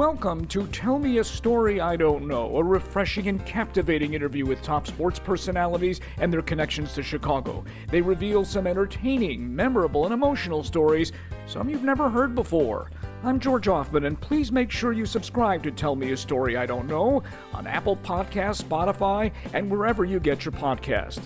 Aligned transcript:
Welcome 0.00 0.46
to 0.46 0.66
Tell 0.68 0.98
Me 0.98 1.18
a 1.18 1.24
Story 1.24 1.78
I 1.78 1.94
Don't 1.94 2.26
Know, 2.26 2.56
a 2.56 2.64
refreshing 2.64 3.28
and 3.28 3.44
captivating 3.44 4.14
interview 4.14 4.46
with 4.46 4.62
top 4.62 4.86
sports 4.86 5.18
personalities 5.18 6.00
and 6.16 6.32
their 6.32 6.40
connections 6.40 6.94
to 6.94 7.02
Chicago. 7.02 7.66
They 7.90 8.00
reveal 8.00 8.46
some 8.46 8.66
entertaining, 8.66 9.54
memorable, 9.54 10.06
and 10.06 10.14
emotional 10.14 10.64
stories, 10.64 11.12
some 11.46 11.68
you've 11.68 11.84
never 11.84 12.08
heard 12.08 12.34
before. 12.34 12.90
I'm 13.24 13.38
George 13.38 13.66
Ofman, 13.66 14.06
and 14.06 14.18
please 14.18 14.50
make 14.50 14.70
sure 14.70 14.94
you 14.94 15.04
subscribe 15.04 15.62
to 15.64 15.70
Tell 15.70 15.94
Me 15.94 16.12
a 16.12 16.16
Story 16.16 16.56
I 16.56 16.64
Don't 16.64 16.86
Know 16.86 17.22
on 17.52 17.66
Apple 17.66 17.98
Podcasts, 17.98 18.62
Spotify, 18.62 19.30
and 19.52 19.70
wherever 19.70 20.06
you 20.06 20.18
get 20.18 20.46
your 20.46 20.52
podcast. 20.52 21.20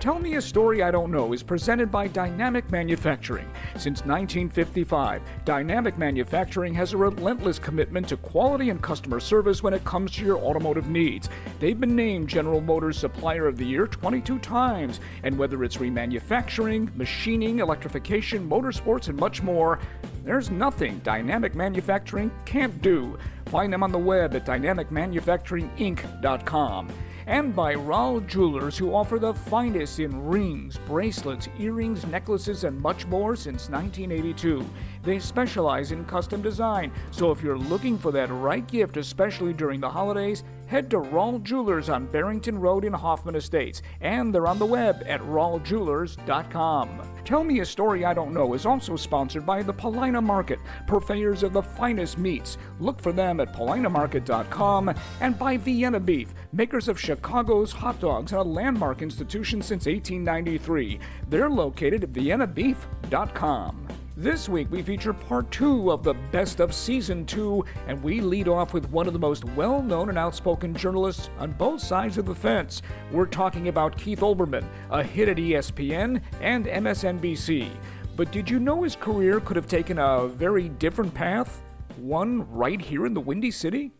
Tell 0.00 0.18
Me 0.18 0.34
a 0.36 0.40
Story 0.40 0.82
I 0.82 0.90
Don't 0.90 1.10
Know 1.10 1.34
is 1.34 1.42
presented 1.42 1.92
by 1.92 2.08
Dynamic 2.08 2.70
Manufacturing. 2.70 3.46
Since 3.74 4.06
1955, 4.06 5.20
Dynamic 5.44 5.98
Manufacturing 5.98 6.72
has 6.72 6.94
a 6.94 6.96
relentless 6.96 7.58
commitment 7.58 8.08
to 8.08 8.16
quality 8.16 8.70
and 8.70 8.80
customer 8.80 9.20
service 9.20 9.62
when 9.62 9.74
it 9.74 9.84
comes 9.84 10.12
to 10.12 10.24
your 10.24 10.38
automotive 10.38 10.88
needs. 10.88 11.28
They've 11.58 11.78
been 11.78 11.94
named 11.94 12.28
General 12.28 12.62
Motors 12.62 12.96
Supplier 12.96 13.46
of 13.46 13.58
the 13.58 13.66
Year 13.66 13.86
22 13.86 14.38
times, 14.38 15.00
and 15.22 15.36
whether 15.36 15.62
it's 15.64 15.76
remanufacturing, 15.76 16.96
machining, 16.96 17.58
electrification, 17.58 18.48
motorsports, 18.48 19.08
and 19.08 19.18
much 19.18 19.42
more, 19.42 19.80
there's 20.24 20.50
nothing 20.50 21.00
Dynamic 21.00 21.54
Manufacturing 21.54 22.30
can't 22.46 22.80
do. 22.80 23.18
Find 23.48 23.70
them 23.70 23.82
on 23.82 23.92
the 23.92 23.98
web 23.98 24.34
at 24.34 24.46
dynamicmanufacturinginc.com 24.46 26.88
and 27.30 27.54
by 27.54 27.76
Rawl 27.76 28.26
Jewelers, 28.26 28.76
who 28.76 28.92
offer 28.92 29.20
the 29.20 29.32
finest 29.32 30.00
in 30.00 30.26
rings, 30.26 30.78
bracelets, 30.84 31.48
earrings, 31.60 32.04
necklaces, 32.04 32.64
and 32.64 32.80
much 32.80 33.06
more 33.06 33.36
since 33.36 33.70
1982. 33.70 34.68
They 35.04 35.20
specialize 35.20 35.92
in 35.92 36.04
custom 36.06 36.42
design, 36.42 36.90
so 37.12 37.30
if 37.30 37.40
you're 37.40 37.56
looking 37.56 37.96
for 37.96 38.10
that 38.10 38.32
right 38.32 38.66
gift, 38.66 38.96
especially 38.96 39.52
during 39.52 39.78
the 39.78 39.88
holidays, 39.88 40.42
head 40.70 40.88
to 40.88 40.98
Rawl 40.98 41.42
Jewelers 41.42 41.88
on 41.88 42.06
Barrington 42.06 42.56
Road 42.58 42.84
in 42.84 42.92
Hoffman 42.92 43.34
Estates, 43.34 43.82
and 44.00 44.32
they're 44.32 44.46
on 44.46 44.60
the 44.60 44.64
web 44.64 45.02
at 45.06 45.20
rawljewelers.com. 45.22 47.02
Tell 47.24 47.42
Me 47.42 47.58
a 47.58 47.66
Story 47.66 48.04
I 48.04 48.14
Don't 48.14 48.32
Know 48.32 48.54
is 48.54 48.66
also 48.66 48.94
sponsored 48.94 49.44
by 49.44 49.62
the 49.62 49.72
Paulina 49.72 50.20
Market, 50.22 50.60
purveyors 50.86 51.42
of 51.42 51.52
the 51.52 51.62
finest 51.62 52.18
meats. 52.18 52.56
Look 52.78 53.00
for 53.00 53.12
them 53.12 53.40
at 53.40 53.52
paulinamarket.com 53.52 54.94
and 55.20 55.38
by 55.38 55.56
Vienna 55.56 55.98
Beef, 55.98 56.32
makers 56.52 56.86
of 56.86 57.00
Chicago's 57.00 57.72
hot 57.72 57.98
dogs 57.98 58.32
and 58.32 58.40
a 58.40 58.44
landmark 58.44 59.02
institution 59.02 59.60
since 59.62 59.86
1893. 59.86 61.00
They're 61.28 61.50
located 61.50 62.04
at 62.04 62.12
viennabeef.com. 62.12 63.88
This 64.20 64.50
week 64.50 64.70
we 64.70 64.82
feature 64.82 65.14
part 65.14 65.50
two 65.50 65.90
of 65.90 66.02
the 66.02 66.12
best 66.12 66.60
of 66.60 66.74
season 66.74 67.24
two, 67.24 67.64
and 67.86 68.02
we 68.02 68.20
lead 68.20 68.48
off 68.48 68.74
with 68.74 68.90
one 68.90 69.06
of 69.06 69.14
the 69.14 69.18
most 69.18 69.46
well 69.56 69.80
known 69.80 70.10
and 70.10 70.18
outspoken 70.18 70.74
journalists 70.74 71.30
on 71.38 71.52
both 71.52 71.80
sides 71.80 72.18
of 72.18 72.26
the 72.26 72.34
fence. 72.34 72.82
We're 73.10 73.24
talking 73.24 73.68
about 73.68 73.96
Keith 73.96 74.20
Olbermann, 74.20 74.66
a 74.90 75.02
hit 75.02 75.30
at 75.30 75.38
ESPN 75.38 76.20
and 76.42 76.66
MSNBC. 76.66 77.70
But 78.14 78.30
did 78.30 78.50
you 78.50 78.58
know 78.58 78.82
his 78.82 78.94
career 78.94 79.40
could 79.40 79.56
have 79.56 79.66
taken 79.66 79.96
a 79.96 80.26
very 80.26 80.68
different 80.68 81.14
path? 81.14 81.62
One 81.96 82.46
right 82.52 82.78
here 82.78 83.06
in 83.06 83.14
the 83.14 83.22
Windy 83.22 83.50
City? 83.50 83.90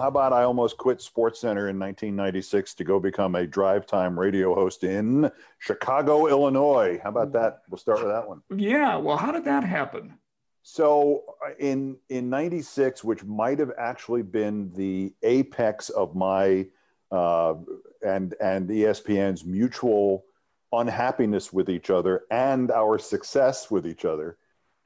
How 0.00 0.08
about 0.08 0.32
I 0.32 0.44
almost 0.44 0.78
quit 0.78 1.00
SportsCenter 1.00 1.68
in 1.68 1.78
1996 1.78 2.72
to 2.76 2.84
go 2.84 2.98
become 2.98 3.34
a 3.34 3.46
drive 3.46 3.84
time 3.84 4.18
radio 4.18 4.54
host 4.54 4.82
in 4.82 5.30
Chicago, 5.58 6.26
Illinois? 6.26 6.98
How 7.02 7.10
about 7.10 7.34
that? 7.34 7.64
We'll 7.68 7.76
start 7.76 7.98
with 7.98 8.08
that 8.08 8.26
one. 8.26 8.40
Yeah. 8.48 8.96
Well, 8.96 9.18
how 9.18 9.30
did 9.30 9.44
that 9.44 9.62
happen? 9.62 10.14
So 10.62 11.24
uh, 11.46 11.50
in 11.58 11.98
in 12.08 12.30
96, 12.30 13.04
which 13.04 13.24
might 13.24 13.58
have 13.58 13.72
actually 13.76 14.22
been 14.22 14.72
the 14.72 15.12
apex 15.22 15.90
of 15.90 16.16
my 16.16 16.66
uh, 17.10 17.56
and 18.00 18.34
and 18.40 18.70
ESPN's 18.70 19.44
mutual 19.44 20.24
unhappiness 20.72 21.52
with 21.52 21.68
each 21.68 21.90
other 21.90 22.22
and 22.30 22.70
our 22.70 22.98
success 22.98 23.70
with 23.70 23.86
each 23.86 24.06
other 24.06 24.38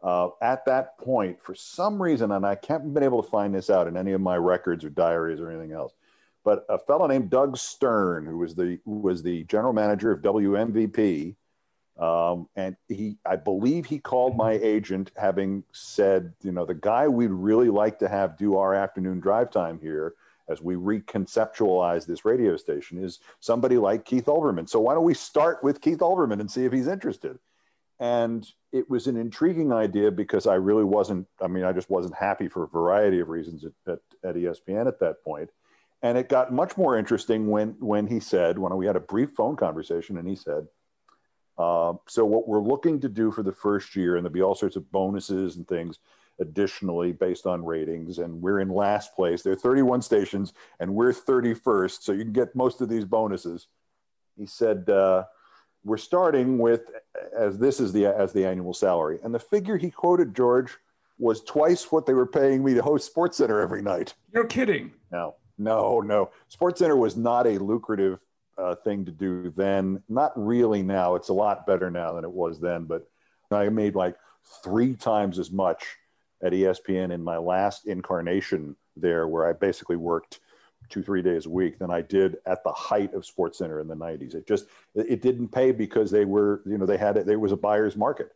uh, 0.04 0.28
at 0.42 0.66
that 0.66 0.98
point, 0.98 1.42
for 1.42 1.54
some 1.54 2.00
reason, 2.00 2.31
and 2.31 2.44
I 2.44 2.56
can't 2.56 2.92
been 2.92 3.03
able 3.03 3.22
to 3.22 3.28
find 3.28 3.54
this 3.54 3.70
out 3.70 3.88
in 3.88 3.97
any 3.97 4.12
of 4.12 4.20
my 4.20 4.37
records 4.37 4.84
or 4.84 4.91
diaries 4.91 5.41
or 5.41 5.50
anything 5.50 5.72
else, 5.72 5.94
but 6.44 6.66
a 6.69 6.78
fellow 6.78 7.06
named 7.06 7.31
Doug 7.31 7.56
Stern, 7.56 8.26
who 8.26 8.37
was 8.37 8.54
the 8.54 8.78
who 8.84 8.98
was 8.98 9.22
the 9.22 9.44
general 9.44 9.72
manager 9.72 10.12
of 10.12 10.20
WMVP, 10.20 11.37
um, 11.98 12.48
and 12.54 12.76
he, 12.88 13.16
I 13.25 13.37
believe, 13.37 13.87
he 13.87 13.98
called 13.98 14.37
my 14.37 14.53
agent, 14.53 15.10
having 15.16 15.64
said, 15.72 16.34
you 16.43 16.53
know, 16.53 16.66
the 16.66 16.75
guy 16.75 17.09
we'd 17.09 17.31
really 17.31 17.70
like 17.70 17.98
to 18.00 18.09
have 18.09 18.37
do 18.37 18.59
our 18.59 18.75
afternoon 18.75 19.20
drive 19.20 19.50
time 19.50 19.78
here 19.81 20.14
as 20.48 20.60
we 20.60 20.75
reconceptualize 20.75 22.04
this 22.04 22.26
radio 22.26 22.59
station 22.59 23.03
is 23.03 23.20
somebody 23.41 23.78
like 23.78 24.04
Keith 24.04 24.26
Olbermann. 24.26 24.69
So 24.69 24.81
why 24.81 24.93
don't 24.93 25.04
we 25.04 25.14
start 25.14 25.64
with 25.64 25.81
Keith 25.81 26.00
Olbermann 26.00 26.41
and 26.41 26.50
see 26.50 26.66
if 26.66 26.72
he's 26.72 26.88
interested? 26.88 27.38
And 28.00 28.47
it 28.72 28.91
was 28.91 29.06
an 29.06 29.16
intriguing 29.16 29.72
idea 29.72 30.10
because 30.10 30.47
I 30.47 30.55
really 30.55 30.84
wasn't, 30.84 31.27
I 31.41 31.47
mean, 31.47 31.65
I 31.65 31.72
just 31.72 31.91
wasn't 31.91 32.16
happy 32.16 32.49
for 32.49 32.65
a 32.65 32.69
variety 32.69 33.21
of 33.21 33.28
reasons 33.28 33.65
at, 33.65 33.72
at, 33.87 34.00
at 34.25 34.34
ESPN 34.34 34.88
at 34.88 34.99
that 35.00 35.22
point. 35.22 35.50
And 36.03 36.19
it 36.19 36.28
got 36.28 36.53
much 36.53 36.77
more 36.77 36.99
interesting 36.99 37.49
when, 37.49 37.77
when 37.78 38.06
he 38.06 38.21
said, 38.21 38.59
when 38.59 38.77
we 38.77 38.87
had 38.87 38.97
a 38.97 39.00
brief 39.00 39.31
phone 39.31 39.56
conversation, 39.56 40.19
and 40.19 40.28
he 40.28 40.37
said, 40.37 40.66
uh, 41.56 41.94
so 42.09 42.25
what 42.25 42.49
we're 42.49 42.60
looking 42.60 43.00
to 43.00 43.09
do 43.09 43.31
for 43.31 43.43
the 43.43 43.53
first 43.53 43.94
year, 43.94 44.16
and 44.16 44.25
there'll 44.25 44.34
be 44.34 44.43
all 44.43 44.55
sorts 44.55 44.76
of 44.76 44.91
bonuses 44.91 45.56
and 45.56 45.66
things 45.69 46.00
additionally 46.41 47.12
based 47.12 47.47
on 47.47 47.65
ratings, 47.65 48.19
and 48.19 48.43
we're 48.43 48.61
in 48.61 48.69
last 48.69 49.15
place. 49.15 49.43
There 49.43 49.53
are 49.53 49.56
31 49.56 50.03
stations, 50.03 50.53
and 50.81 50.94
we're 50.94 51.12
31st, 51.12 52.03
so 52.03 52.12
you 52.12 52.25
can 52.25 52.32
get 52.32 52.56
most 52.56 52.81
of 52.81 52.88
these 52.88 53.05
bonuses. 53.05 53.69
He 54.37 54.47
said, 54.47 54.91
uh, 54.91 55.25
we're 55.84 55.97
starting 55.97 56.59
with 56.59 56.83
as 57.37 57.58
this 57.58 57.81
is 57.81 57.93
the 57.93 58.06
as 58.06 58.32
the 58.32 58.47
annual 58.47 58.75
salary. 58.75 59.19
And 59.23 59.35
the 59.35 59.38
figure 59.38 59.76
he 59.76 59.91
quoted 59.91 60.35
george 60.35 60.76
was 61.19 61.43
twice 61.43 61.93
what 61.93 62.06
they 62.06 62.14
were 62.14 62.26
paying 62.26 62.64
me 62.64 62.75
to 62.75 62.82
host 62.82 63.06
sports 63.06 63.37
center 63.37 63.61
every 63.61 63.82
night. 63.82 64.14
You're 64.32 64.47
kidding. 64.47 64.93
No 65.12 65.37
no 65.58 66.00
no. 66.00 66.31
Sports 66.49 66.81
center 66.81 66.97
was 66.97 67.17
not 67.17 67.47
a 67.47 67.58
lucrative 67.58 68.20
uh, 68.56 68.75
thing 68.76 69.05
to 69.05 69.12
do 69.12 69.53
then. 69.56 70.03
Not 70.08 70.32
really 70.37 70.82
now. 70.82 71.14
It's 71.14 71.29
a 71.29 71.35
lot 71.35 71.67
better 71.67 71.91
now 71.91 72.12
than 72.12 72.25
it 72.25 72.31
was 72.31 72.61
then 72.61 72.85
but 72.85 73.06
i 73.55 73.69
made 73.69 73.94
like 73.94 74.17
three 74.62 74.94
times 74.94 75.38
as 75.38 75.50
much 75.50 75.97
at 76.43 76.53
espn 76.53 77.12
in 77.12 77.23
my 77.23 77.37
last 77.37 77.87
incarnation 77.87 78.76
there 78.97 79.26
where 79.29 79.49
i 79.49 79.53
basically 79.53 79.97
worked 79.97 80.41
two 80.88 81.02
three 81.02 81.22
days 81.22 81.46
a 81.46 81.50
week 81.50 81.78
than 81.78 81.90
I 81.90 82.02
did 82.02 82.36
at 82.46 82.62
the 82.64 82.72
height 82.72 83.14
of 83.14 83.26
Sports 83.26 83.58
Center 83.58 83.81
in 83.81 83.88
the 83.88 83.96
90s. 83.96 84.34
It 84.34 84.46
just 84.46 84.66
it 84.94 85.22
didn't 85.22 85.48
pay 85.48 85.72
because 85.72 86.10
they 86.10 86.25
were 86.25 86.62
you 86.66 86.78
know 86.78 86.86
they 86.86 86.98
had 86.98 87.16
it 87.16 87.26
there 87.26 87.38
was 87.38 87.52
a 87.52 87.56
buyer's 87.56 87.96
market. 87.96 88.32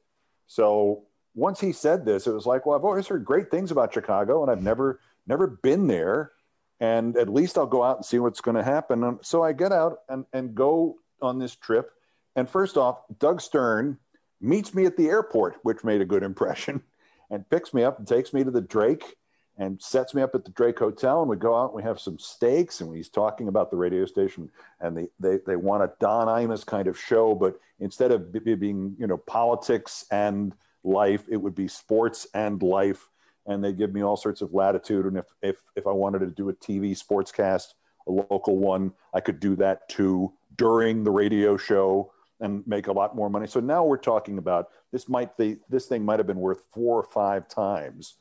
So 0.46 1.04
once 1.34 1.60
he 1.60 1.72
said 1.72 2.04
this, 2.04 2.26
it 2.26 2.32
was 2.32 2.46
like, 2.46 2.66
well, 2.66 2.76
I've 2.76 2.84
always 2.84 3.06
heard 3.06 3.24
great 3.24 3.50
things 3.50 3.70
about 3.70 3.92
Chicago, 3.92 4.42
and 4.42 4.50
I've 4.50 4.62
never 4.62 5.00
never 5.26 5.46
been 5.46 5.86
there, 5.86 6.32
and 6.80 7.16
at 7.16 7.28
least 7.28 7.58
I'll 7.58 7.66
go 7.66 7.82
out 7.82 7.96
and 7.96 8.04
see 8.04 8.18
what's 8.18 8.40
going 8.40 8.56
to 8.56 8.62
happen. 8.62 9.18
So 9.22 9.42
I 9.42 9.52
get 9.52 9.72
out 9.72 10.00
and 10.08 10.24
and 10.32 10.54
go 10.54 10.96
on 11.20 11.38
this 11.38 11.54
trip. 11.54 11.92
And 12.36 12.48
first 12.48 12.76
off, 12.76 13.00
Doug 13.18 13.40
Stern 13.40 13.98
meets 14.40 14.74
me 14.74 14.86
at 14.86 14.96
the 14.96 15.08
airport, 15.08 15.56
which 15.62 15.84
made 15.84 16.00
a 16.00 16.04
good 16.04 16.22
impression, 16.22 16.82
and 17.30 17.48
picks 17.50 17.74
me 17.74 17.82
up 17.84 17.98
and 17.98 18.06
takes 18.06 18.32
me 18.32 18.44
to 18.44 18.50
the 18.50 18.60
Drake 18.60 19.17
and 19.58 19.82
sets 19.82 20.14
me 20.14 20.22
up 20.22 20.34
at 20.34 20.44
the 20.44 20.52
Drake 20.52 20.78
Hotel. 20.78 21.20
And 21.20 21.28
we 21.28 21.36
go 21.36 21.54
out 21.54 21.66
and 21.66 21.74
we 21.74 21.82
have 21.82 21.98
some 21.98 22.18
steaks. 22.18 22.80
And 22.80 22.94
he's 22.94 23.08
talking 23.08 23.48
about 23.48 23.70
the 23.70 23.76
radio 23.76 24.06
station. 24.06 24.50
And 24.80 24.96
they, 24.96 25.08
they, 25.18 25.38
they 25.44 25.56
want 25.56 25.82
a 25.82 25.92
Don 25.98 26.28
Imus 26.28 26.64
kind 26.64 26.86
of 26.86 26.98
show, 26.98 27.34
but 27.34 27.58
instead 27.80 28.12
of 28.12 28.32
being, 28.32 28.94
you 28.98 29.06
know, 29.08 29.16
politics 29.16 30.04
and 30.12 30.54
life, 30.84 31.24
it 31.28 31.36
would 31.36 31.56
be 31.56 31.66
sports 31.66 32.28
and 32.34 32.62
life. 32.62 33.08
And 33.46 33.64
they 33.64 33.72
give 33.72 33.92
me 33.92 34.02
all 34.02 34.16
sorts 34.16 34.42
of 34.42 34.54
latitude. 34.54 35.06
And 35.06 35.18
if, 35.18 35.26
if, 35.42 35.56
if 35.74 35.86
I 35.86 35.92
wanted 35.92 36.20
to 36.20 36.26
do 36.26 36.50
a 36.50 36.54
TV 36.54 36.96
sportscast, 36.96 37.74
a 38.06 38.12
local 38.12 38.58
one, 38.58 38.92
I 39.12 39.20
could 39.20 39.40
do 39.40 39.56
that 39.56 39.88
too 39.88 40.32
during 40.56 41.02
the 41.02 41.10
radio 41.10 41.56
show 41.56 42.12
and 42.40 42.64
make 42.66 42.86
a 42.86 42.92
lot 42.92 43.16
more 43.16 43.28
money. 43.28 43.48
So 43.48 43.58
now 43.58 43.84
we're 43.84 43.96
talking 43.96 44.38
about 44.38 44.68
this 44.92 45.08
might 45.08 45.36
be, 45.36 45.56
this 45.68 45.86
thing 45.86 46.04
might 46.04 46.20
have 46.20 46.26
been 46.26 46.38
worth 46.38 46.62
four 46.70 47.00
or 47.00 47.02
five 47.02 47.48
times 47.48 48.14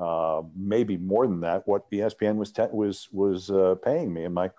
uh, 0.00 0.42
maybe 0.56 0.96
more 0.96 1.26
than 1.26 1.40
that, 1.40 1.68
what 1.68 1.90
ESPN 1.90 2.36
was 2.36 2.50
te- 2.50 2.72
was 2.72 3.08
was 3.12 3.50
uh, 3.50 3.74
paying 3.84 4.12
me, 4.12 4.24
and 4.24 4.34
my 4.34 4.50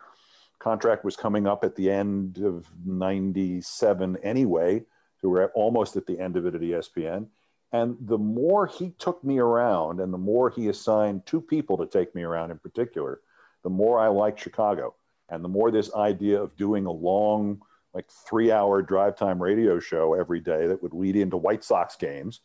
contract 0.60 1.04
was 1.04 1.18
coming 1.18 1.48
up 1.48 1.64
at 1.64 1.76
the 1.76 1.90
end 1.90 2.38
of 2.38 2.68
'97 2.86 4.18
anyway. 4.18 4.84
So 5.20 5.30
we're 5.30 5.44
at, 5.44 5.52
almost 5.56 5.96
at 5.98 6.06
the 6.06 6.20
end 6.20 6.38
of 6.38 6.46
it 6.46 6.56
at 6.56 6.62
ESPN. 6.62 7.28
And 7.74 7.98
the 8.02 8.18
more 8.18 8.68
he 8.68 8.92
took 9.00 9.24
me 9.24 9.40
around, 9.40 10.00
and 10.00 10.14
the 10.14 10.18
more 10.18 10.50
he 10.50 10.68
assigned 10.68 11.26
two 11.26 11.42
people 11.42 11.78
to 11.78 11.88
take 11.88 12.14
me 12.14 12.22
around 12.22 12.52
in 12.52 12.60
particular, 12.60 13.22
the 13.64 13.70
more 13.70 14.00
I 14.00 14.10
liked 14.10 14.40
Chicago, 14.40 14.94
and 15.30 15.44
the 15.44 15.50
more 15.50 15.72
this 15.72 15.94
idea 15.96 16.42
of 16.42 16.56
doing 16.58 16.86
a 16.86 16.92
long, 16.92 17.62
like 17.94 18.10
three-hour 18.28 18.82
drive 18.84 19.16
time 19.16 19.42
radio 19.42 19.80
show 19.80 20.14
every 20.14 20.40
day 20.40 20.68
that 20.68 20.84
would 20.84 20.94
lead 20.94 21.16
into 21.16 21.38
White 21.38 21.64
Sox 21.64 21.96
games 21.96 22.42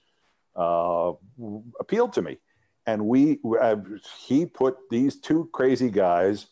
uh, 0.54 1.12
appealed 1.80 2.12
to 2.14 2.22
me 2.22 2.38
and 2.86 3.06
we 3.06 3.40
uh, 3.60 3.76
he 4.26 4.46
put 4.46 4.76
these 4.90 5.16
two 5.16 5.48
crazy 5.52 5.90
guys, 5.90 6.46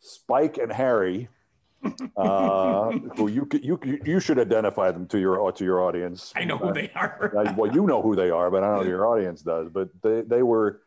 Spike 0.00 0.58
and 0.58 0.72
Harry, 0.72 1.28
uh, 2.16 2.90
who 3.16 3.28
you 3.28 3.46
you 3.52 3.78
you 4.04 4.20
should 4.20 4.38
identify 4.38 4.90
them 4.90 5.06
to 5.08 5.18
your 5.18 5.52
to 5.52 5.64
your 5.64 5.82
audience. 5.82 6.32
I 6.34 6.44
know 6.44 6.56
who 6.56 6.72
they 6.72 6.90
are. 6.94 7.32
well, 7.56 7.72
you 7.72 7.86
know 7.86 8.02
who 8.02 8.16
they 8.16 8.30
are, 8.30 8.50
but 8.50 8.64
I 8.64 8.68
don't 8.68 8.84
know 8.84 8.88
your 8.88 9.06
audience 9.06 9.42
does. 9.42 9.68
But 9.68 9.90
they 10.02 10.22
they 10.22 10.42
were 10.42 10.80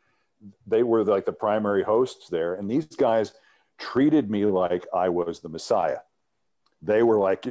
they 0.65 0.83
were 0.83 1.04
like 1.04 1.25
the 1.25 1.33
primary 1.33 1.83
hosts 1.83 2.30
there, 2.30 2.56
and 2.56 2.69
these 2.69 2.86
guys 2.88 3.33
treated 3.77 4.30
me 4.30 4.45
like 4.45 4.88
I 4.94 5.09
was 5.09 5.39
the 5.39 5.50
Messiah. 5.50 6.00
They 6.81 7.04
were 7.04 7.18
like, 7.18 7.45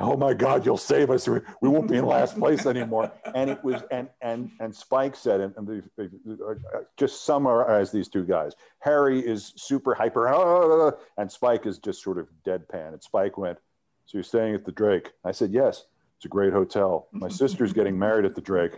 oh 0.00 0.16
my 0.16 0.34
God, 0.34 0.66
you'll 0.66 0.76
save 0.76 1.10
us. 1.10 1.28
We, 1.28 1.40
won't 1.62 1.88
be 1.88 1.96
in 1.96 2.06
last 2.06 2.38
place 2.38 2.66
anymore. 2.66 3.12
And 3.34 3.48
it 3.48 3.62
was, 3.62 3.82
and 3.90 4.08
and 4.20 4.50
and 4.60 4.74
Spike 4.74 5.16
said, 5.16 5.40
and, 5.40 5.54
and 5.56 5.66
they, 5.66 5.82
they, 5.96 6.34
uh, 6.44 6.80
just 6.96 7.24
summarize 7.24 7.92
these 7.92 8.08
two 8.08 8.24
guys. 8.24 8.52
Harry 8.80 9.20
is 9.20 9.52
super 9.56 9.94
hyper, 9.94 10.28
ah, 10.28 10.34
ah, 10.36 10.88
ah, 10.88 10.90
and 11.16 11.30
Spike 11.30 11.66
is 11.66 11.78
just 11.78 12.02
sort 12.02 12.18
of 12.18 12.28
deadpan. 12.46 12.88
And 12.88 13.02
Spike 13.02 13.38
went, 13.38 13.58
so 14.06 14.18
you're 14.18 14.22
staying 14.22 14.54
at 14.54 14.64
the 14.64 14.72
Drake? 14.72 15.12
I 15.24 15.32
said, 15.32 15.52
yes. 15.52 15.86
It's 16.16 16.26
a 16.26 16.28
great 16.28 16.52
hotel. 16.52 17.08
My 17.12 17.28
sister's 17.28 17.72
getting 17.72 17.98
married 17.98 18.24
at 18.24 18.34
the 18.34 18.40
Drake. 18.40 18.72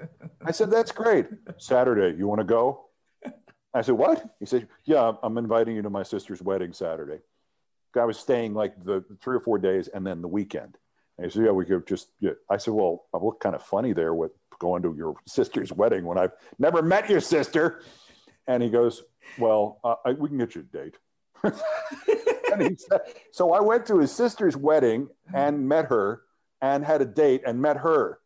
I 0.45 0.51
said, 0.53 0.71
that's 0.71 0.91
great. 0.91 1.27
Saturday, 1.59 2.17
you 2.17 2.27
want 2.27 2.41
to 2.41 2.45
go? 2.45 2.87
I 3.75 3.83
said, 3.83 3.95
what? 3.95 4.25
He 4.41 4.47
said, 4.47 4.69
yeah, 4.85 5.13
I'm 5.23 5.37
inviting 5.37 5.77
you 5.77 5.83
to 5.83 5.91
my 5.91 6.03
sister's 6.03 6.41
wedding 6.41 6.73
Saturday. 6.73 7.21
I 7.95 8.05
was 8.05 8.19
staying 8.19 8.55
like 8.55 8.83
the 8.85 9.05
three 9.23 9.37
or 9.37 9.41
four 9.41 9.59
days 9.59 9.89
and 9.89 10.07
then 10.07 10.23
the 10.23 10.29
weekend. 10.29 10.77
And 11.19 11.27
he 11.27 11.31
said, 11.31 11.45
"Yeah, 11.47 11.53
we 11.53 11.65
could 11.65 11.87
just." 11.87 12.09
Yeah. 12.21 12.33
I 12.51 12.57
said, 12.57 12.75
"Well, 12.75 13.05
I 13.15 13.19
look 13.19 13.41
kind 13.41 13.55
of 13.55 13.63
funny 13.63 13.93
there 13.93 14.15
with 14.15 14.33
going 14.59 14.83
to 14.83 14.95
your 14.97 15.15
sister's 15.27 15.73
wedding 15.73 16.05
when 16.05 16.19
I've 16.19 16.33
never 16.59 16.83
met 16.83 17.09
your 17.09 17.21
sister." 17.21 17.83
And 18.47 18.63
he 18.63 18.69
goes, 18.69 19.03
"Well, 19.39 19.81
uh, 19.83 19.97
I, 20.05 20.13
we 20.13 20.29
can 20.29 20.39
get 20.39 20.55
you 20.55 20.63
a 20.63 20.65
date." 20.65 20.97
said, 22.79 23.01
so 23.33 23.53
I 23.53 23.61
went 23.61 23.87
to 23.87 23.99
his 23.99 24.13
sister's 24.13 24.57
wedding 24.57 25.09
and 25.33 25.69
met 25.69 25.87
her, 25.87 26.23
and 26.61 26.85
had 26.85 27.03
a 27.03 27.07
date 27.07 27.43
and 27.47 27.61
met 27.61 27.79
her. 27.79 28.19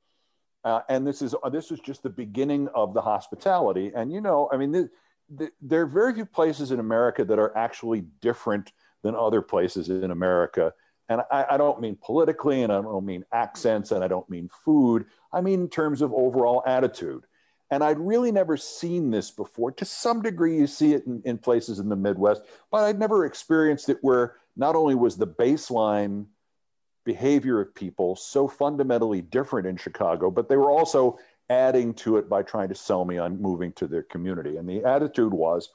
Uh, 0.62 0.80
and 0.88 1.06
this 1.06 1.22
is 1.22 1.34
uh, 1.42 1.48
this 1.48 1.70
is 1.70 1.80
just 1.80 2.02
the 2.02 2.10
beginning 2.10 2.68
of 2.74 2.92
the 2.92 3.00
hospitality. 3.00 3.92
And 3.94 4.12
you 4.12 4.20
know, 4.20 4.48
I 4.52 4.56
mean, 4.56 4.72
the, 4.72 4.90
the, 5.34 5.50
there 5.62 5.82
are 5.82 5.86
very 5.86 6.14
few 6.14 6.26
places 6.26 6.70
in 6.70 6.80
America 6.80 7.24
that 7.24 7.38
are 7.38 7.56
actually 7.56 8.02
different 8.20 8.72
than 9.02 9.14
other 9.14 9.40
places 9.40 9.88
in 9.88 10.10
America 10.10 10.72
and 11.10 11.22
I, 11.30 11.44
I, 11.50 11.56
don't 11.56 11.80
mean 11.80 11.98
politically, 12.00 12.62
and 12.62 12.72
I 12.72 12.80
don't 12.80 13.04
mean 13.04 13.24
accents, 13.32 13.90
and 13.90 14.02
I 14.04 14.08
don't 14.08 14.30
mean 14.30 14.48
food. 14.64 15.06
I 15.32 15.40
mean 15.40 15.62
in 15.62 15.68
terms 15.68 16.02
of 16.02 16.14
overall 16.14 16.62
attitude. 16.66 17.24
And 17.72 17.82
I'd 17.82 17.98
really 17.98 18.30
never 18.30 18.56
seen 18.56 19.10
this 19.10 19.30
before. 19.30 19.72
To 19.72 19.84
some 19.84 20.22
degree, 20.22 20.56
you 20.56 20.68
see 20.68 20.94
it 20.94 21.06
in, 21.06 21.20
in 21.24 21.38
places 21.38 21.80
in 21.80 21.88
the 21.88 21.96
Midwest, 21.96 22.42
but 22.70 22.84
I'd 22.84 22.98
never 22.98 23.26
experienced 23.26 23.88
it 23.88 23.98
where 24.02 24.36
not 24.56 24.76
only 24.76 24.94
was 24.94 25.16
the 25.16 25.26
baseline 25.26 26.26
behavior 27.04 27.60
of 27.60 27.74
people 27.74 28.14
so 28.14 28.46
fundamentally 28.46 29.20
different 29.20 29.66
in 29.66 29.76
Chicago, 29.76 30.30
but 30.30 30.48
they 30.48 30.56
were 30.56 30.70
also 30.70 31.18
adding 31.48 31.92
to 31.94 32.18
it 32.18 32.28
by 32.28 32.42
trying 32.42 32.68
to 32.68 32.74
sell 32.76 33.04
me 33.04 33.18
on 33.18 33.42
moving 33.42 33.72
to 33.72 33.88
their 33.88 34.04
community. 34.04 34.58
And 34.58 34.68
the 34.68 34.84
attitude 34.84 35.32
was, 35.32 35.70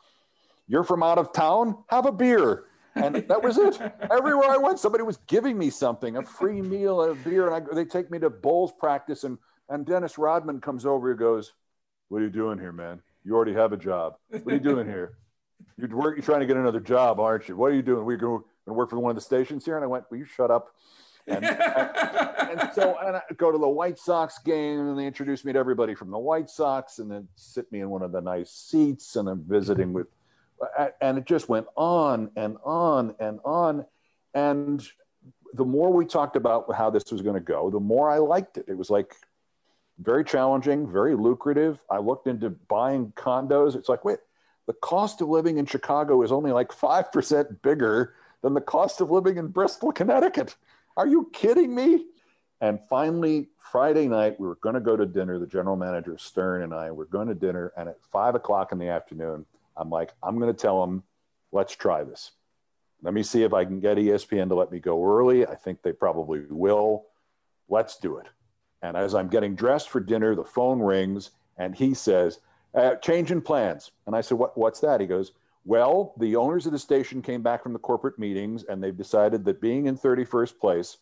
You're 0.66 0.86
from 0.86 1.04
out 1.04 1.18
of 1.18 1.34
town? 1.34 1.84
Have 1.90 2.06
a 2.06 2.12
beer 2.14 2.66
and 2.95 3.15
that 3.15 3.44
was 3.44 3.57
it. 3.57 3.80
Everywhere 4.09 4.50
I 4.50 4.57
went, 4.57 4.80
somebody 4.80 5.03
was 5.03 5.18
giving 5.27 5.57
me 5.57 5.69
something, 5.69 6.18
a 6.18 6.21
free 6.21 6.62
meal, 6.62 7.01
a 7.01 7.15
beer, 7.15 7.51
and 7.51 7.68
I, 7.69 7.75
they 7.75 7.86
take 7.86 8.09
me 8.09 8.19
to 8.19 8.30
Bulls 8.30 8.71
practice. 8.71 9.24
And 9.24 9.38
and 9.69 9.86
Dennis 9.86 10.18
Rodman 10.18 10.62
comes 10.62 10.86
over 10.86 11.09
and 11.12 11.19
goes, 11.19 11.53
"What 12.09 12.21
are 12.21 12.24
you 12.24 12.30
doing 12.30 12.57
here, 12.59 12.71
man? 12.71 13.01
You 13.24 13.36
already 13.36 13.53
have 13.53 13.74
a 13.74 13.77
job. 13.77 14.15
What 14.30 14.47
are 14.47 14.53
you 14.53 14.59
doing 14.59 14.88
here? 14.88 15.18
You're, 15.77 15.89
work, 15.89 16.15
you're 16.15 16.24
trying 16.24 16.42
to 16.42 16.45
get 16.45 16.57
another 16.57 16.80
job, 16.80 17.19
aren't 17.19 17.50
you? 17.50 17.57
What 17.57 17.71
are 17.71 17.75
you 17.75 17.81
doing? 17.81 18.06
We're 18.06 18.18
going 18.18 18.44
to 18.68 18.74
work 18.74 18.89
for 18.89 19.00
one 19.00 19.09
of 19.09 19.15
the 19.15 19.21
stations 19.21 19.65
here." 19.65 19.75
And 19.75 19.83
I 19.83 19.88
went, 19.88 20.06
"Will 20.09 20.18
you 20.18 20.25
shut 20.25 20.51
up?" 20.51 20.74
And, 21.27 21.44
and, 21.44 21.59
and, 22.62 22.74
so 22.74 22.98
and 23.01 23.18
I 23.18 23.21
go 23.36 23.51
to 23.51 23.57
the 23.57 23.68
White 23.68 23.98
Sox 23.98 24.38
game, 24.39 24.80
and 24.88 24.98
they 24.98 25.07
introduce 25.07 25.44
me 25.44 25.53
to 25.53 25.59
everybody 25.59 25.95
from 25.95 26.12
the 26.12 26.19
White 26.19 26.50
Sox, 26.50 27.00
and 27.00 27.12
then 27.12 27.27
sit 27.36 27.71
me 27.71 27.81
in 27.81 27.89
one 27.89 28.03
of 28.03 28.12
the 28.12 28.21
nice 28.21 28.51
seats, 28.51 29.15
and 29.15 29.27
I'm 29.27 29.44
visiting 29.44 29.91
with 29.91 30.07
and 31.02 31.18
it 31.18 31.25
just 31.25 31.50
went 31.50 31.68
on 31.75 32.31
and 32.36 32.57
on 32.63 33.16
and 33.19 33.40
on. 33.44 33.86
And 34.34 34.86
the 35.54 35.66
more 35.66 35.92
we 35.92 36.06
talked 36.06 36.36
about 36.36 36.74
how 36.75 36.90
this 36.90 37.12
was 37.12 37.22
going 37.22 37.36
to 37.36 37.40
go, 37.40 37.69
the 37.69 37.80
more 37.80 38.10
I 38.10 38.18
liked 38.18 38.57
it. 38.57 38.66
It 38.68 38.78
was 38.78 38.90
like 38.90 39.16
very 40.00 40.24
challenging, 40.24 40.91
very 40.91 41.15
lucrative. 41.15 41.82
I 41.89 42.00
looked 42.00 42.27
into 42.27 42.50
buying 42.50 43.13
condos. 43.15 43.75
It's 43.75 43.89
like, 43.89 44.03
wait, 44.03 44.20
the 44.68 44.74
cost 44.74 45.22
of 45.22 45.29
living 45.29 45.58
in 45.58 45.65
Chicago 45.65 46.22
is 46.24 46.32
only 46.32 46.51
like 46.51 46.70
5% 46.70 47.62
bigger 47.62 48.15
than 48.41 48.53
the 48.53 48.62
cost 48.62 49.01
of 49.01 49.12
living 49.12 49.38
in 49.38 49.48
Bristol, 49.48 49.91
Connecticut. 49.91 50.56
Are 50.98 51.08
you 51.08 51.29
kidding 51.34 51.74
me? 51.74 52.06
And 52.62 52.79
finally, 52.89 53.50
Friday 53.60 54.08
night, 54.08 54.39
we 54.39 54.48
were 54.48 54.56
going 54.56 54.75
to 54.75 54.82
go 54.82 54.96
to 54.96 55.06
dinner. 55.06 55.39
The 55.39 55.48
general 55.48 55.75
manager, 55.75 56.18
Stern, 56.18 56.63
and 56.63 56.74
I 56.74 56.91
were 56.91 57.06
going 57.06 57.27
to 57.27 57.36
dinner. 57.36 57.74
And 57.77 57.89
at 57.89 57.98
five 58.12 58.36
o'clock 58.36 58.72
in 58.72 58.79
the 58.79 58.88
afternoon, 58.88 59.46
I'm 59.77 59.89
like, 59.89 60.13
I'm 60.24 60.39
going 60.39 60.53
to 60.53 60.60
tell 60.60 60.82
them, 60.82 61.03
let's 61.51 61.75
try 61.75 62.03
this. 62.03 62.32
Let 63.01 63.13
me 63.13 63.24
see 63.24 63.44
if 63.44 63.53
I 63.53 63.65
can 63.65 63.79
get 63.79 63.98
ESPN 63.98 64.50
to 64.50 64.55
let 64.55 64.72
me 64.72 64.79
go 64.79 65.03
early. 65.03 65.46
I 65.46 65.55
think 65.55 65.82
they 65.82 65.91
probably 65.91 66.41
will. 66.50 67.05
Let's 67.70 67.98
do 67.98 68.17
it. 68.17 68.27
And 68.82 68.96
as 68.96 69.13
I'm 69.15 69.27
getting 69.29 69.55
dressed 69.55 69.89
for 69.89 70.00
dinner, 70.00 70.36
the 70.36 70.44
phone 70.44 70.79
rings 70.79 71.32
and 71.58 71.75
he 71.75 71.94
says, 71.94 72.39
uh, 72.74 72.96
changing 72.96 73.41
plans. 73.41 73.91
And 74.05 74.15
I 74.15 74.22
said, 74.22 74.38
what, 74.38 74.58
what's 74.58 74.79
that? 74.82 75.01
He 75.01 75.08
goes, 75.08 75.32
well, 75.63 76.13
the 76.20 76.36
owners 76.36 76.65
of 76.65 76.72
the 76.72 76.79
station 76.79 77.22
came 77.22 77.41
back 77.41 77.63
from 77.63 77.74
the 77.74 77.79
corporate 77.79 78.20
meetings 78.20 78.63
and 78.63 78.84
they've 78.84 78.96
decided 78.96 79.46
that 79.46 79.62
being 79.62 79.88
in 79.88 79.98
31st 79.98 80.60
place, 80.60 80.98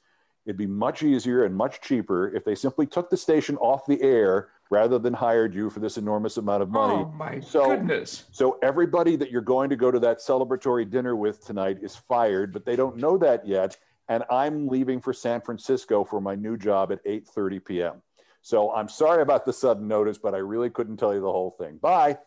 it'd 0.46 0.58
be 0.58 0.68
much 0.68 1.04
easier 1.04 1.46
and 1.46 1.56
much 1.56 1.82
cheaper 1.82 2.36
if 2.36 2.44
they 2.44 2.56
simply 2.56 2.86
took 2.86 3.10
the 3.10 3.18
station 3.18 3.58
off 3.58 3.86
the 3.86 4.02
air 4.02 4.50
rather 4.70 4.98
than 4.98 5.14
hired 5.14 5.54
you 5.54 5.70
for 5.70 5.80
this 5.80 5.98
enormous 5.98 6.38
amount 6.38 6.64
of 6.64 6.70
money. 6.70 7.04
Oh 7.06 7.14
my 7.16 7.40
so, 7.40 7.68
goodness. 7.68 8.26
So 8.32 8.58
everybody 8.64 9.16
that 9.18 9.30
you're 9.30 9.42
going 9.42 9.70
to 9.70 9.76
go 9.76 9.92
to 9.92 10.00
that 10.00 10.20
celebratory 10.20 10.90
dinner 10.90 11.16
with 11.16 11.46
tonight 11.46 11.78
is 11.82 11.96
fired, 11.96 12.52
but 12.52 12.66
they 12.66 12.76
don't 12.76 12.98
know 12.98 13.18
that 13.20 13.48
yet. 13.48 13.78
And 14.10 14.24
I'm 14.30 14.68
leaving 14.68 15.00
for 15.00 15.14
San 15.14 15.42
Francisco 15.42 16.04
for 16.04 16.20
my 16.20 16.36
new 16.36 16.58
job 16.58 16.92
at 16.92 17.04
8:30 17.06 17.66
p.m. 17.66 18.02
So 18.42 18.74
I'm 18.74 18.90
sorry 18.90 19.22
about 19.22 19.46
the 19.46 19.54
sudden 19.54 19.88
notice, 19.88 20.18
but 20.18 20.34
I 20.34 20.40
really 20.40 20.70
couldn't 20.70 20.98
tell 20.98 21.14
you 21.14 21.22
the 21.22 21.32
whole 21.32 21.52
thing. 21.52 21.78
Bye. 21.78 22.18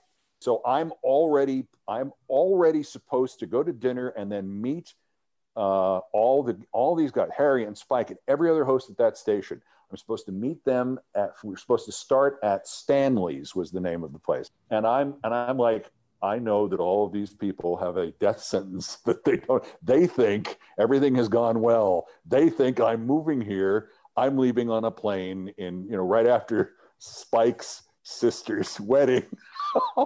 So 0.41 0.63
I'm 0.65 0.93
already 1.03 1.67
I'm 1.89 2.13
already 2.29 2.83
supposed 2.83 3.41
to 3.41 3.47
go 3.47 3.63
to 3.63 3.73
dinner 3.73 4.09
and 4.09 4.31
then 4.31 4.61
meet 4.61 4.95
uh, 5.57 5.99
all 6.13 6.43
the 6.43 6.57
all 6.73 6.95
these 6.95 7.11
guys, 7.11 7.29
Harry 7.37 7.65
and 7.65 7.77
Spike 7.77 8.11
and 8.11 8.19
every 8.29 8.51
other 8.51 8.65
host 8.65 8.91
at 8.91 8.97
that 8.99 9.17
station. 9.17 9.61
I'm 9.91 9.97
supposed 9.97 10.27
to 10.27 10.33
meet 10.33 10.65
them 10.65 10.99
at 11.15 11.33
we 11.45 11.55
are 11.55 11.59
supposed 11.59 11.87
to 11.87 11.93
start 11.93 12.39
at 12.43 12.67
Stanley's 12.67 13.55
was 13.55 13.71
the 13.71 13.81
name 13.81 14.03
of 14.03 14.13
the 14.13 14.19
place. 14.19 14.51
And 14.71 14.87
I'm 14.87 15.15
and 15.23 15.33
I'm 15.33 15.59
like, 15.59 15.91
I 16.23 16.39
know 16.39 16.67
that 16.69 16.81
all 16.81 17.07
of 17.07 17.13
these 17.13 17.33
people 17.33 17.77
have 17.77 17.97
a 17.97 18.11
death 18.13 18.41
sentence 18.41 18.97
that 19.07 19.25
they 19.25 19.39
don't 19.39 19.65
they 19.83 20.07
think 20.07 20.59
everything 20.79 21.15
has 21.17 21.29
gone 21.29 21.61
well. 21.61 22.07
They 22.27 22.51
think 22.51 22.81
I'm 22.81 23.07
moving 23.07 23.41
here. 23.41 23.91
I'm 24.17 24.39
leaving 24.39 24.71
on 24.71 24.85
a 24.85 24.91
plane 24.91 25.53
in, 25.59 25.85
you 25.85 25.93
know, 25.97 26.03
right 26.03 26.27
after 26.27 26.73
Spike's 26.99 27.83
sister's 28.03 28.81
wedding. 28.81 29.27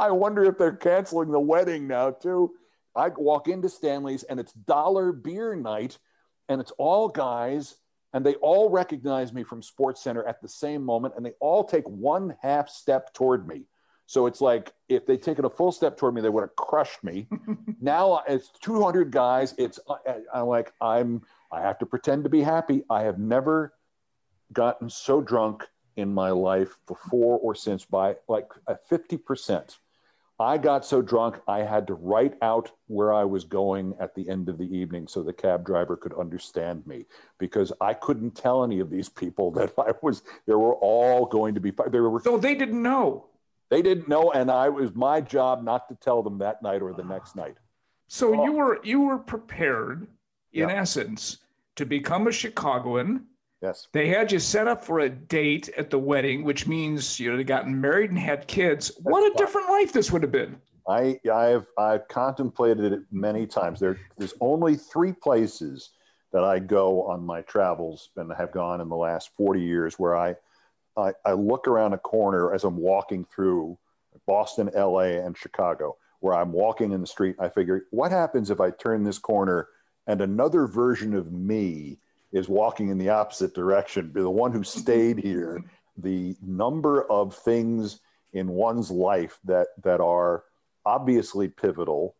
I 0.00 0.10
wonder 0.10 0.44
if 0.44 0.58
they're 0.58 0.72
canceling 0.72 1.30
the 1.30 1.40
wedding 1.40 1.86
now 1.86 2.10
too. 2.10 2.52
I 2.94 3.08
walk 3.08 3.48
into 3.48 3.68
Stanley's 3.68 4.22
and 4.24 4.38
it's 4.38 4.52
dollar 4.52 5.12
beer 5.12 5.54
night 5.54 5.98
and 6.48 6.60
it's 6.60 6.72
all 6.72 7.08
guys 7.08 7.76
and 8.12 8.24
they 8.24 8.34
all 8.36 8.68
recognize 8.68 9.32
me 9.32 9.42
from 9.42 9.62
Sports 9.62 10.02
Center 10.02 10.24
at 10.24 10.42
the 10.42 10.48
same 10.48 10.84
moment 10.84 11.14
and 11.16 11.24
they 11.24 11.32
all 11.40 11.64
take 11.64 11.88
one 11.88 12.36
half 12.42 12.68
step 12.68 13.14
toward 13.14 13.48
me. 13.48 13.62
So 14.06 14.26
it's 14.26 14.42
like 14.42 14.72
if 14.88 15.06
they'd 15.06 15.22
taken 15.22 15.46
a 15.46 15.50
full 15.50 15.72
step 15.72 15.96
toward 15.96 16.14
me, 16.14 16.20
they 16.20 16.28
would 16.28 16.42
have 16.42 16.56
crushed 16.56 17.02
me. 17.02 17.26
now 17.80 18.22
it's 18.28 18.50
200 18.60 19.10
guys. 19.10 19.54
It's 19.56 19.80
uh, 19.88 19.94
uh, 20.06 20.18
I'm 20.34 20.46
like 20.46 20.72
I'm 20.80 21.22
I 21.50 21.62
have 21.62 21.78
to 21.78 21.86
pretend 21.86 22.24
to 22.24 22.30
be 22.30 22.42
happy. 22.42 22.82
I 22.90 23.02
have 23.04 23.18
never 23.18 23.72
gotten 24.52 24.90
so 24.90 25.22
drunk 25.22 25.66
in 25.96 26.12
my 26.12 26.30
life 26.30 26.76
before 26.86 27.38
or 27.38 27.54
since 27.54 27.84
by 27.84 28.16
like 28.28 28.48
a 28.66 28.76
50%. 28.90 29.76
I 30.42 30.58
got 30.58 30.84
so 30.84 31.00
drunk, 31.00 31.40
I 31.46 31.60
had 31.60 31.86
to 31.86 31.94
write 31.94 32.34
out 32.42 32.72
where 32.88 33.12
I 33.12 33.24
was 33.24 33.44
going 33.44 33.94
at 34.00 34.14
the 34.14 34.28
end 34.28 34.48
of 34.48 34.58
the 34.58 34.76
evening 34.76 35.06
so 35.06 35.22
the 35.22 35.32
cab 35.32 35.64
driver 35.64 35.96
could 35.96 36.12
understand 36.14 36.86
me 36.86 37.06
because 37.38 37.72
I 37.80 37.94
couldn't 37.94 38.32
tell 38.32 38.64
any 38.64 38.80
of 38.80 38.90
these 38.90 39.08
people 39.08 39.50
that 39.52 39.72
I 39.78 39.92
was, 40.02 40.22
they 40.46 40.54
were 40.54 40.74
all 40.74 41.26
going 41.26 41.54
to 41.54 41.60
be, 41.60 41.72
they 41.90 42.00
were. 42.00 42.20
So 42.20 42.38
they 42.38 42.54
didn't 42.54 42.82
know. 42.82 43.26
They 43.70 43.82
didn't 43.82 44.08
know. 44.08 44.32
And 44.32 44.50
I 44.50 44.68
was 44.68 44.94
my 44.94 45.20
job 45.20 45.62
not 45.62 45.88
to 45.88 45.94
tell 45.94 46.22
them 46.22 46.38
that 46.38 46.62
night 46.62 46.82
or 46.82 46.92
the 46.92 47.04
next 47.04 47.36
night. 47.36 47.56
So 48.08 48.40
oh. 48.40 48.44
you 48.44 48.52
were, 48.52 48.80
you 48.82 49.00
were 49.00 49.18
prepared 49.18 50.08
in 50.52 50.68
yeah. 50.68 50.74
essence 50.74 51.38
to 51.76 51.86
become 51.86 52.26
a 52.26 52.32
Chicagoan 52.32 53.26
Yes. 53.62 53.86
They 53.92 54.08
had 54.08 54.32
you 54.32 54.40
set 54.40 54.66
up 54.66 54.84
for 54.84 55.00
a 55.00 55.08
date 55.08 55.68
at 55.76 55.88
the 55.88 55.98
wedding, 55.98 56.42
which 56.42 56.66
means 56.66 57.20
you 57.20 57.30
would 57.30 57.46
gotten 57.46 57.80
married 57.80 58.10
and 58.10 58.18
had 58.18 58.48
kids. 58.48 58.88
That's 58.88 59.00
what 59.02 59.32
a 59.32 59.36
different 59.36 59.70
life 59.70 59.92
this 59.92 60.10
would 60.10 60.22
have 60.22 60.32
been. 60.32 60.60
I, 60.88 61.20
I've 61.32 61.66
I've 61.78 62.08
contemplated 62.08 62.92
it 62.92 63.02
many 63.12 63.46
times. 63.46 63.78
There, 63.78 64.00
there's 64.18 64.34
only 64.40 64.74
three 64.74 65.12
places 65.12 65.90
that 66.32 66.42
I 66.42 66.58
go 66.58 67.02
on 67.04 67.24
my 67.24 67.42
travels 67.42 68.10
and 68.16 68.32
have 68.36 68.50
gone 68.50 68.80
in 68.80 68.88
the 68.88 68.96
last 68.96 69.30
40 69.36 69.60
years 69.60 69.98
where 69.98 70.16
I, 70.16 70.34
I, 70.96 71.12
I 71.24 71.32
look 71.32 71.68
around 71.68 71.92
a 71.92 71.98
corner 71.98 72.54
as 72.54 72.64
I'm 72.64 72.78
walking 72.78 73.24
through 73.24 73.78
Boston, 74.26 74.70
LA, 74.74 75.20
and 75.24 75.36
Chicago, 75.36 75.96
where 76.20 76.34
I'm 76.34 76.50
walking 76.50 76.90
in 76.90 77.00
the 77.00 77.06
street. 77.06 77.36
I 77.38 77.48
figure, 77.48 77.86
what 77.90 78.10
happens 78.10 78.50
if 78.50 78.60
I 78.60 78.70
turn 78.70 79.04
this 79.04 79.18
corner 79.18 79.68
and 80.06 80.20
another 80.20 80.66
version 80.66 81.14
of 81.14 81.32
me 81.32 81.98
is 82.32 82.48
walking 82.48 82.88
in 82.88 82.98
the 82.98 83.10
opposite 83.10 83.54
direction. 83.54 84.10
The 84.14 84.28
one 84.28 84.52
who 84.52 84.64
stayed 84.64 85.18
here, 85.18 85.62
the 85.96 86.36
number 86.42 87.10
of 87.10 87.34
things 87.34 88.00
in 88.32 88.48
one's 88.48 88.90
life 88.90 89.38
that 89.44 89.68
that 89.82 90.00
are 90.00 90.44
obviously 90.84 91.48
pivotal 91.48 92.16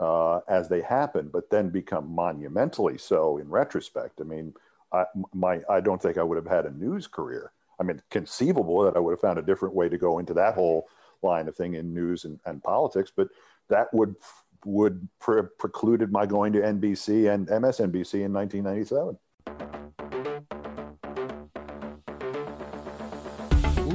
uh, 0.00 0.40
as 0.48 0.68
they 0.68 0.80
happen, 0.80 1.28
but 1.32 1.50
then 1.50 1.70
become 1.70 2.08
monumentally 2.08 2.98
so 2.98 3.38
in 3.38 3.48
retrospect. 3.48 4.20
I 4.20 4.24
mean, 4.24 4.54
I, 4.92 5.04
my 5.34 5.60
I 5.68 5.80
don't 5.80 6.00
think 6.00 6.18
I 6.18 6.22
would 6.22 6.36
have 6.36 6.46
had 6.46 6.66
a 6.66 6.70
news 6.70 7.06
career. 7.06 7.52
I 7.80 7.82
mean, 7.82 8.02
conceivable 8.10 8.82
that 8.82 8.96
I 8.96 9.00
would 9.00 9.12
have 9.12 9.20
found 9.20 9.38
a 9.38 9.42
different 9.42 9.74
way 9.74 9.88
to 9.88 9.98
go 9.98 10.18
into 10.18 10.34
that 10.34 10.54
whole 10.54 10.88
line 11.22 11.48
of 11.48 11.56
thing 11.56 11.74
in 11.74 11.94
news 11.94 12.24
and, 12.24 12.38
and 12.46 12.62
politics, 12.62 13.12
but 13.14 13.28
that 13.68 13.92
would 13.92 14.14
would 14.64 15.08
pre- 15.20 15.42
precluded 15.58 16.10
my 16.10 16.26
going 16.26 16.52
to 16.52 16.60
NBC 16.60 17.32
and 17.32 17.46
MSNBC 17.46 18.24
in 18.24 18.32
1997. 18.32 19.16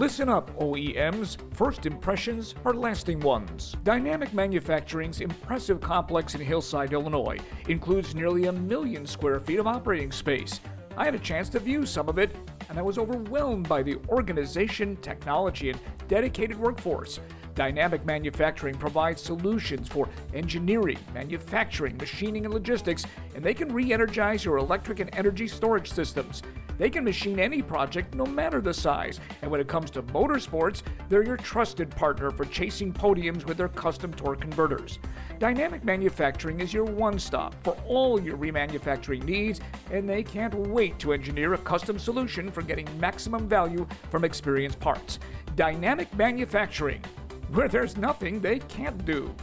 Listen 0.04 0.28
up, 0.28 0.54
OEMs. 0.58 1.38
First 1.56 1.86
impressions 1.86 2.56
are 2.66 2.74
lasting 2.74 3.22
ones. 3.22 3.76
Dynamic 3.84 4.34
Manufacturing's 4.34 5.22
impressive 5.22 5.80
complex 5.80 6.36
in 6.36 6.42
Hillside, 6.42 6.92
Illinois 6.92 7.38
includes 7.70 8.14
nearly 8.14 8.48
a 8.48 8.52
million 8.52 9.06
square 9.06 9.40
feet 9.40 9.60
of 9.60 9.68
operating 9.68 10.12
space. 10.12 10.60
I 10.98 11.06
had 11.06 11.16
a 11.16 11.20
chance 11.20 11.48
to 11.50 11.60
view 11.60 11.86
some 11.86 12.10
of 12.10 12.20
it, 12.20 12.36
and 12.70 12.78
I 12.78 12.82
was 12.82 12.98
overwhelmed 12.98 13.70
by 13.70 13.82
the 13.82 13.98
organization, 14.10 14.98
technology, 14.98 15.70
and 15.70 15.80
dedicated 16.08 16.60
workforce. 16.60 17.20
Dynamic 17.56 18.06
Manufacturing 18.06 18.76
provides 18.76 19.22
solutions 19.22 19.88
for 19.88 20.10
engineering, 20.34 20.98
manufacturing, 21.14 21.96
machining, 21.98 22.46
and 22.46 22.54
logistics, 22.54 23.06
and 23.36 23.44
they 23.44 23.54
can 23.54 23.72
re 23.72 23.94
energize 23.94 24.44
your 24.44 24.58
electric 24.58 25.00
and 25.00 25.14
energy 25.14 25.48
storage 25.48 25.92
systems. 25.92 26.42
They 26.80 26.90
can 26.90 27.04
machine 27.04 27.40
any 27.40 27.62
project, 27.62 28.16
no 28.16 28.26
matter 28.26 28.60
the 28.60 28.74
size. 28.74 29.20
And 29.42 29.52
when 29.52 29.62
it 29.62 29.68
comes 29.68 29.92
to 29.92 30.02
motorsports, 30.04 30.82
they're 31.08 31.24
your 31.24 31.38
trusted 31.38 31.92
partner 31.92 32.32
for 32.32 32.46
chasing 32.46 32.92
podiums 32.92 33.46
with 33.46 33.58
their 33.58 33.68
custom 33.68 34.12
torque 34.14 34.42
converters. 34.42 34.98
Dynamic 35.38 35.84
Manufacturing 35.84 36.60
is 36.62 36.74
your 36.74 36.86
one 36.86 37.20
stop 37.20 37.54
for 37.64 37.78
all 37.86 38.20
your 38.20 38.38
remanufacturing 38.38 39.24
needs, 39.24 39.62
and 39.92 40.10
they 40.10 40.24
can't 40.24 40.56
wait 40.56 40.98
to 41.00 41.14
engineer 41.14 41.54
a 41.54 41.58
custom 41.60 42.00
solution 42.00 42.50
for 42.52 42.64
getting 42.64 42.88
maximum 43.00 43.48
value 43.48 43.86
from 44.10 44.24
experienced 44.24 44.80
parts. 44.80 45.20
Dynamic 45.56 46.12
Manufacturing 46.16 47.04
where 47.54 47.68
there's 47.68 47.98
nothing 47.98 48.40
they 48.40 48.60
can't 48.60 49.06
do. 49.06 49.34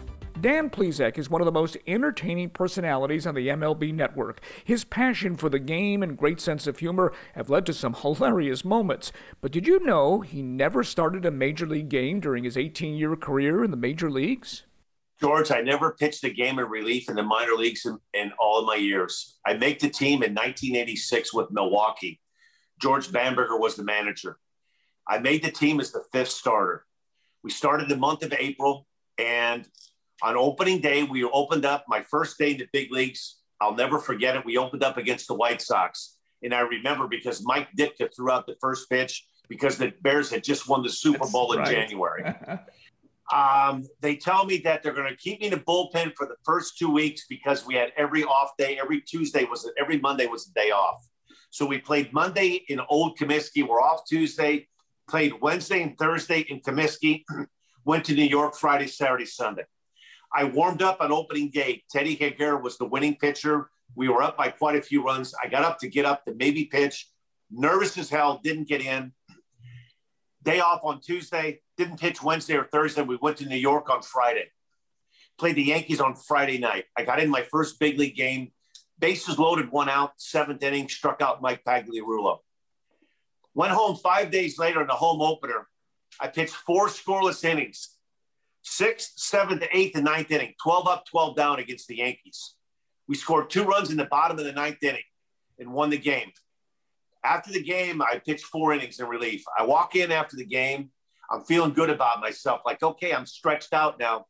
Dan 0.40 0.70
Plesac 0.70 1.18
is 1.18 1.28
one 1.28 1.42
of 1.42 1.44
the 1.44 1.52
most 1.52 1.76
entertaining 1.86 2.48
personalities 2.50 3.26
on 3.26 3.34
the 3.34 3.48
MLB 3.48 3.92
network. 3.92 4.40
His 4.64 4.84
passion 4.84 5.36
for 5.36 5.48
the 5.48 5.58
game 5.58 6.02
and 6.02 6.16
great 6.16 6.40
sense 6.40 6.66
of 6.66 6.78
humor 6.78 7.12
have 7.34 7.50
led 7.50 7.66
to 7.66 7.74
some 7.74 7.94
hilarious 8.02 8.64
moments. 8.64 9.12
But 9.40 9.52
did 9.52 9.66
you 9.66 9.84
know 9.84 10.20
he 10.20 10.42
never 10.42 10.82
started 10.82 11.26
a 11.26 11.30
major 11.30 11.66
league 11.66 11.90
game 11.90 12.20
during 12.20 12.44
his 12.44 12.56
18 12.56 12.94
year 12.94 13.16
career 13.16 13.62
in 13.62 13.70
the 13.70 13.76
major 13.76 14.10
leagues? 14.10 14.64
George, 15.20 15.50
I 15.50 15.60
never 15.60 15.92
pitched 15.92 16.24
a 16.24 16.30
game 16.30 16.58
of 16.58 16.70
relief 16.70 17.10
in 17.10 17.16
the 17.16 17.22
minor 17.22 17.52
leagues 17.52 17.84
in, 17.84 17.98
in 18.14 18.32
all 18.38 18.58
of 18.58 18.66
my 18.66 18.76
years. 18.76 19.38
I 19.46 19.54
make 19.54 19.78
the 19.78 19.90
team 19.90 20.22
in 20.22 20.32
1986 20.32 21.34
with 21.34 21.50
Milwaukee. 21.50 22.18
George 22.80 23.12
Bamberger 23.12 23.58
was 23.58 23.76
the 23.76 23.84
manager. 23.84 24.38
I 25.06 25.18
made 25.18 25.42
the 25.42 25.50
team 25.50 25.78
as 25.80 25.92
the 25.92 26.04
fifth 26.12 26.30
starter. 26.30 26.86
We 27.42 27.50
started 27.50 27.88
the 27.88 27.96
month 27.96 28.22
of 28.22 28.32
April, 28.32 28.86
and 29.18 29.66
on 30.22 30.36
opening 30.36 30.80
day, 30.80 31.02
we 31.02 31.24
opened 31.24 31.64
up 31.64 31.84
my 31.88 32.02
first 32.02 32.38
day 32.38 32.52
in 32.52 32.58
the 32.58 32.68
big 32.72 32.92
leagues. 32.92 33.38
I'll 33.60 33.74
never 33.74 33.98
forget 33.98 34.36
it. 34.36 34.44
We 34.44 34.56
opened 34.56 34.82
up 34.82 34.96
against 34.96 35.28
the 35.28 35.34
White 35.34 35.60
Sox. 35.62 36.16
And 36.42 36.54
I 36.54 36.60
remember 36.60 37.06
because 37.06 37.44
Mike 37.44 37.68
Ditka 37.78 38.14
threw 38.14 38.30
out 38.30 38.46
the 38.46 38.56
first 38.60 38.88
pitch 38.88 39.26
because 39.48 39.76
the 39.76 39.92
Bears 40.02 40.30
had 40.30 40.44
just 40.44 40.68
won 40.68 40.82
the 40.82 40.88
Super 40.88 41.18
That's 41.18 41.32
Bowl 41.32 41.52
in 41.52 41.60
right. 41.60 41.68
January. 41.68 42.24
um, 43.34 43.84
they 44.00 44.16
tell 44.16 44.44
me 44.44 44.58
that 44.58 44.82
they're 44.82 44.94
going 44.94 45.10
to 45.10 45.16
keep 45.16 45.40
me 45.40 45.46
in 45.46 45.52
the 45.52 45.58
bullpen 45.58 46.12
for 46.16 46.26
the 46.26 46.36
first 46.44 46.78
two 46.78 46.90
weeks 46.90 47.26
because 47.28 47.66
we 47.66 47.74
had 47.74 47.92
every 47.96 48.24
off 48.24 48.52
day. 48.58 48.78
Every 48.80 49.00
Tuesday 49.02 49.44
was 49.44 49.70
every 49.78 49.98
Monday 49.98 50.26
was 50.26 50.48
a 50.48 50.52
day 50.52 50.70
off. 50.70 51.06
So 51.50 51.66
we 51.66 51.78
played 51.78 52.12
Monday 52.12 52.64
in 52.68 52.80
Old 52.88 53.18
Comiskey. 53.18 53.66
We're 53.66 53.80
off 53.80 54.02
Tuesday 54.08 54.68
played 55.10 55.40
Wednesday 55.40 55.82
and 55.82 55.98
Thursday 55.98 56.40
in 56.48 56.60
Comiskey, 56.60 57.24
went 57.84 58.04
to 58.04 58.14
New 58.14 58.24
York 58.24 58.54
Friday, 58.54 58.86
Saturday, 58.86 59.26
Sunday. 59.26 59.64
I 60.32 60.44
warmed 60.44 60.82
up 60.82 61.00
on 61.00 61.10
opening 61.10 61.50
day. 61.50 61.82
Teddy 61.90 62.16
Higuera 62.16 62.62
was 62.62 62.78
the 62.78 62.84
winning 62.84 63.16
pitcher. 63.16 63.70
We 63.96 64.08
were 64.08 64.22
up 64.22 64.38
by 64.38 64.50
quite 64.50 64.76
a 64.76 64.82
few 64.82 65.04
runs. 65.04 65.34
I 65.42 65.48
got 65.48 65.64
up 65.64 65.80
to 65.80 65.88
get 65.88 66.04
up 66.04 66.24
to 66.24 66.34
maybe 66.34 66.66
pitch. 66.66 67.08
Nervous 67.50 67.98
as 67.98 68.08
hell, 68.08 68.40
didn't 68.44 68.68
get 68.68 68.80
in. 68.80 69.12
Day 70.44 70.60
off 70.60 70.80
on 70.84 71.00
Tuesday, 71.00 71.60
didn't 71.76 71.98
pitch 71.98 72.22
Wednesday 72.22 72.54
or 72.54 72.64
Thursday. 72.64 73.02
We 73.02 73.18
went 73.20 73.38
to 73.38 73.46
New 73.46 73.56
York 73.56 73.90
on 73.90 74.02
Friday. 74.02 74.52
Played 75.38 75.56
the 75.56 75.64
Yankees 75.64 76.00
on 76.00 76.14
Friday 76.14 76.58
night. 76.58 76.84
I 76.96 77.02
got 77.02 77.18
in 77.18 77.28
my 77.28 77.42
first 77.42 77.80
big 77.80 77.98
league 77.98 78.14
game. 78.14 78.52
Bases 79.00 79.38
loaded, 79.38 79.72
one 79.72 79.88
out, 79.88 80.12
seventh 80.18 80.62
inning, 80.62 80.88
struck 80.88 81.20
out 81.20 81.42
Mike 81.42 81.64
Pagliarulo. 81.64 82.38
Went 83.54 83.72
home 83.72 83.96
five 83.96 84.30
days 84.30 84.58
later 84.58 84.80
in 84.80 84.86
the 84.86 84.94
home 84.94 85.20
opener. 85.20 85.66
I 86.20 86.28
pitched 86.28 86.54
four 86.54 86.88
scoreless 86.88 87.44
innings, 87.44 87.96
sixth, 88.62 89.12
seventh, 89.16 89.64
eighth, 89.72 89.96
and 89.96 90.04
ninth 90.04 90.30
inning, 90.30 90.54
12 90.62 90.86
up, 90.86 91.06
12 91.06 91.36
down 91.36 91.58
against 91.58 91.88
the 91.88 91.96
Yankees. 91.96 92.54
We 93.08 93.16
scored 93.16 93.50
two 93.50 93.64
runs 93.64 93.90
in 93.90 93.96
the 93.96 94.04
bottom 94.04 94.38
of 94.38 94.44
the 94.44 94.52
ninth 94.52 94.82
inning 94.82 95.02
and 95.58 95.72
won 95.72 95.90
the 95.90 95.98
game. 95.98 96.30
After 97.24 97.52
the 97.52 97.62
game, 97.62 98.00
I 98.00 98.20
pitched 98.24 98.44
four 98.44 98.72
innings 98.72 99.00
in 99.00 99.06
relief. 99.06 99.44
I 99.58 99.64
walk 99.64 99.96
in 99.96 100.10
after 100.10 100.36
the 100.36 100.44
game. 100.44 100.90
I'm 101.30 101.42
feeling 101.44 101.72
good 101.72 101.90
about 101.90 102.20
myself. 102.20 102.62
Like, 102.64 102.82
okay, 102.82 103.12
I'm 103.12 103.26
stretched 103.26 103.72
out 103.72 103.98
now. 103.98 104.26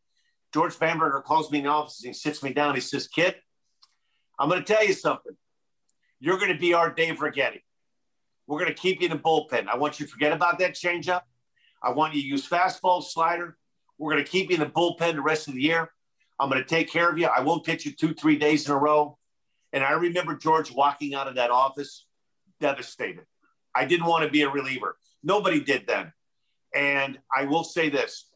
George 0.53 0.79
Bamberger 0.79 1.21
calls 1.21 1.50
me 1.50 1.59
in 1.59 1.65
the 1.65 1.71
office 1.71 2.03
and 2.03 2.09
he 2.09 2.19
sits 2.19 2.43
me 2.43 2.53
down. 2.53 2.75
He 2.75 2.81
says, 2.81 3.07
Kid, 3.07 3.37
I'm 4.39 4.49
going 4.49 4.62
to 4.62 4.75
tell 4.75 4.85
you 4.85 4.93
something. 4.93 5.37
You're 6.19 6.39
going 6.39 6.53
to 6.53 6.59
be 6.59 6.75
our 6.75 6.93
Dave 6.93 7.19
Righetti. 7.19 7.62
We're 8.50 8.59
going 8.59 8.75
to 8.75 8.80
keep 8.80 9.00
you 9.00 9.07
in 9.07 9.12
the 9.12 9.23
bullpen. 9.23 9.69
I 9.69 9.76
want 9.76 10.00
you 10.00 10.07
to 10.07 10.11
forget 10.11 10.33
about 10.33 10.59
that 10.59 10.75
changeup. 10.75 11.23
I 11.85 11.92
want 11.92 12.16
you 12.16 12.21
to 12.21 12.26
use 12.26 12.49
fastball, 12.49 13.00
slider. 13.00 13.57
We're 13.97 14.12
going 14.12 14.25
to 14.25 14.28
keep 14.28 14.50
you 14.50 14.57
in 14.57 14.61
the 14.61 14.66
bullpen 14.66 15.14
the 15.14 15.23
rest 15.23 15.47
of 15.47 15.54
the 15.54 15.62
year. 15.62 15.92
I'm 16.40 16.50
going 16.50 16.61
to 16.61 16.69
take 16.69 16.90
care 16.90 17.09
of 17.09 17.16
you. 17.16 17.26
I 17.26 17.42
won't 17.42 17.64
pitch 17.64 17.87
you 17.87 17.92
two, 17.92 18.12
three 18.12 18.37
days 18.37 18.66
in 18.66 18.73
a 18.73 18.76
row. 18.76 19.19
And 19.73 19.85
I 19.85 19.92
remember 19.92 20.35
George 20.35 20.73
walking 20.73 21.14
out 21.14 21.28
of 21.28 21.37
that 21.37 21.50
office, 21.50 22.07
devastated. 22.59 23.25
I 23.73 23.85
didn't 23.85 24.07
want 24.07 24.25
to 24.25 24.30
be 24.30 24.42
a 24.42 24.50
reliever. 24.50 24.97
Nobody 25.23 25.61
did 25.61 25.87
then. 25.87 26.12
And 26.75 27.21
I 27.33 27.45
will 27.45 27.62
say 27.62 27.88
this 27.88 28.33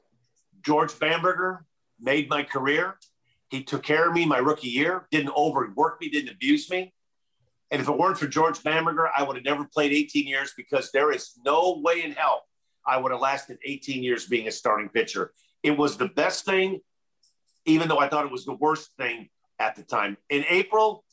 George 0.62 0.96
Bamberger 0.96 1.66
made 1.98 2.28
my 2.28 2.44
career. 2.44 3.00
He 3.48 3.64
took 3.64 3.82
care 3.82 4.06
of 4.06 4.14
me 4.14 4.26
my 4.26 4.38
rookie 4.38 4.68
year, 4.68 5.08
didn't 5.10 5.34
overwork 5.36 6.00
me, 6.00 6.08
didn't 6.08 6.30
abuse 6.30 6.70
me. 6.70 6.93
And 7.74 7.82
if 7.82 7.88
it 7.88 7.98
weren't 7.98 8.16
for 8.16 8.28
George 8.28 8.62
Bamberger, 8.62 9.10
I 9.16 9.24
would 9.24 9.34
have 9.34 9.44
never 9.44 9.64
played 9.64 9.90
18 9.90 10.28
years 10.28 10.52
because 10.56 10.92
there 10.92 11.10
is 11.10 11.32
no 11.44 11.80
way 11.82 12.04
in 12.04 12.12
hell 12.12 12.44
I 12.86 12.98
would 12.98 13.10
have 13.10 13.20
lasted 13.20 13.58
18 13.64 14.00
years 14.00 14.26
being 14.26 14.46
a 14.46 14.52
starting 14.52 14.88
pitcher. 14.88 15.32
It 15.64 15.76
was 15.76 15.96
the 15.96 16.06
best 16.06 16.44
thing, 16.44 16.78
even 17.66 17.88
though 17.88 17.98
I 17.98 18.08
thought 18.08 18.26
it 18.26 18.30
was 18.30 18.44
the 18.44 18.54
worst 18.54 18.90
thing 18.96 19.28
at 19.58 19.74
the 19.74 19.82
time. 19.82 20.16
In 20.30 20.44
April 20.48 21.04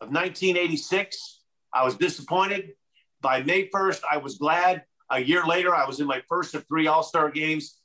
of 0.00 0.08
1986, 0.08 1.42
I 1.72 1.84
was 1.84 1.94
disappointed. 1.94 2.72
By 3.20 3.44
May 3.44 3.68
1st, 3.68 4.00
I 4.10 4.16
was 4.16 4.38
glad. 4.38 4.82
A 5.08 5.20
year 5.20 5.44
later, 5.46 5.72
I 5.72 5.86
was 5.86 6.00
in 6.00 6.08
my 6.08 6.20
first 6.28 6.56
of 6.56 6.66
three 6.66 6.88
All 6.88 7.04
Star 7.04 7.30
games. 7.30 7.78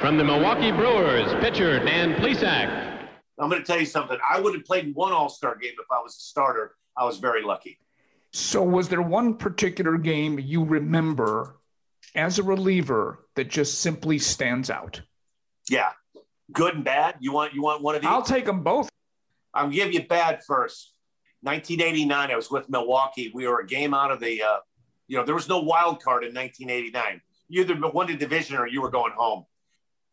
From 0.00 0.16
the 0.16 0.22
Milwaukee 0.22 0.70
Brewers, 0.70 1.28
pitcher 1.40 1.84
Dan 1.84 2.14
Plesac. 2.20 3.08
I'm 3.36 3.50
going 3.50 3.60
to 3.60 3.66
tell 3.66 3.80
you 3.80 3.86
something. 3.86 4.18
I 4.30 4.38
would 4.38 4.54
have 4.54 4.64
played 4.64 4.94
one 4.94 5.12
All 5.12 5.28
Star 5.28 5.56
game 5.56 5.72
if 5.72 5.86
I 5.90 6.00
was 6.00 6.14
a 6.14 6.20
starter. 6.20 6.76
I 6.96 7.04
was 7.04 7.18
very 7.18 7.42
lucky. 7.42 7.78
So, 8.32 8.62
was 8.62 8.88
there 8.88 9.02
one 9.02 9.36
particular 9.36 9.96
game 9.96 10.38
you 10.38 10.64
remember 10.64 11.56
as 12.14 12.38
a 12.38 12.42
reliever 12.42 13.26
that 13.36 13.48
just 13.48 13.80
simply 13.80 14.18
stands 14.18 14.70
out? 14.70 15.00
Yeah, 15.68 15.90
good 16.52 16.74
and 16.74 16.84
bad. 16.84 17.16
You 17.20 17.32
want 17.32 17.54
you 17.54 17.62
want 17.62 17.82
one 17.82 17.94
of 17.94 18.02
these? 18.02 18.10
I'll 18.10 18.22
take 18.22 18.44
them 18.44 18.62
both. 18.62 18.88
I'll 19.54 19.70
give 19.70 19.92
you 19.92 20.04
bad 20.06 20.42
first. 20.44 20.94
1989, 21.42 22.30
I 22.30 22.36
was 22.36 22.50
with 22.50 22.68
Milwaukee. 22.70 23.30
We 23.34 23.46
were 23.46 23.60
a 23.60 23.66
game 23.66 23.92
out 23.92 24.10
of 24.10 24.18
the, 24.18 24.42
uh, 24.42 24.56
you 25.08 25.18
know, 25.18 25.24
there 25.24 25.34
was 25.34 25.48
no 25.48 25.60
wild 25.60 26.02
card 26.02 26.24
in 26.24 26.34
1989. 26.34 27.20
You 27.48 27.60
either 27.60 27.78
won 27.90 28.06
the 28.06 28.16
division 28.16 28.56
or 28.56 28.66
you 28.66 28.80
were 28.80 28.90
going 28.90 29.12
home. 29.14 29.44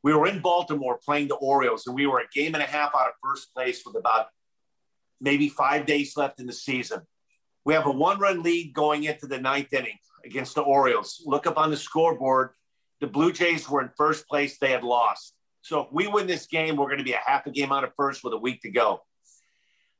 We 0.03 0.13
were 0.13 0.27
in 0.27 0.41
Baltimore 0.41 0.99
playing 1.03 1.29
the 1.29 1.35
Orioles, 1.35 1.87
and 1.87 1.95
we 1.95 2.05
were 2.05 2.19
a 2.19 2.27
game 2.33 2.53
and 2.53 2.61
a 2.61 2.65
half 2.65 2.91
out 2.93 3.07
of 3.07 3.13
first 3.23 3.53
place 3.53 3.83
with 3.85 3.95
about 3.95 4.27
maybe 5.21 5.47
five 5.47 5.85
days 5.85 6.17
left 6.17 6.39
in 6.39 6.47
the 6.47 6.53
season. 6.53 7.01
We 7.63 7.73
have 7.75 7.85
a 7.85 7.91
one 7.91 8.19
run 8.19 8.41
lead 8.41 8.73
going 8.73 9.03
into 9.03 9.27
the 9.27 9.39
ninth 9.39 9.71
inning 9.71 9.99
against 10.25 10.55
the 10.55 10.61
Orioles. 10.61 11.21
Look 11.25 11.47
up 11.47 11.57
on 11.57 11.69
the 11.69 11.77
scoreboard. 11.77 12.49
The 12.99 13.07
Blue 13.07 13.31
Jays 13.31 13.69
were 13.69 13.81
in 13.81 13.89
first 13.95 14.27
place. 14.27 14.57
They 14.57 14.71
had 14.71 14.83
lost. 14.83 15.35
So 15.61 15.81
if 15.81 15.87
we 15.91 16.07
win 16.07 16.27
this 16.27 16.47
game, 16.47 16.75
we're 16.75 16.87
going 16.87 16.97
to 16.97 17.03
be 17.03 17.13
a 17.13 17.21
half 17.23 17.45
a 17.45 17.51
game 17.51 17.71
out 17.71 17.83
of 17.83 17.91
first 17.95 18.23
with 18.23 18.33
a 18.33 18.37
week 18.37 18.61
to 18.61 18.71
go. 18.71 19.01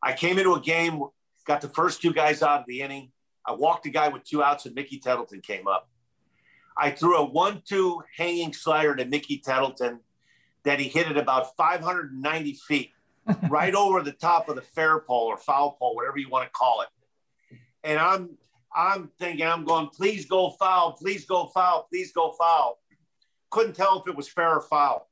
I 0.02 0.14
came 0.14 0.40
into 0.40 0.56
a 0.56 0.60
game, 0.60 1.04
got 1.46 1.62
the 1.62 1.70
first 1.70 2.02
two 2.02 2.14
guys 2.14 2.42
out 2.42 2.62
of 2.62 2.66
the 2.68 2.82
inning. 2.82 3.12
I 3.46 3.54
walked 3.54 3.86
a 3.86 3.90
guy 3.90 4.08
with 4.08 4.24
two 4.24 4.44
outs, 4.44 4.66
and 4.66 4.74
Mickey 4.74 5.00
Tettleton 5.00 5.42
came 5.42 5.68
up. 5.68 5.88
I 6.78 6.92
threw 6.92 7.18
a 7.18 7.24
one 7.24 7.62
two 7.68 8.02
hanging 8.18 8.54
slider 8.54 8.96
to 8.96 9.06
Mickey 9.06 9.38
Tettleton 9.38 10.00
that 10.64 10.80
he 10.80 10.88
hit 10.88 11.08
at 11.08 11.18
about 11.18 11.56
590 11.58 12.54
feet, 12.68 12.92
right 13.50 13.74
over 13.74 14.02
the 14.02 14.12
top 14.12 14.50
of 14.50 14.56
the 14.56 14.62
fair 14.62 15.00
pole 15.00 15.28
or 15.28 15.38
foul 15.38 15.72
pole, 15.80 15.96
whatever 15.96 16.18
you 16.18 16.30
want 16.30 16.46
to 16.46 16.52
call 16.52 16.82
it. 16.82 16.90
And 17.84 18.00
I'm 18.00 18.38
I'm 18.74 19.10
thinking, 19.20 19.46
I'm 19.46 19.66
going, 19.66 19.88
please 19.88 20.26
go 20.26 20.52
foul, 20.52 20.94
please 20.94 21.26
go 21.26 21.48
foul, 21.48 21.88
please 21.90 22.12
go 22.14 22.32
foul. 22.32 22.80
Couldn't 23.50 23.76
tell 23.76 24.00
if 24.00 24.08
it 24.08 24.16
was 24.16 24.30
fair 24.30 24.56
or 24.56 24.62
foul. 24.62 25.10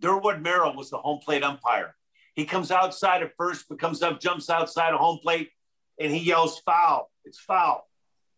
Durwood 0.00 0.42
Merrill 0.42 0.76
was 0.76 0.90
the 0.90 0.98
home 0.98 1.20
plate 1.24 1.42
umpire. 1.42 1.96
He 2.34 2.44
comes 2.44 2.70
outside 2.70 3.22
at 3.22 3.32
first, 3.36 3.66
but 3.68 3.78
comes 3.78 4.02
up, 4.02 4.20
jumps 4.20 4.50
outside 4.50 4.92
of 4.92 5.00
home 5.00 5.18
plate, 5.22 5.50
and 5.98 6.12
he 6.12 6.18
yells 6.18 6.60
foul. 6.60 7.10
It's 7.24 7.38
foul. 7.38 7.88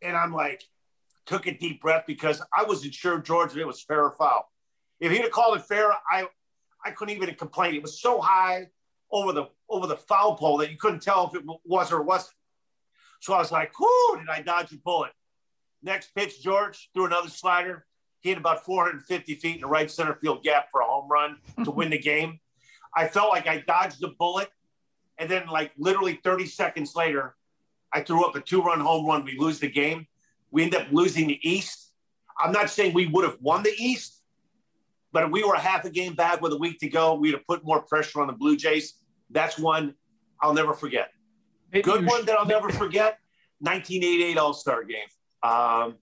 And 0.00 0.17
I'm 0.17 0.33
like, 0.33 0.62
took 1.27 1.47
a 1.47 1.53
deep 1.53 1.83
breath 1.83 2.05
because 2.07 2.41
I 2.57 2.62
wasn't 2.62 2.95
sure, 2.95 3.19
George, 3.19 3.50
if 3.50 3.57
it 3.59 3.67
was 3.67 3.83
fair 3.83 4.05
or 4.05 4.12
foul. 4.12 4.50
If 5.00 5.13
he'd 5.13 5.23
have 5.23 5.32
called 5.32 5.59
it 5.59 5.65
fair, 5.65 5.91
I 6.11 6.28
I 6.84 6.91
couldn't 6.91 7.17
even 7.17 7.34
complain. 7.34 7.75
It 7.75 7.82
was 7.82 8.00
so 8.00 8.21
high 8.21 8.69
over 9.10 9.32
the 9.32 9.47
over 9.69 9.86
the 9.86 9.97
foul 9.97 10.36
pole 10.36 10.58
that 10.58 10.71
you 10.71 10.76
couldn't 10.76 11.02
tell 11.02 11.28
if 11.28 11.34
it 11.34 11.45
was 11.64 11.93
or 11.93 12.02
wasn't. 12.02 12.34
So 13.21 13.34
I 13.34 13.38
was 13.38 13.50
like, 13.50 13.78
whoo, 13.78 14.19
did 14.19 14.28
I 14.28 14.43
dodge 14.43 14.73
a 14.73 14.76
bullet? 14.76 15.12
Next 15.82 16.14
pitch, 16.14 16.43
George 16.43 16.91
threw 16.95 17.06
another 17.06 17.28
slider. 17.28 17.84
He 18.21 18.30
had 18.30 18.38
about 18.38 18.64
450 18.64 19.34
feet 19.36 19.56
in 19.56 19.60
the 19.60 19.67
right 19.67 19.91
center 19.91 20.14
field 20.14 20.43
gap 20.43 20.71
for 20.71 20.80
a 20.80 20.84
home 20.84 21.08
run 21.08 21.38
to 21.64 21.71
win 21.71 21.91
the 21.91 21.99
game. 21.99 22.41
I 22.97 23.06
felt 23.06 23.30
like 23.30 23.47
I 23.47 23.58
dodged 23.67 24.02
a 24.02 24.08
bullet. 24.08 24.49
And 25.19 25.28
then, 25.28 25.49
like, 25.49 25.73
literally 25.76 26.21
30 26.23 26.47
seconds 26.47 26.95
later, 26.95 27.34
I 27.93 28.02
threw 28.02 28.25
up 28.25 28.36
a 28.36 28.41
two 28.41 28.62
run 28.62 28.80
home 28.80 29.06
run. 29.06 29.25
We 29.25 29.36
lose 29.38 29.58
the 29.58 29.71
game. 29.71 30.06
We 30.50 30.62
end 30.62 30.75
up 30.75 30.86
losing 30.93 31.28
the 31.28 31.41
East. 31.49 31.93
I'm 32.38 32.52
not 32.52 32.71
saying 32.71 32.95
we 32.95 33.06
would 33.06 33.25
have 33.25 33.38
won 33.41 33.62
the 33.62 33.75
East, 33.76 34.18
but 35.12 35.25
if 35.25 35.30
we 35.30 35.42
were 35.42 35.54
a 35.54 35.60
half 35.60 35.84
a 35.84 35.90
game 35.90 36.14
back 36.14 36.40
with 36.40 36.52
a 36.52 36.58
week 36.58 36.78
to 36.80 36.88
go, 36.88 37.14
we'd 37.14 37.34
have 37.34 37.47
put 37.47 37.64
more 37.64 37.82
pressure 37.82 38.21
on 38.21 38.26
the 38.26 38.32
Blue 38.32 38.56
Jays. 38.56 38.94
That's 39.30 39.58
one 39.58 39.94
I'll 40.40 40.54
never 40.54 40.75
forget. 40.75 41.10
Good 41.73 42.06
one 42.06 42.25
that 42.26 42.38
I'll 42.38 42.47
never 42.47 42.71
forget 42.71 43.18
1988 43.60 44.38
All 44.38 44.54
Star 44.54 44.84
game. 44.84 45.08
Um, 45.42 45.97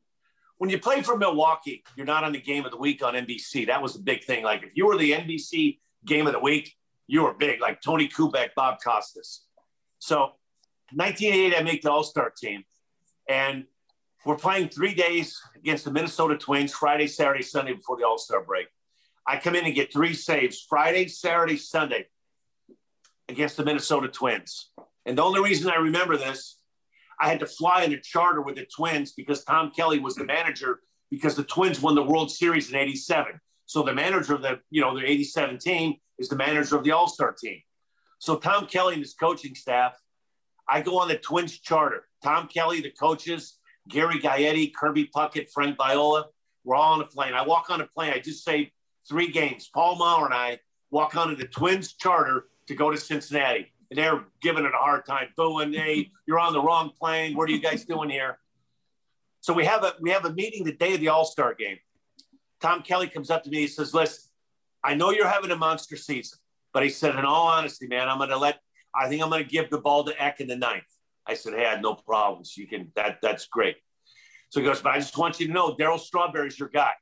when 0.58 0.70
you 0.70 0.78
play 0.78 1.02
for 1.02 1.16
Milwaukee, 1.16 1.84
you're 1.96 2.06
not 2.06 2.24
on 2.24 2.32
the 2.32 2.40
game 2.40 2.64
of 2.64 2.70
the 2.70 2.78
week 2.78 3.02
on 3.02 3.14
NBC. 3.14 3.66
That 3.66 3.82
was 3.82 3.96
a 3.96 4.00
big 4.00 4.24
thing. 4.24 4.44
Like 4.44 4.62
if 4.62 4.70
you 4.74 4.86
were 4.86 4.96
the 4.96 5.12
NBC 5.12 5.78
game 6.04 6.26
of 6.26 6.32
the 6.32 6.38
week, 6.38 6.74
you 7.06 7.22
were 7.22 7.34
big, 7.34 7.60
like 7.60 7.80
Tony 7.80 8.08
Kubek, 8.08 8.50
Bob 8.56 8.78
Costas. 8.84 9.44
So 9.98 10.32
1988, 10.92 11.58
I 11.58 11.62
make 11.62 11.82
the 11.82 11.90
All 11.90 12.04
Star 12.04 12.30
team. 12.30 12.64
And 13.28 13.64
we're 14.24 14.36
playing 14.36 14.68
three 14.68 14.94
days 14.94 15.40
against 15.56 15.84
the 15.84 15.90
Minnesota 15.90 16.36
Twins, 16.36 16.72
Friday, 16.72 17.06
Saturday, 17.06 17.42
Sunday 17.42 17.74
before 17.74 17.96
the 17.96 18.06
All 18.06 18.18
Star 18.18 18.42
break. 18.42 18.66
I 19.26 19.38
come 19.38 19.56
in 19.56 19.64
and 19.64 19.74
get 19.74 19.92
three 19.92 20.14
saves 20.14 20.64
Friday, 20.68 21.08
Saturday, 21.08 21.56
Sunday 21.56 22.06
against 23.28 23.56
the 23.56 23.64
Minnesota 23.64 24.08
Twins. 24.08 24.70
And 25.04 25.18
the 25.18 25.22
only 25.22 25.42
reason 25.42 25.70
I 25.70 25.76
remember 25.76 26.16
this, 26.16 26.58
I 27.20 27.28
had 27.28 27.40
to 27.40 27.46
fly 27.46 27.82
in 27.82 27.92
a 27.92 28.00
charter 28.00 28.40
with 28.40 28.56
the 28.56 28.66
Twins 28.66 29.12
because 29.12 29.44
Tom 29.44 29.72
Kelly 29.74 29.98
was 29.98 30.14
the 30.14 30.24
manager 30.24 30.80
because 31.10 31.34
the 31.34 31.44
Twins 31.44 31.80
won 31.80 31.94
the 31.94 32.02
World 32.02 32.30
Series 32.30 32.70
in 32.70 32.76
87. 32.76 33.40
So 33.64 33.82
the 33.82 33.94
manager 33.94 34.34
of 34.34 34.42
the, 34.42 34.60
you 34.70 34.80
know, 34.80 34.96
the 34.96 35.04
87 35.04 35.58
team 35.58 35.94
is 36.18 36.28
the 36.28 36.36
manager 36.36 36.76
of 36.76 36.84
the 36.84 36.92
All-Star 36.92 37.32
team. 37.32 37.60
So 38.18 38.36
Tom 38.36 38.66
Kelly 38.66 38.94
and 38.94 39.02
his 39.02 39.14
coaching 39.14 39.54
staff, 39.54 39.96
I 40.68 40.82
go 40.82 40.98
on 40.98 41.08
the 41.08 41.16
Twins 41.16 41.58
charter. 41.58 42.06
Tom 42.22 42.48
Kelly, 42.48 42.80
the 42.80 42.90
coaches, 42.90 43.58
Gary 43.88 44.18
Gaetti, 44.18 44.72
Kirby 44.74 45.10
Puckett, 45.14 45.50
Frank 45.50 45.76
Viola, 45.76 46.26
we're 46.64 46.74
all 46.74 46.94
on 46.94 47.00
a 47.00 47.06
plane. 47.06 47.32
I 47.32 47.42
walk 47.42 47.70
on 47.70 47.80
a 47.80 47.86
plane. 47.86 48.12
I 48.12 48.18
just 48.18 48.44
saved 48.44 48.72
three 49.08 49.30
games. 49.30 49.70
Paul 49.72 49.98
Molitor 49.98 50.26
and 50.26 50.34
I 50.34 50.58
walk 50.90 51.16
onto 51.16 51.36
the 51.36 51.46
Twins 51.46 51.94
charter 51.94 52.46
to 52.66 52.74
go 52.74 52.90
to 52.90 52.96
Cincinnati 52.96 53.72
and 53.90 53.98
they're 53.98 54.24
giving 54.42 54.64
it 54.64 54.72
a 54.74 54.78
hard 54.78 55.06
time, 55.06 55.28
booing, 55.36 55.72
hey, 55.72 56.10
you're 56.26 56.38
on 56.38 56.52
the 56.52 56.60
wrong 56.60 56.90
plane. 56.98 57.36
What 57.36 57.48
are 57.48 57.52
you 57.52 57.60
guys 57.60 57.84
doing 57.84 58.10
here? 58.10 58.38
So 59.40 59.52
we 59.52 59.64
have 59.64 59.84
a 59.84 59.94
we 60.00 60.10
have 60.10 60.24
a 60.24 60.32
meeting 60.32 60.64
the 60.64 60.72
day 60.72 60.94
of 60.94 61.00
the 61.00 61.08
All-Star 61.08 61.54
game. 61.54 61.78
Tom 62.60 62.82
Kelly 62.82 63.06
comes 63.06 63.30
up 63.30 63.44
to 63.44 63.50
me, 63.50 63.58
he 63.58 63.66
says, 63.68 63.94
Listen, 63.94 64.24
I 64.82 64.94
know 64.94 65.10
you're 65.10 65.28
having 65.28 65.50
a 65.50 65.56
monster 65.56 65.96
season, 65.96 66.38
but 66.72 66.82
he 66.82 66.88
said, 66.88 67.14
in 67.16 67.24
all 67.24 67.46
honesty, 67.46 67.86
man, 67.86 68.08
I'm 68.08 68.18
gonna 68.18 68.36
let 68.36 68.60
I 68.94 69.08
think 69.08 69.22
I'm 69.22 69.30
gonna 69.30 69.44
give 69.44 69.70
the 69.70 69.78
ball 69.78 70.04
to 70.04 70.22
Eck 70.22 70.40
in 70.40 70.48
the 70.48 70.56
ninth. 70.56 70.84
I 71.26 71.34
said, 71.34 71.54
Hey, 71.54 71.66
I 71.66 71.70
had 71.70 71.82
no 71.82 71.94
problems. 71.94 72.56
You 72.56 72.66
can 72.66 72.90
that 72.96 73.18
that's 73.22 73.46
great. 73.46 73.76
So 74.48 74.60
he 74.60 74.66
goes, 74.66 74.80
but 74.80 74.92
I 74.92 74.98
just 74.98 75.16
want 75.16 75.38
you 75.38 75.46
to 75.48 75.52
know 75.52 75.74
Darryl 75.74 76.00
Strawberry's 76.00 76.58
your 76.58 76.68
guy. 76.68 76.92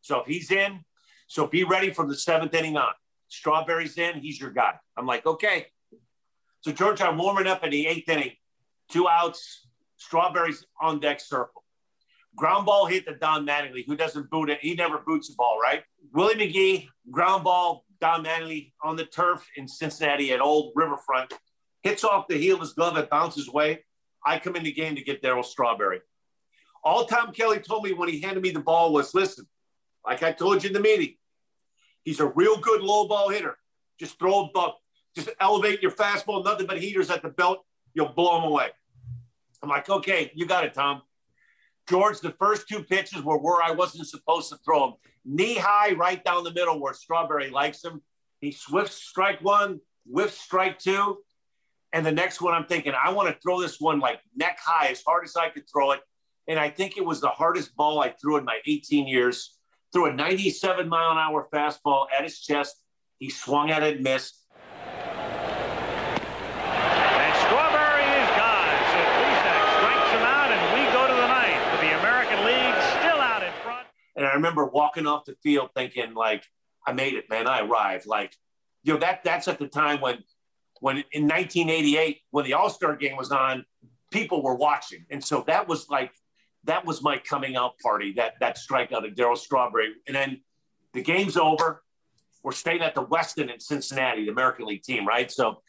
So 0.00 0.20
if 0.20 0.26
he's 0.26 0.50
in, 0.50 0.80
so 1.28 1.46
be 1.46 1.62
ready 1.62 1.92
from 1.92 2.08
the 2.08 2.16
seventh 2.16 2.54
inning 2.54 2.76
on. 2.76 2.92
Strawberry's 3.28 3.96
in, 3.98 4.18
he's 4.20 4.40
your 4.40 4.50
guy. 4.50 4.72
I'm 4.96 5.06
like, 5.06 5.26
okay. 5.26 5.66
So 6.62 6.72
George, 6.72 7.00
I'm 7.00 7.18
warming 7.18 7.46
up 7.46 7.62
in 7.62 7.70
the 7.70 7.86
eighth 7.86 8.08
inning, 8.08 8.32
two 8.90 9.08
outs, 9.08 9.66
Strawberries 9.96 10.64
on 10.80 11.00
deck 11.00 11.20
circle. 11.20 11.64
Ground 12.36 12.66
ball 12.66 12.86
hit 12.86 13.06
to 13.06 13.16
Don 13.16 13.46
Mattingly, 13.46 13.84
who 13.86 13.96
doesn't 13.96 14.30
boot 14.30 14.48
it. 14.48 14.58
He 14.60 14.74
never 14.74 14.98
boots 15.06 15.28
the 15.28 15.34
ball, 15.36 15.58
right? 15.62 15.82
Willie 16.12 16.34
McGee, 16.34 16.88
ground 17.10 17.44
ball, 17.44 17.84
Don 18.00 18.24
Mattingly 18.24 18.72
on 18.82 18.96
the 18.96 19.04
turf 19.04 19.46
in 19.56 19.68
Cincinnati 19.68 20.32
at 20.32 20.40
Old 20.40 20.72
Riverfront, 20.74 21.32
hits 21.82 22.04
off 22.04 22.28
the 22.28 22.38
heel 22.38 22.54
of 22.54 22.60
his 22.60 22.72
glove, 22.72 22.96
it 22.96 23.10
bounces 23.10 23.48
away. 23.48 23.84
I 24.24 24.38
come 24.38 24.56
in 24.56 24.64
the 24.64 24.72
game 24.72 24.94
to 24.96 25.02
get 25.02 25.22
Darryl 25.22 25.44
Strawberry. 25.44 26.00
All 26.84 27.06
Tom 27.06 27.32
Kelly 27.32 27.58
told 27.58 27.84
me 27.84 27.92
when 27.92 28.08
he 28.08 28.20
handed 28.20 28.42
me 28.42 28.50
the 28.50 28.60
ball 28.60 28.92
was, 28.92 29.14
listen, 29.14 29.46
like 30.06 30.22
I 30.22 30.32
told 30.32 30.62
you 30.62 30.68
in 30.68 30.74
the 30.74 30.80
meeting, 30.80 31.16
he's 32.08 32.20
a 32.20 32.26
real 32.26 32.56
good 32.56 32.80
low 32.80 33.06
ball 33.06 33.28
hitter. 33.28 33.58
Just 34.00 34.18
throw 34.18 34.46
a 34.46 34.50
buck, 34.54 34.78
just 35.14 35.28
elevate 35.40 35.82
your 35.82 35.90
fastball, 35.90 36.42
nothing 36.42 36.66
but 36.66 36.80
heaters 36.80 37.10
at 37.10 37.20
the 37.20 37.28
belt, 37.28 37.66
you'll 37.92 38.14
blow 38.14 38.40
them 38.40 38.50
away. 38.50 38.68
I'm 39.62 39.68
like, 39.68 39.90
okay, 39.90 40.32
you 40.34 40.46
got 40.46 40.64
it, 40.64 40.72
Tom. 40.72 41.02
George, 41.86 42.20
the 42.20 42.30
first 42.38 42.66
two 42.66 42.82
pitches 42.82 43.22
were 43.22 43.36
where 43.36 43.62
I 43.62 43.72
wasn't 43.72 44.06
supposed 44.06 44.48
to 44.48 44.56
throw 44.64 44.86
them. 44.86 44.94
Knee 45.26 45.56
high, 45.58 45.92
right 45.92 46.24
down 46.24 46.44
the 46.44 46.52
middle 46.52 46.80
where 46.80 46.94
Strawberry 46.94 47.50
likes 47.50 47.84
him. 47.84 48.00
He 48.40 48.52
swifts 48.52 48.96
strike 48.96 49.42
one, 49.42 49.80
whiffs 50.10 50.40
strike 50.40 50.78
two. 50.78 51.18
And 51.92 52.06
the 52.06 52.12
next 52.12 52.40
one, 52.40 52.54
I'm 52.54 52.64
thinking, 52.64 52.94
I 52.94 53.12
want 53.12 53.28
to 53.28 53.38
throw 53.42 53.60
this 53.60 53.80
one 53.80 54.00
like 54.00 54.20
neck 54.34 54.58
high 54.64 54.88
as 54.88 55.02
hard 55.02 55.24
as 55.24 55.36
I 55.36 55.50
could 55.50 55.64
throw 55.70 55.90
it. 55.92 56.00
And 56.46 56.58
I 56.58 56.70
think 56.70 56.96
it 56.96 57.04
was 57.04 57.20
the 57.20 57.28
hardest 57.28 57.76
ball 57.76 58.00
I 58.00 58.14
threw 58.18 58.38
in 58.38 58.44
my 58.46 58.60
18 58.66 59.06
years. 59.06 59.57
Threw 59.92 60.06
a 60.06 60.12
97 60.12 60.88
mile 60.88 61.12
an 61.12 61.18
hour 61.18 61.48
fastball 61.52 62.06
at 62.16 62.22
his 62.24 62.40
chest. 62.40 62.76
He 63.18 63.30
swung 63.30 63.70
at 63.70 63.82
it, 63.82 64.02
missed. 64.02 64.44
And 64.52 64.66
Strawberry 67.46 68.04
is 68.04 68.30
gone. 68.36 68.68
So 68.92 69.00
Plesac 69.16 69.62
strikes 69.78 70.10
him 70.12 70.22
out, 70.22 70.50
and 70.52 70.60
we 70.74 70.84
go 70.92 71.06
to 71.08 71.14
the 71.14 71.26
ninth 71.26 71.72
with 71.72 71.80
the 71.80 71.98
American 71.98 72.44
League 72.44 72.74
still 73.00 73.20
out 73.20 73.42
in 73.42 73.52
front. 73.64 73.86
And 74.16 74.26
I 74.26 74.34
remember 74.34 74.66
walking 74.66 75.06
off 75.06 75.24
the 75.24 75.36
field 75.42 75.70
thinking, 75.74 76.14
like, 76.14 76.44
I 76.86 76.92
made 76.92 77.14
it, 77.14 77.30
man. 77.30 77.46
I 77.46 77.60
arrived. 77.60 78.06
Like, 78.06 78.36
you 78.82 78.92
know, 78.92 79.00
that 79.00 79.24
that's 79.24 79.48
at 79.48 79.58
the 79.58 79.68
time 79.68 80.00
when 80.00 80.22
when 80.80 80.98
in 81.12 81.22
1988, 81.24 82.20
when 82.30 82.44
the 82.44 82.54
All 82.54 82.70
Star 82.70 82.94
game 82.94 83.16
was 83.16 83.32
on, 83.32 83.64
people 84.12 84.42
were 84.42 84.54
watching. 84.54 85.04
And 85.10 85.22
so 85.24 85.44
that 85.46 85.68
was 85.68 85.88
like, 85.88 86.12
that 86.68 86.84
was 86.84 87.02
my 87.02 87.16
coming 87.16 87.56
out 87.56 87.78
party, 87.78 88.12
that, 88.12 88.34
that 88.40 88.56
strikeout 88.58 89.06
of 89.06 89.14
Darryl 89.14 89.36
Strawberry. 89.36 89.94
And 90.06 90.14
then 90.14 90.40
the 90.92 91.02
game's 91.02 91.36
over. 91.36 91.82
We're 92.42 92.52
staying 92.52 92.82
at 92.82 92.94
the 92.94 93.04
Westin 93.04 93.52
in 93.52 93.58
Cincinnati, 93.58 94.26
the 94.26 94.30
American 94.30 94.66
League 94.66 94.82
team, 94.82 95.06
right? 95.06 95.30
So 95.30 95.62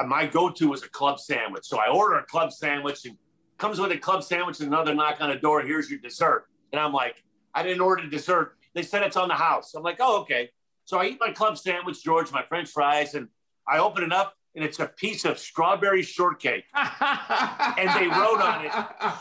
uh, 0.00 0.06
my 0.06 0.26
go 0.26 0.50
to 0.50 0.68
was 0.68 0.82
a 0.82 0.88
club 0.88 1.20
sandwich. 1.20 1.64
So 1.64 1.78
I 1.78 1.88
order 1.88 2.16
a 2.16 2.24
club 2.24 2.52
sandwich 2.52 3.04
and 3.04 3.16
comes 3.58 3.78
with 3.78 3.92
a 3.92 3.98
club 3.98 4.24
sandwich 4.24 4.60
and 4.60 4.68
another 4.68 4.94
knock 4.94 5.18
on 5.20 5.28
the 5.28 5.36
door. 5.36 5.60
Here's 5.60 5.90
your 5.90 6.00
dessert. 6.00 6.46
And 6.72 6.80
I'm 6.80 6.92
like, 6.92 7.22
I 7.54 7.62
didn't 7.62 7.80
order 7.80 8.08
dessert. 8.08 8.56
They 8.74 8.82
said 8.82 9.02
it's 9.02 9.16
on 9.16 9.28
the 9.28 9.34
house. 9.34 9.74
I'm 9.74 9.82
like, 9.82 9.98
oh, 10.00 10.20
okay. 10.22 10.50
So 10.86 10.98
I 10.98 11.06
eat 11.06 11.18
my 11.20 11.32
club 11.32 11.58
sandwich, 11.58 12.02
George, 12.02 12.32
my 12.32 12.42
French 12.42 12.70
fries, 12.70 13.14
and 13.14 13.28
I 13.68 13.78
open 13.78 14.02
it 14.02 14.12
up 14.12 14.34
and 14.54 14.64
it's 14.64 14.80
a 14.80 14.86
piece 14.86 15.26
of 15.26 15.38
strawberry 15.38 16.02
shortcake. 16.02 16.64
and 16.74 17.90
they 17.90 18.08
wrote 18.08 18.40
on 18.40 18.64
it, 18.64 18.72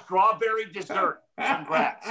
strawberry 0.03 0.71
dessert. 0.71 1.21
Congrats. 1.37 2.07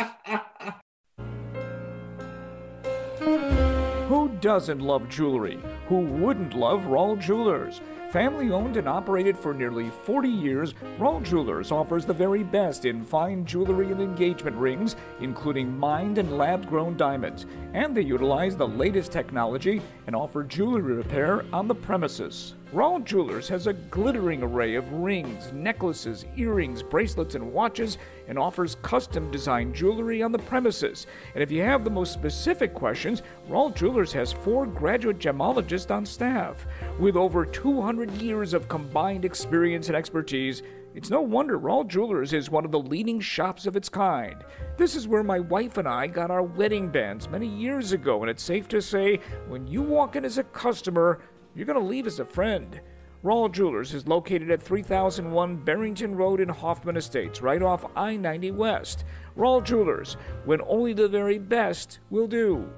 Who 4.08 4.28
doesn't 4.40 4.80
love 4.80 5.08
jewelry? 5.08 5.58
Who 5.88 6.00
wouldn't 6.00 6.54
love 6.54 6.82
Rawl 6.82 7.18
Jewelers? 7.18 7.80
Family 8.10 8.52
owned 8.52 8.76
and 8.76 8.88
operated 8.88 9.37
for 9.37 9.52
nearly 9.52 9.90
40 10.04 10.28
years, 10.28 10.74
Rawl 10.98 11.22
Jewelers 11.24 11.72
offers 11.72 12.04
the 12.04 12.12
very 12.12 12.44
best 12.44 12.84
in 12.84 13.04
fine 13.04 13.44
jewelry 13.44 13.90
and 13.90 14.00
engagement 14.00 14.56
rings, 14.56 14.94
including 15.20 15.76
mined 15.76 16.18
and 16.18 16.38
lab 16.38 16.68
grown 16.68 16.96
diamonds. 16.96 17.46
And 17.72 17.96
they 17.96 18.02
utilize 18.02 18.56
the 18.56 18.68
latest 18.68 19.10
technology 19.10 19.82
and 20.06 20.14
offer 20.14 20.44
jewelry 20.44 20.94
repair 20.94 21.44
on 21.52 21.66
the 21.66 21.74
premises. 21.74 22.54
Rawl 22.74 23.04
Jewelers 23.04 23.46
has 23.50 23.68
a 23.68 23.72
glittering 23.72 24.42
array 24.42 24.74
of 24.74 24.92
rings, 24.92 25.52
necklaces, 25.52 26.24
earrings, 26.37 26.82
bracelets, 26.82 27.37
and 27.37 27.52
watches, 27.52 27.98
and 28.26 28.37
offers 28.37 28.74
custom 28.82 29.30
designed 29.30 29.76
jewelry 29.76 30.24
on 30.24 30.32
the 30.32 30.40
premises. 30.40 31.06
And 31.34 31.42
if 31.44 31.52
you 31.52 31.62
have 31.62 31.84
the 31.84 31.90
most 31.90 32.12
specific 32.12 32.74
questions, 32.74 33.22
Rawl 33.48 33.72
Jewelers 33.76 34.12
has 34.14 34.32
four 34.32 34.66
graduate 34.66 35.20
gemologists 35.20 35.94
on 35.94 36.04
staff. 36.04 36.66
With 36.98 37.14
over 37.14 37.46
200 37.46 38.10
years 38.20 38.52
of 38.52 38.66
combined 38.66 39.24
experience 39.24 39.87
and 39.87 39.94
expertise, 39.94 40.64
it's 40.96 41.10
no 41.10 41.20
wonder 41.20 41.58
Rawl 41.58 41.87
Jewelers 41.87 42.32
is 42.32 42.50
one 42.50 42.64
of 42.64 42.72
the 42.72 42.78
leading 42.78 43.20
shops 43.20 43.66
of 43.66 43.76
its 43.76 43.88
kind. 43.88 44.44
This 44.76 44.96
is 44.96 45.06
where 45.06 45.22
my 45.22 45.38
wife 45.38 45.76
and 45.76 45.88
I 45.88 46.08
got 46.08 46.30
our 46.30 46.42
wedding 46.42 46.88
bands 46.88 47.28
many 47.28 47.46
years 47.46 47.92
ago, 47.92 48.22
and 48.22 48.30
it's 48.30 48.42
safe 48.42 48.66
to 48.68 48.82
say 48.82 49.20
when 49.48 49.66
you 49.66 49.82
walk 49.82 50.16
in 50.16 50.24
as 50.24 50.38
a 50.38 50.44
customer, 50.44 51.20
you're 51.54 51.66
going 51.66 51.80
to 51.80 51.84
leave 51.84 52.06
as 52.06 52.20
a 52.20 52.24
friend. 52.24 52.80
Rawl 53.24 53.50
Jewelers 53.50 53.94
is 53.94 54.06
located 54.06 54.50
at 54.50 54.62
3001 54.62 55.56
Barrington 55.64 56.14
Road 56.14 56.40
in 56.40 56.48
Hoffman 56.48 56.96
Estates, 56.96 57.40
right 57.40 57.62
off 57.62 57.86
I 57.96 58.16
90 58.16 58.50
West. 58.50 59.04
Rawl 59.36 59.64
Jewelers, 59.64 60.18
when 60.44 60.60
only 60.68 60.92
the 60.92 61.08
very 61.08 61.38
best 61.38 62.00
will 62.10 62.26
do. 62.26 62.70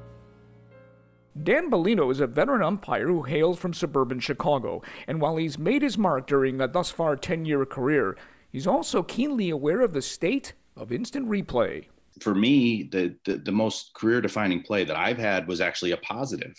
Dan 1.43 1.71
Bellino 1.71 2.11
is 2.11 2.21
a 2.21 2.27
veteran 2.27 2.63
umpire 2.63 3.09
who 3.09 3.23
hails 3.23 3.59
from 3.59 3.75
suburban 3.75 4.21
Chicago, 4.21 4.83
and 5.07 5.21
while 5.21 5.37
he's 5.37 5.59
made 5.59 5.83
his 5.83 5.99
mark 5.99 6.27
during 6.27 6.61
a 6.61 6.69
thus 6.69 6.91
far 6.91 7.17
10 7.17 7.45
year 7.45 7.67
career, 7.67 8.17
he's 8.53 8.67
also 8.67 9.03
keenly 9.03 9.51
aware 9.51 9.83
of 9.83 9.93
the 9.93 10.01
state 10.01 10.55
of 10.77 10.93
instant 10.93 11.29
replay. 11.29 11.87
For 12.21 12.35
me, 12.35 12.85
the, 12.85 13.17
the, 13.25 13.37
the 13.39 13.53
most 13.53 13.93
career 13.95 14.21
defining 14.21 14.63
play 14.63 14.85
that 14.85 14.97
I've 14.97 15.19
had 15.19 15.47
was 15.47 15.61
actually 15.61 15.91
a 15.91 15.99
positive. 15.99 16.55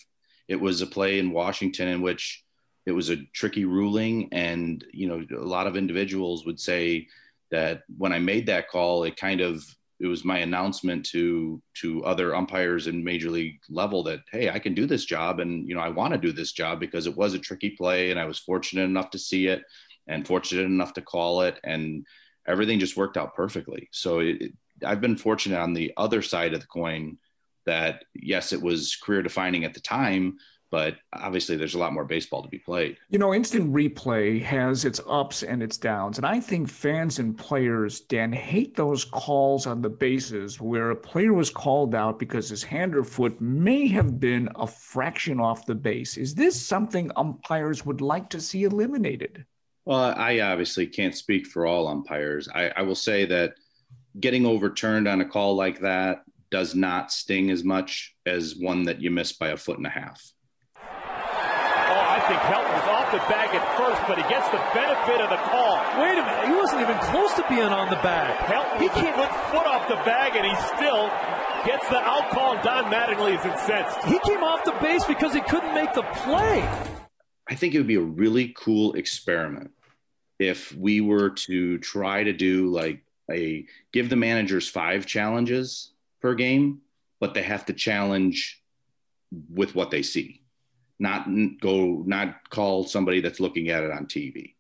It 0.48 0.60
was 0.60 0.82
a 0.82 0.88
play 0.88 1.20
in 1.20 1.32
Washington 1.32 1.88
in 1.88 2.02
which 2.02 2.44
it 2.86 2.92
was 2.92 3.10
a 3.10 3.24
tricky 3.34 3.66
ruling, 3.66 4.30
and 4.32 4.84
you 4.94 5.08
know 5.08 5.26
a 5.38 5.44
lot 5.44 5.68
of 5.68 5.76
individuals 5.76 6.46
would 6.46 6.60
say 6.60 7.08
that 7.52 7.84
when 7.98 8.14
I 8.14 8.20
made 8.20 8.46
that 8.48 8.70
call, 8.70 9.04
it 9.04 9.18
kind 9.18 9.42
of 9.42 9.64
it 10.00 10.08
was 10.08 10.24
my 10.24 10.38
announcement 10.40 11.06
to 11.08 11.62
to 11.82 12.04
other 12.04 12.36
umpires 12.36 12.88
in 12.88 13.04
major 13.04 13.32
league 13.32 13.60
level 13.68 14.04
that 14.04 14.20
hey 14.32 14.48
i 14.48 14.60
can 14.60 14.76
do 14.76 14.86
this 14.86 15.06
job 15.06 15.40
and 15.40 15.68
you 15.68 15.74
know 15.74 15.82
i 15.82 15.90
want 15.90 16.14
to 16.14 16.20
do 16.20 16.32
this 16.32 16.52
job 16.52 16.80
because 16.80 17.08
it 17.08 17.18
was 17.18 17.34
a 17.34 17.40
tricky 17.40 17.72
play 17.72 18.12
and 18.12 18.20
i 18.20 18.26
was 18.26 18.38
fortunate 18.38 18.84
enough 18.84 19.10
to 19.10 19.18
see 19.18 19.48
it 19.48 19.64
and 20.08 20.28
fortunate 20.28 20.66
enough 20.66 20.94
to 20.94 21.02
call 21.02 21.42
it 21.42 21.60
and 21.64 22.06
everything 22.48 22.80
just 22.80 22.98
worked 22.98 23.18
out 23.18 23.36
perfectly. 23.36 23.90
So 23.92 24.20
it, 24.20 24.54
i've 24.86 25.02
been 25.02 25.18
fortunate 25.18 25.60
on 25.60 25.74
the 25.74 25.92
other 25.98 26.22
side 26.22 26.54
of 26.54 26.62
the 26.62 26.68
coin 26.68 27.18
that 27.68 28.04
yes, 28.16 28.52
it 28.52 28.62
was 28.62 28.96
career 28.96 29.22
defining 29.22 29.64
at 29.64 29.76
the 29.76 29.80
time, 29.80 30.38
but 30.70 30.96
obviously 31.14 31.56
there's 31.56 31.76
a 31.76 31.80
lot 31.80 31.94
more 31.94 32.04
baseball 32.04 32.42
to 32.42 32.50
be 32.50 32.58
played. 32.58 32.98
You 33.10 33.20
know, 33.20 33.34
instant 33.34 33.72
replay 33.72 34.42
has 34.42 34.84
its 34.84 35.00
ups 35.08 35.44
and 35.44 35.64
its 35.64 35.78
downs. 35.78 36.18
And 36.18 36.26
I 36.26 36.40
think 36.40 36.70
fans 36.70 37.20
and 37.20 37.38
players, 37.38 38.02
Dan, 38.02 38.34
hate 38.34 38.76
those 38.76 39.06
calls 39.06 39.68
on 39.68 39.82
the 39.82 39.90
bases 39.90 40.60
where 40.60 40.90
a 40.90 40.96
player 40.96 41.34
was 41.34 41.50
called 41.50 41.96
out 41.96 42.20
because 42.20 42.50
his 42.50 42.64
hand 42.64 42.96
or 42.96 43.04
foot 43.04 43.40
may 43.40 43.88
have 43.88 44.20
been 44.20 44.50
a 44.56 44.68
fraction 44.68 45.40
off 45.40 45.66
the 45.66 45.76
base. 45.76 46.18
Is 46.18 46.36
this 46.36 46.60
something 46.60 47.12
umpires 47.16 47.86
would 47.86 48.02
like 48.02 48.30
to 48.32 48.42
see 48.42 48.64
eliminated? 48.64 49.46
Well, 49.86 50.14
I 50.18 50.42
obviously 50.42 50.86
can't 50.88 51.16
speak 51.16 51.48
for 51.48 51.66
all 51.66 51.88
umpires. 51.88 52.50
I, 52.54 52.70
I 52.76 52.82
will 52.82 52.96
say 52.96 53.26
that 53.26 53.54
getting 54.20 54.46
overturned 54.46 55.08
on 55.08 55.22
a 55.22 55.26
call 55.26 55.56
like 55.56 55.80
that 55.80 56.24
does 56.50 56.76
not 56.76 57.12
sting 57.12 57.52
as 57.52 57.64
much 57.64 58.16
as 58.26 58.56
one 58.56 58.84
that 58.84 59.02
you 59.02 59.12
miss 59.12 59.34
by 59.34 59.50
a 59.50 59.58
foot 59.58 59.78
and 59.78 59.88
a 59.88 59.90
half. 59.90 60.32
Oh, 60.78 62.06
I 62.10 62.20
think 62.28 62.40
Helton 62.48 62.74
was 62.74 62.88
off 62.88 63.12
the 63.12 63.24
bag 63.32 63.56
at 63.56 63.66
first, 63.78 64.02
but 64.08 64.18
he 64.18 64.24
gets 64.30 64.48
the 64.50 64.62
benefit 64.74 65.22
of 65.22 65.30
the 65.30 65.42
call. 65.50 65.80
Wait 66.02 66.18
a 66.18 66.24
minute, 66.24 66.48
he 66.48 66.56
wasn't 66.56 66.82
even 66.82 66.98
close 67.12 67.34
to 67.36 67.46
being 67.50 67.72
on 67.72 67.90
the 67.90 68.00
bag. 68.04 68.32
Helton 68.48 68.82
he 68.82 68.90
can't 68.90 69.16
put 69.16 69.32
foot 69.52 69.68
off 69.68 69.88
the 69.88 69.96
bag, 70.04 70.36
and 70.36 70.46
he 70.46 70.56
still 70.76 71.08
gets 71.66 71.88
the 71.90 71.98
out 71.98 72.30
call. 72.32 72.56
And 72.56 72.64
Don 72.64 72.86
Mattingly 72.92 73.38
is 73.38 73.46
incensed. 73.46 74.04
He 74.06 74.20
came 74.20 74.44
off 74.44 74.64
the 74.64 74.76
base 74.82 75.04
because 75.06 75.34
he 75.34 75.42
couldn't 75.42 75.74
make 75.74 75.94
the 75.94 76.04
play. 76.04 76.68
I 77.50 77.56
think 77.56 77.74
it 77.74 77.78
would 77.78 77.88
be 77.88 77.96
a 77.96 78.02
really 78.02 78.54
cool 78.58 78.94
experiment 78.94 79.72
if 80.40 80.76
we 80.76 81.02
were 81.02 81.32
to 81.32 81.78
try 81.80 82.24
to 82.24 82.34
do 82.34 82.68
like 82.68 83.04
a 83.32 83.66
give 83.92 84.10
the 84.10 84.16
managers 84.16 84.68
five 84.68 85.06
challenges 85.06 85.92
per 86.22 86.36
game, 86.36 86.82
but 87.20 87.34
they 87.34 87.44
have 87.44 87.66
to 87.66 87.74
challenge 87.74 88.62
with 89.50 89.76
what 89.76 89.92
they 89.92 90.02
see, 90.02 90.42
not 91.00 91.28
go, 91.62 92.04
not 92.06 92.50
call 92.50 92.86
somebody 92.86 93.22
that's 93.22 93.40
looking 93.40 93.70
at 93.70 93.84
it 93.84 93.92
on 93.92 94.06
TV. 94.06 94.56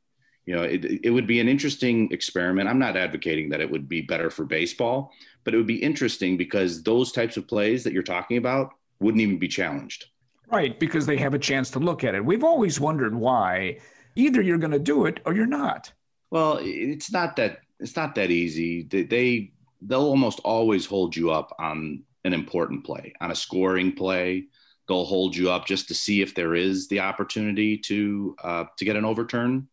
You 0.45 0.55
know, 0.55 0.63
it, 0.63 0.85
it 1.03 1.09
would 1.09 1.27
be 1.27 1.41
an 1.41 1.49
interesting 1.49 2.09
experiment. 2.11 2.69
I'm 2.69 2.79
not 2.79 2.95
advocating 2.95 3.49
that 3.49 3.59
it 3.59 3.69
would 3.69 3.89
be 3.89 4.01
better 4.01 4.29
for 4.29 4.45
baseball, 4.45 5.11
but 5.43 5.53
it 5.53 5.57
would 5.57 5.67
be 5.67 5.83
interesting 5.83 6.37
because 6.37 6.83
those 6.83 7.11
types 7.11 7.35
of 7.35 7.47
plays 7.47 7.83
that 7.83 7.91
you're 7.91 8.01
talking 8.01 8.37
about 8.37 8.71
wouldn't 8.99 9.21
even 9.21 9.37
be 9.37 9.49
challenged. 9.49 10.05
Right, 10.49 10.79
because 10.79 11.05
they 11.05 11.17
have 11.17 11.33
a 11.33 11.39
chance 11.39 11.69
to 11.71 11.79
look 11.79 12.05
at 12.05 12.15
it. 12.15 12.23
We've 12.23 12.45
always 12.45 12.79
wondered 12.79 13.13
why 13.13 13.79
either 14.15 14.41
you're 14.41 14.57
going 14.57 14.71
to 14.71 14.79
do 14.79 15.05
it 15.05 15.19
or 15.25 15.33
you're 15.33 15.45
not. 15.45 15.91
Well, 16.31 16.59
it's 16.61 17.11
not 17.11 17.35
that 17.35 17.59
it's 17.79 17.95
not 17.95 18.15
that 18.15 18.31
easy. 18.31 18.83
They, 18.83 19.03
they 19.03 19.51
they'll 19.81 20.01
almost 20.01 20.39
always 20.39 20.85
hold 20.85 21.15
you 21.15 21.31
up 21.31 21.55
on 21.59 22.03
an 22.23 22.33
important 22.33 22.85
play, 22.85 23.13
on 23.21 23.31
a 23.31 23.35
scoring 23.35 23.93
play. 23.93 24.45
They'll 24.87 25.05
hold 25.05 25.35
you 25.35 25.49
up 25.51 25.65
just 25.65 25.87
to 25.89 25.93
see 25.93 26.21
if 26.21 26.33
there 26.33 26.55
is 26.55 26.87
the 26.87 27.01
opportunity 27.01 27.77
to 27.79 28.35
uh, 28.43 28.65
to 28.77 28.85
get 28.85 28.95
an 28.95 29.05
overturn. 29.05 29.67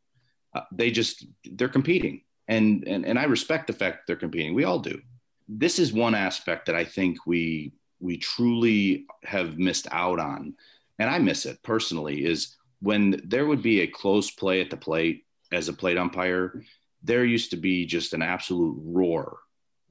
Uh, 0.54 0.62
they 0.72 0.90
just 0.90 1.26
they're 1.52 1.68
competing, 1.68 2.22
and, 2.48 2.86
and 2.86 3.04
and 3.06 3.18
I 3.18 3.24
respect 3.24 3.66
the 3.66 3.72
fact 3.72 4.06
they're 4.06 4.16
competing. 4.16 4.54
We 4.54 4.64
all 4.64 4.78
do. 4.78 5.00
This 5.48 5.78
is 5.78 5.92
one 5.92 6.14
aspect 6.14 6.66
that 6.66 6.74
I 6.74 6.84
think 6.84 7.26
we 7.26 7.72
we 8.00 8.16
truly 8.18 9.06
have 9.24 9.58
missed 9.58 9.86
out 9.90 10.18
on, 10.18 10.54
and 10.98 11.10
I 11.10 11.18
miss 11.18 11.46
it 11.46 11.62
personally. 11.62 12.24
Is 12.24 12.56
when 12.80 13.20
there 13.24 13.46
would 13.46 13.62
be 13.62 13.80
a 13.80 13.86
close 13.86 14.30
play 14.30 14.60
at 14.60 14.70
the 14.70 14.76
plate 14.76 15.24
as 15.52 15.68
a 15.68 15.72
plate 15.72 15.96
umpire, 15.96 16.64
there 17.02 17.24
used 17.24 17.50
to 17.50 17.56
be 17.56 17.86
just 17.86 18.14
an 18.14 18.22
absolute 18.22 18.76
roar 18.82 19.38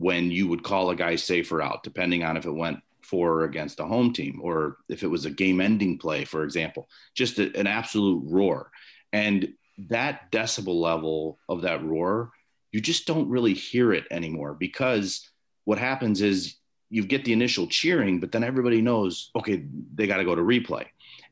when 0.04 0.30
you 0.30 0.50
would 0.50 0.64
call 0.64 0.90
a 0.90 0.96
guy 0.96 1.16
safer 1.16 1.62
out, 1.62 1.82
depending 1.82 2.26
on 2.26 2.36
if 2.36 2.46
it 2.46 2.52
went 2.52 2.80
for 3.02 3.40
or 3.40 3.44
against 3.46 3.80
a 3.80 3.86
home 3.86 4.12
team 4.12 4.42
or 4.44 4.78
if 4.90 5.02
it 5.02 5.08
was 5.08 5.26
a 5.26 5.32
game 5.32 5.62
ending 5.62 5.98
play, 5.98 6.26
for 6.26 6.44
example, 6.44 6.90
just 7.16 7.40
a, 7.40 7.58
an 7.58 7.68
absolute 7.68 8.22
roar. 8.26 8.70
And 9.14 9.54
that 9.90 10.30
decibel 10.30 10.76
level 10.76 11.40
of 11.48 11.62
that 11.62 11.82
roar, 11.86 12.32
you 12.74 12.82
just 12.82 13.08
don't 13.08 13.30
really 13.30 13.54
hear 13.54 13.94
it 13.94 14.04
anymore 14.12 14.54
because 14.54 15.30
what 15.64 15.78
happens 15.78 16.22
is 16.22 16.58
you 16.90 17.06
get 17.06 17.24
the 17.24 17.32
initial 17.32 17.68
cheering, 17.68 18.20
but 18.20 18.34
then 18.34 18.44
everybody 18.44 18.82
knows, 18.82 19.32
okay, 19.38 19.64
they 19.96 20.06
got 20.06 20.18
to 20.18 20.26
go 20.26 20.36
to 20.36 20.42
replay. 20.42 20.86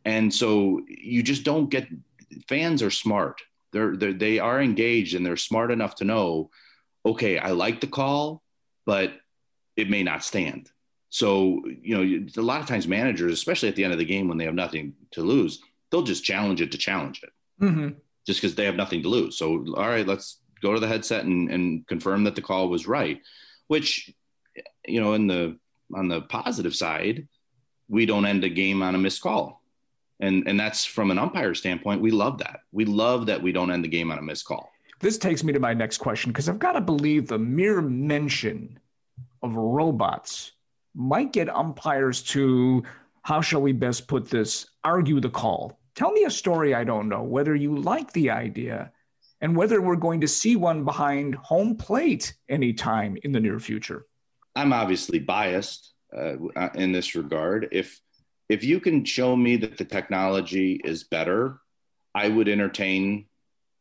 And 0.05 0.33
so 0.33 0.79
you 0.87 1.23
just 1.23 1.43
don't 1.43 1.69
get 1.69 1.87
fans 2.47 2.81
are 2.81 2.89
smart. 2.89 3.41
They're, 3.73 3.97
they're 3.97 4.13
they 4.13 4.39
are 4.39 4.61
engaged 4.61 5.13
and 5.13 5.25
they're 5.25 5.35
smart 5.35 5.71
enough 5.71 5.95
to 5.95 6.05
know, 6.05 6.51
okay, 7.05 7.37
I 7.37 7.51
like 7.51 7.81
the 7.81 7.87
call, 7.87 8.41
but 8.85 9.13
it 9.75 9.89
may 9.89 10.03
not 10.03 10.23
stand. 10.23 10.69
So, 11.09 11.61
you 11.81 11.97
know, 11.97 12.27
a 12.37 12.41
lot 12.41 12.61
of 12.61 12.67
times 12.67 12.87
managers, 12.87 13.33
especially 13.33 13.69
at 13.69 13.75
the 13.75 13.83
end 13.83 13.93
of 13.93 13.99
the 13.99 14.05
game 14.05 14.27
when 14.27 14.37
they 14.37 14.45
have 14.45 14.53
nothing 14.53 14.93
to 15.11 15.21
lose, 15.21 15.61
they'll 15.89 16.03
just 16.03 16.23
challenge 16.23 16.61
it 16.61 16.71
to 16.71 16.77
challenge 16.77 17.21
it 17.23 17.31
mm-hmm. 17.61 17.89
just 18.25 18.41
because 18.41 18.55
they 18.55 18.65
have 18.65 18.75
nothing 18.75 19.03
to 19.03 19.09
lose. 19.09 19.37
So, 19.37 19.65
all 19.75 19.89
right, 19.89 20.07
let's 20.07 20.39
go 20.61 20.73
to 20.73 20.79
the 20.79 20.87
headset 20.87 21.25
and, 21.25 21.51
and 21.51 21.85
confirm 21.87 22.23
that 22.23 22.35
the 22.35 22.41
call 22.41 22.69
was 22.69 22.87
right, 22.87 23.21
which, 23.67 24.13
you 24.85 25.01
know, 25.01 25.13
in 25.13 25.27
the, 25.27 25.57
on 25.93 26.07
the 26.07 26.21
positive 26.21 26.75
side, 26.75 27.27
we 27.89 28.05
don't 28.05 28.25
end 28.25 28.45
a 28.45 28.49
game 28.49 28.81
on 28.81 28.95
a 28.95 28.97
missed 28.97 29.21
call. 29.21 29.61
And, 30.21 30.47
and 30.47 30.57
that's 30.57 30.85
from 30.85 31.11
an 31.11 31.19
umpire 31.19 31.53
standpoint. 31.55 31.99
We 31.99 32.11
love 32.11 32.37
that. 32.37 32.61
We 32.71 32.85
love 32.85 33.25
that 33.25 33.41
we 33.41 33.51
don't 33.51 33.71
end 33.71 33.83
the 33.83 33.89
game 33.89 34.11
on 34.11 34.17
a 34.17 34.21
missed 34.21 34.45
call. 34.45 34.71
This 35.01 35.17
takes 35.17 35.43
me 35.43 35.51
to 35.51 35.59
my 35.59 35.73
next 35.73 35.97
question 35.97 36.31
because 36.31 36.47
I've 36.47 36.59
got 36.59 36.73
to 36.73 36.81
believe 36.81 37.27
the 37.27 37.39
mere 37.39 37.81
mention 37.81 38.79
of 39.41 39.55
robots 39.55 40.51
might 40.93 41.33
get 41.33 41.49
umpires 41.49 42.21
to, 42.21 42.83
how 43.23 43.41
shall 43.41 43.61
we 43.61 43.71
best 43.71 44.07
put 44.07 44.29
this, 44.29 44.67
argue 44.83 45.19
the 45.19 45.29
call. 45.29 45.79
Tell 45.95 46.11
me 46.11 46.25
a 46.25 46.29
story 46.29 46.75
I 46.75 46.83
don't 46.83 47.09
know, 47.09 47.23
whether 47.23 47.55
you 47.55 47.77
like 47.77 48.13
the 48.13 48.29
idea 48.29 48.91
and 49.41 49.55
whether 49.55 49.81
we're 49.81 49.95
going 49.95 50.21
to 50.21 50.27
see 50.27 50.55
one 50.55 50.85
behind 50.85 51.33
home 51.35 51.75
plate 51.75 52.35
anytime 52.47 53.17
in 53.23 53.31
the 53.31 53.39
near 53.39 53.59
future. 53.59 54.05
I'm 54.55 54.71
obviously 54.71 55.17
biased 55.17 55.93
uh, 56.15 56.35
in 56.75 56.91
this 56.91 57.15
regard. 57.15 57.69
If 57.71 57.99
if 58.49 58.63
you 58.65 58.81
can 58.81 59.05
show 59.05 59.35
me 59.35 59.55
that 59.57 59.77
the 59.77 59.85
technology 59.85 60.79
is 60.83 61.05
better, 61.05 61.61
I 62.13 62.27
would 62.27 62.49
entertain 62.49 63.27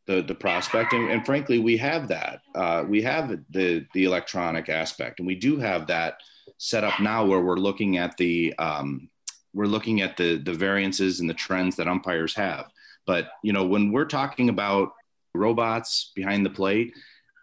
the 0.07 0.21
the 0.21 0.35
prospect. 0.35 0.93
And, 0.93 1.09
and 1.09 1.25
frankly, 1.25 1.59
we 1.59 1.77
have 1.77 2.07
that. 2.09 2.41
Uh, 2.55 2.83
we 2.87 3.01
have 3.01 3.39
the 3.49 3.85
the 3.93 4.03
electronic 4.03 4.69
aspect, 4.69 5.19
and 5.19 5.27
we 5.27 5.35
do 5.35 5.57
have 5.57 5.87
that 5.87 6.21
set 6.57 6.83
up 6.83 6.99
now 6.99 7.25
where 7.25 7.41
we're 7.41 7.57
looking 7.57 7.97
at 7.97 8.17
the 8.17 8.53
um, 8.57 9.09
we're 9.53 9.65
looking 9.65 10.01
at 10.01 10.17
the 10.17 10.37
the 10.37 10.53
variances 10.53 11.19
and 11.19 11.29
the 11.29 11.33
trends 11.33 11.75
that 11.75 11.87
umpires 11.87 12.35
have. 12.35 12.67
But 13.05 13.31
you 13.43 13.53
know, 13.53 13.65
when 13.65 13.91
we're 13.91 14.05
talking 14.05 14.49
about 14.49 14.93
robots 15.33 16.11
behind 16.15 16.45
the 16.45 16.49
plate, 16.49 16.93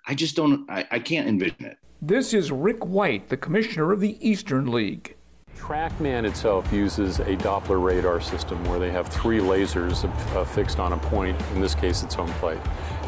I 0.07 0.14
just 0.14 0.37
don't. 0.37 0.68
I, 0.71 0.87
I 0.90 0.99
can't 0.99 1.29
envision 1.29 1.64
it. 1.64 1.79
This 2.01 2.33
is 2.33 2.53
Rick 2.53 2.87
White, 2.87 3.29
the 3.29 3.37
commissioner 3.37 3.92
of 3.92 4.01
the 4.01 4.16
Eastern 4.27 4.71
League. 4.71 5.16
TrackMan 5.59 6.25
itself 6.25 6.73
uses 6.73 7.18
a 7.18 7.37
Doppler 7.37 7.83
radar 7.83 8.21
system 8.21 8.64
where 8.64 8.79
they 8.79 8.90
have 8.90 9.09
three 9.09 9.38
lasers 9.40 10.05
uh, 10.35 10.44
fixed 10.44 10.79
on 10.79 10.92
a 10.92 10.97
point, 10.97 11.38
in 11.53 11.61
this 11.61 11.75
case 11.75 12.03
it's 12.03 12.14
home 12.14 12.33
plate. 12.35 12.61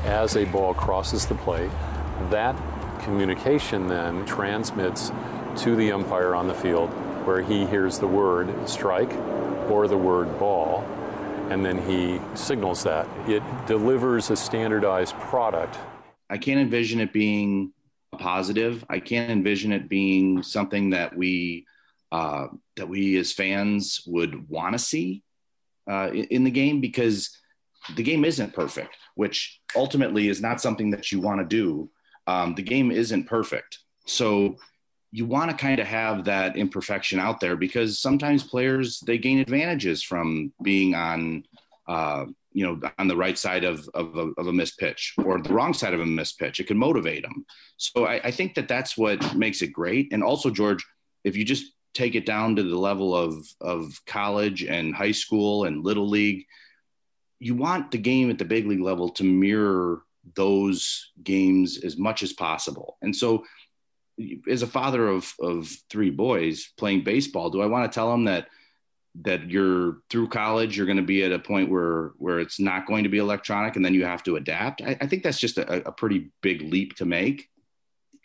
As 0.04 0.36
a 0.36 0.44
ball 0.44 0.74
crosses 0.74 1.26
the 1.26 1.36
plate, 1.36 1.70
that 2.28 2.56
communication 3.02 3.86
then 3.86 4.26
transmits 4.26 5.10
to 5.58 5.76
the 5.76 5.92
umpire 5.92 6.34
on 6.34 6.48
the 6.48 6.54
field 6.54 6.90
where 7.24 7.40
he 7.40 7.66
hears 7.66 7.98
the 7.98 8.06
word 8.06 8.68
strike 8.68 9.12
or 9.70 9.86
the 9.86 9.96
word 9.96 10.38
ball, 10.38 10.82
and 11.50 11.64
then 11.64 11.80
he 11.88 12.20
signals 12.36 12.82
that. 12.82 13.06
It 13.28 13.42
delivers 13.66 14.30
a 14.30 14.36
standardized 14.36 15.14
product. 15.14 15.78
I 16.28 16.36
can't 16.36 16.60
envision 16.60 17.00
it 17.00 17.12
being 17.12 17.72
a 18.12 18.16
positive. 18.16 18.84
I 18.90 18.98
can't 18.98 19.30
envision 19.30 19.72
it 19.72 19.88
being 19.88 20.42
something 20.42 20.90
that 20.90 21.16
we 21.16 21.66
uh, 22.12 22.48
that 22.76 22.88
we 22.88 23.16
as 23.18 23.32
fans 23.32 24.02
would 24.06 24.48
want 24.48 24.72
to 24.72 24.78
see 24.78 25.22
uh, 25.88 26.10
in, 26.12 26.44
the 26.44 26.50
game 26.50 26.80
because 26.80 27.36
the 27.96 28.02
game 28.02 28.24
isn't 28.24 28.52
perfect, 28.52 28.96
which 29.14 29.60
ultimately 29.76 30.28
is 30.28 30.40
not 30.40 30.60
something 30.60 30.90
that 30.90 31.10
you 31.12 31.20
want 31.20 31.40
to 31.40 31.46
do. 31.46 31.90
Um, 32.26 32.54
the 32.54 32.62
game 32.62 32.90
isn't 32.90 33.24
perfect, 33.24 33.78
so 34.06 34.56
you 35.12 35.26
want 35.26 35.50
to 35.50 35.56
kind 35.56 35.80
of 35.80 35.86
have 35.86 36.24
that 36.24 36.56
imperfection 36.56 37.18
out 37.18 37.40
there 37.40 37.56
because 37.56 37.98
sometimes 37.98 38.44
players 38.44 39.00
they 39.00 39.18
gain 39.18 39.38
advantages 39.38 40.02
from 40.02 40.52
being 40.62 40.94
on 40.94 41.44
uh, 41.88 42.26
you 42.52 42.64
know 42.64 42.80
on 42.98 43.08
the 43.08 43.16
right 43.16 43.38
side 43.38 43.64
of, 43.64 43.88
of, 43.94 44.16
a, 44.16 44.30
of 44.38 44.46
a 44.46 44.52
missed 44.52 44.78
pitch 44.78 45.14
or 45.24 45.40
the 45.40 45.52
wrong 45.52 45.74
side 45.74 45.94
of 45.94 46.00
a 46.00 46.06
missed 46.06 46.38
pitch. 46.38 46.60
It 46.60 46.66
can 46.66 46.78
motivate 46.78 47.22
them 47.22 47.44
so 47.80 48.06
I, 48.06 48.20
I 48.24 48.30
think 48.30 48.54
that 48.54 48.68
that's 48.68 48.96
what 48.98 49.34
makes 49.34 49.62
it 49.62 49.72
great. 49.72 50.12
And 50.12 50.22
also 50.22 50.50
george 50.50 50.84
if 51.24 51.36
you 51.36 51.44
just 51.44 51.72
take 51.94 52.14
it 52.14 52.26
down 52.26 52.56
to 52.56 52.62
the 52.62 52.78
level 52.78 53.14
of 53.14 53.46
of 53.60 54.00
college 54.06 54.64
and 54.64 54.94
high 54.94 55.12
school 55.12 55.64
and 55.64 55.84
little 55.84 56.08
league 56.08 56.44
you 57.38 57.54
want 57.54 57.90
the 57.90 57.98
game 57.98 58.30
at 58.30 58.38
the 58.38 58.44
big 58.44 58.66
league 58.66 58.82
level 58.82 59.08
to 59.08 59.24
mirror 59.24 60.02
those 60.36 61.10
games 61.24 61.78
as 61.78 61.96
much 61.96 62.22
as 62.22 62.34
possible. 62.34 62.98
And 63.00 63.16
so 63.16 63.44
as 64.48 64.62
a 64.62 64.66
father 64.66 65.08
of 65.08 65.32
of 65.40 65.70
three 65.88 66.10
boys 66.10 66.72
playing 66.76 67.02
baseball 67.02 67.48
do 67.48 67.62
i 67.62 67.66
want 67.66 67.90
to 67.90 67.94
tell 67.94 68.10
them 68.10 68.24
that 68.24 68.48
that 69.22 69.48
you're 69.48 69.98
through 70.10 70.28
college 70.28 70.76
you're 70.76 70.86
going 70.86 70.96
to 70.96 71.02
be 71.02 71.24
at 71.24 71.32
a 71.32 71.38
point 71.38 71.70
where 71.70 72.12
where 72.18 72.38
it's 72.38 72.60
not 72.60 72.86
going 72.86 73.04
to 73.04 73.08
be 73.08 73.18
electronic 73.18 73.76
and 73.76 73.84
then 73.84 73.94
you 73.94 74.04
have 74.04 74.22
to 74.22 74.36
adapt? 74.36 74.82
I, 74.82 74.96
I 75.00 75.06
think 75.06 75.22
that's 75.22 75.38
just 75.38 75.58
a, 75.58 75.88
a 75.88 75.92
pretty 75.92 76.30
big 76.42 76.62
leap 76.62 76.96
to 76.96 77.06
make. 77.06 77.48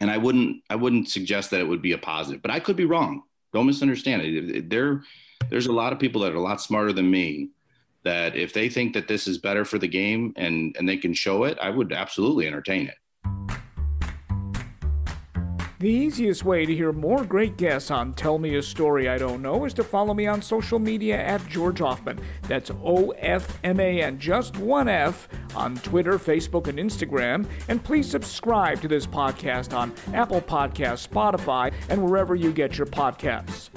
And 0.02 0.12
i 0.12 0.18
wouldn't 0.18 0.64
i 0.70 0.76
wouldn't 0.76 1.08
suggest 1.08 1.52
that 1.52 1.62
it 1.62 1.68
would 1.68 1.82
be 1.82 1.94
a 1.94 1.98
positive 1.98 2.42
but 2.42 2.52
i 2.52 2.60
could 2.60 2.76
be 2.76 2.84
wrong 2.84 3.24
don't 3.56 3.66
misunderstand 3.66 4.22
it. 4.22 4.70
There, 4.70 5.02
there's 5.50 5.68
a 5.68 5.72
lot 5.72 5.94
of 5.94 6.00
people 6.00 6.22
that 6.22 6.34
are 6.34 6.38
a 6.38 6.42
lot 6.42 6.62
smarter 6.62 6.92
than 6.92 7.10
me 7.10 7.52
that 8.04 8.36
if 8.36 8.52
they 8.52 8.68
think 8.68 8.94
that 8.94 9.08
this 9.08 9.28
is 9.28 9.38
better 9.38 9.64
for 9.64 9.80
the 9.80 9.88
game 9.88 10.34
and 10.36 10.76
and 10.78 10.88
they 10.88 10.98
can 10.98 11.14
show 11.14 11.46
it, 11.46 11.58
I 11.62 11.70
would 11.70 11.94
absolutely 11.94 12.48
entertain 12.48 12.88
it. 12.88 13.56
The 15.86 15.92
easiest 15.92 16.44
way 16.44 16.66
to 16.66 16.76
hear 16.76 16.92
more 16.92 17.24
great 17.24 17.58
guests 17.58 17.92
on 17.92 18.16
Tell 18.16 18.40
Me 18.40 18.56
a 18.56 18.64
Story 18.64 19.08
I 19.08 19.20
Don't 19.20 19.44
Know 19.44 19.66
is 19.66 19.74
to 19.76 19.84
follow 19.84 20.16
me 20.16 20.26
on 20.26 20.42
social 20.42 20.80
media 20.80 21.16
at 21.16 21.48
George 21.48 21.78
Ofman. 21.78 22.20
That's 22.48 22.72
O 22.84 23.12
F 23.20 23.60
M 23.64 23.80
A 23.80 24.02
N, 24.02 24.18
just 24.18 24.58
one 24.58 24.88
F, 24.88 25.28
on 25.56 25.76
Twitter, 25.76 26.18
Facebook, 26.18 26.66
and 26.66 26.80
Instagram. 26.80 27.48
And 27.68 27.84
please 27.84 28.10
subscribe 28.10 28.82
to 28.82 28.88
this 28.88 29.06
podcast 29.06 29.78
on 29.78 29.94
Apple 30.12 30.42
Podcasts, 30.42 31.08
Spotify, 31.08 31.72
and 31.90 32.04
wherever 32.04 32.34
you 32.34 32.52
get 32.52 32.80
your 32.80 32.88
podcasts. 32.88 33.70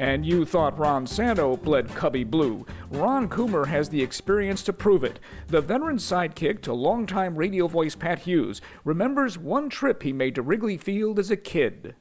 And 0.00 0.24
you 0.24 0.46
thought 0.46 0.78
Ron 0.78 1.06
Santo 1.06 1.58
bled 1.58 1.90
Cubby 1.90 2.24
Blue. 2.24 2.64
Ron 2.90 3.28
Coomer 3.28 3.66
has 3.66 3.90
the 3.90 4.02
experience 4.02 4.62
to 4.62 4.72
prove 4.72 5.04
it. 5.04 5.20
The 5.48 5.60
veteran 5.60 5.98
sidekick 5.98 6.62
to 6.62 6.72
longtime 6.72 7.36
radio 7.36 7.68
voice 7.68 7.94
Pat 7.94 8.20
Hughes 8.20 8.62
remembers 8.82 9.36
one 9.36 9.68
trip 9.68 10.02
he 10.02 10.14
made 10.14 10.36
to 10.36 10.42
Wrigley 10.42 10.78
Field 10.78 11.18
as 11.18 11.30
a 11.30 11.36
kid. 11.36 11.94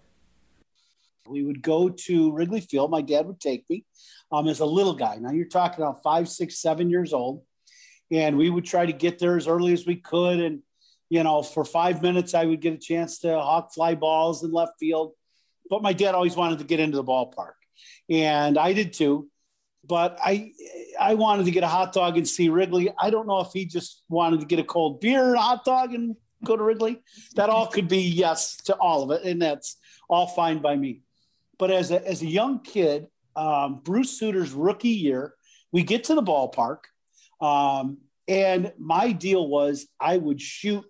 We 1.27 1.43
would 1.43 1.62
go 1.62 1.89
to 1.89 2.31
Wrigley 2.31 2.62
Field. 2.62 2.89
My 2.89 3.01
dad 3.01 3.25
would 3.25 3.41
take 3.41 3.69
me 3.69 3.83
um, 4.31 4.47
as 4.47 4.62
a 4.62 4.65
little 4.65 4.93
guy. 4.95 5.17
Now 5.17 5.31
you're 5.31 5.43
talking 5.43 5.83
about 5.83 6.01
five, 6.01 6.29
six, 6.29 6.62
seven 6.62 6.89
years 6.89 7.12
old. 7.12 7.43
And 8.12 8.38
we 8.38 8.49
would 8.49 8.63
try 8.63 8.85
to 8.85 8.93
get 8.93 9.19
there 9.19 9.35
as 9.35 9.45
early 9.45 9.73
as 9.73 9.85
we 9.85 9.97
could. 9.97 10.39
And, 10.39 10.62
you 11.09 11.21
know, 11.21 11.43
for 11.43 11.65
five 11.65 12.01
minutes, 12.01 12.33
I 12.33 12.45
would 12.45 12.62
get 12.62 12.73
a 12.73 12.77
chance 12.77 13.19
to 13.19 13.38
hawk 13.38 13.73
fly 13.73 13.95
balls 13.95 14.41
in 14.41 14.53
left 14.53 14.75
field. 14.79 15.15
But 15.69 15.81
my 15.81 15.91
dad 15.91 16.15
always 16.15 16.38
wanted 16.38 16.59
to 16.59 16.65
get 16.65 16.79
into 16.79 16.95
the 16.95 17.03
ballpark 17.03 17.59
and 18.09 18.57
I 18.57 18.73
did 18.73 18.93
too. 18.93 19.29
But 19.85 20.19
I 20.23 20.51
I 20.99 21.13
wanted 21.15 21.45
to 21.45 21.51
get 21.51 21.63
a 21.63 21.67
hot 21.67 21.93
dog 21.93 22.17
and 22.17 22.27
see 22.27 22.49
Wrigley. 22.49 22.91
I 22.99 23.09
don't 23.09 23.27
know 23.27 23.39
if 23.39 23.49
he 23.53 23.65
just 23.65 24.03
wanted 24.09 24.41
to 24.41 24.45
get 24.45 24.59
a 24.59 24.63
cold 24.63 24.99
beer, 24.99 25.33
a 25.33 25.39
hot 25.39 25.63
dog, 25.63 25.93
and 25.93 26.15
go 26.43 26.57
to 26.57 26.63
Wrigley. 26.63 27.01
That 27.35 27.49
all 27.49 27.67
could 27.67 27.87
be 27.87 28.01
yes 28.01 28.57
to 28.65 28.75
all 28.75 29.03
of 29.03 29.11
it, 29.11 29.25
and 29.25 29.41
that's 29.41 29.77
all 30.09 30.27
fine 30.27 30.59
by 30.59 30.75
me. 30.75 31.01
But 31.57 31.71
as 31.71 31.91
a 31.91 32.05
as 32.05 32.21
a 32.21 32.27
young 32.27 32.61
kid, 32.61 33.07
um, 33.35 33.81
Bruce 33.83 34.19
Sutter's 34.19 34.51
rookie 34.51 34.89
year, 34.89 35.33
we 35.71 35.83
get 35.83 36.05
to 36.05 36.15
the 36.15 36.23
ballpark, 36.23 36.79
um, 37.41 37.99
and 38.27 38.73
my 38.77 39.11
deal 39.11 39.47
was 39.47 39.87
I 39.99 40.17
would 40.17 40.41
shoot 40.41 40.83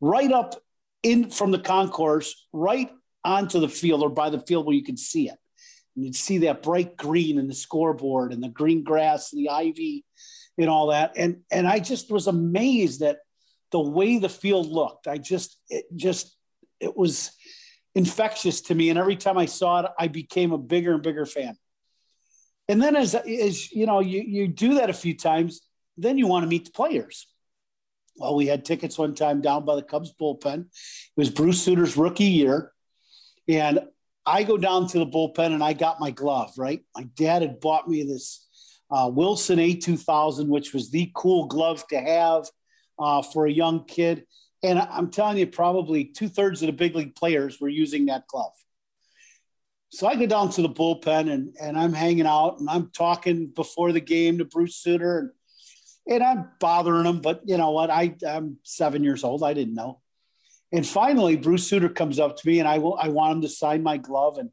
right 0.00 0.30
up 0.30 0.60
in 1.02 1.30
from 1.30 1.50
the 1.50 1.58
concourse, 1.58 2.46
right 2.52 2.90
onto 3.24 3.58
the 3.58 3.68
field 3.68 4.02
or 4.02 4.10
by 4.10 4.28
the 4.28 4.40
field 4.40 4.66
where 4.66 4.76
you 4.76 4.84
could 4.84 4.98
see 4.98 5.28
it 5.28 5.38
and 5.94 6.04
you'd 6.04 6.16
see 6.16 6.38
that 6.38 6.62
bright 6.62 6.96
green 6.96 7.38
in 7.38 7.48
the 7.48 7.54
scoreboard 7.54 8.32
and 8.32 8.42
the 8.42 8.48
green 8.48 8.82
grass 8.82 9.32
and 9.32 9.40
the 9.40 9.50
ivy 9.50 10.04
and 10.58 10.68
all 10.68 10.88
that. 10.88 11.12
And 11.16 11.42
and 11.50 11.66
I 11.66 11.78
just 11.78 12.10
was 12.10 12.26
amazed 12.26 13.02
at 13.02 13.18
the 13.70 13.80
way 13.80 14.18
the 14.18 14.28
field 14.28 14.68
looked. 14.68 15.08
I 15.08 15.18
just 15.18 15.58
it 15.68 15.84
just 15.94 16.36
it 16.80 16.96
was 16.96 17.32
infectious 17.94 18.62
to 18.62 18.74
me. 18.74 18.90
And 18.90 18.98
every 18.98 19.16
time 19.16 19.38
I 19.38 19.46
saw 19.46 19.80
it, 19.80 19.90
I 19.98 20.08
became 20.08 20.52
a 20.52 20.58
bigger 20.58 20.94
and 20.94 21.02
bigger 21.02 21.26
fan. 21.26 21.56
And 22.68 22.82
then 22.82 22.96
as 22.96 23.14
as 23.14 23.70
you 23.72 23.86
know, 23.86 24.00
you 24.00 24.22
you 24.22 24.48
do 24.48 24.74
that 24.74 24.90
a 24.90 24.94
few 24.94 25.16
times, 25.16 25.60
then 25.96 26.18
you 26.18 26.26
want 26.26 26.44
to 26.44 26.48
meet 26.48 26.66
the 26.66 26.72
players. 26.72 27.26
well, 28.16 28.34
we 28.34 28.46
had 28.46 28.64
tickets 28.64 28.98
one 28.98 29.14
time 29.14 29.40
down 29.40 29.64
by 29.64 29.76
the 29.76 29.82
Cubs 29.82 30.12
bullpen. 30.20 30.60
It 30.60 31.16
was 31.16 31.30
Bruce 31.30 31.62
Sutter's 31.62 31.96
rookie 31.96 32.24
year. 32.24 32.72
And 33.48 33.80
I 34.26 34.42
go 34.42 34.56
down 34.56 34.86
to 34.88 34.98
the 34.98 35.06
bullpen 35.06 35.52
and 35.52 35.62
I 35.62 35.74
got 35.74 36.00
my 36.00 36.10
glove, 36.10 36.52
right? 36.56 36.82
My 36.96 37.04
dad 37.14 37.42
had 37.42 37.60
bought 37.60 37.88
me 37.88 38.02
this 38.04 38.46
uh, 38.90 39.10
Wilson 39.12 39.58
A2000, 39.58 40.48
which 40.48 40.72
was 40.72 40.90
the 40.90 41.10
cool 41.14 41.46
glove 41.46 41.86
to 41.88 42.00
have 42.00 42.46
uh, 42.98 43.22
for 43.22 43.46
a 43.46 43.52
young 43.52 43.84
kid. 43.84 44.24
And 44.62 44.78
I'm 44.78 45.10
telling 45.10 45.36
you, 45.36 45.46
probably 45.46 46.06
two 46.06 46.28
thirds 46.28 46.62
of 46.62 46.66
the 46.66 46.72
big 46.72 46.94
league 46.94 47.14
players 47.14 47.60
were 47.60 47.68
using 47.68 48.06
that 48.06 48.26
glove. 48.26 48.52
So 49.90 50.06
I 50.06 50.16
go 50.16 50.26
down 50.26 50.50
to 50.50 50.62
the 50.62 50.68
bullpen 50.68 51.30
and, 51.30 51.54
and 51.60 51.78
I'm 51.78 51.92
hanging 51.92 52.26
out 52.26 52.58
and 52.58 52.68
I'm 52.68 52.90
talking 52.90 53.48
before 53.48 53.92
the 53.92 54.00
game 54.00 54.38
to 54.38 54.44
Bruce 54.44 54.76
Sutter 54.76 55.18
and, 55.18 55.30
and 56.08 56.22
I'm 56.22 56.50
bothering 56.58 57.06
him. 57.06 57.20
But 57.20 57.42
you 57.44 57.58
know 57.58 57.70
what? 57.70 57.90
I, 57.90 58.16
I'm 58.26 58.56
seven 58.64 59.04
years 59.04 59.22
old. 59.22 59.44
I 59.44 59.52
didn't 59.52 59.74
know. 59.74 60.00
And 60.72 60.86
finally, 60.86 61.36
Bruce 61.36 61.68
Sutter 61.68 61.88
comes 61.88 62.18
up 62.18 62.36
to 62.36 62.48
me 62.48 62.58
and 62.58 62.68
I, 62.68 62.78
will, 62.78 62.98
I 63.00 63.08
want 63.08 63.36
him 63.36 63.42
to 63.42 63.48
sign 63.48 63.82
my 63.82 63.96
glove. 63.96 64.38
And 64.38 64.50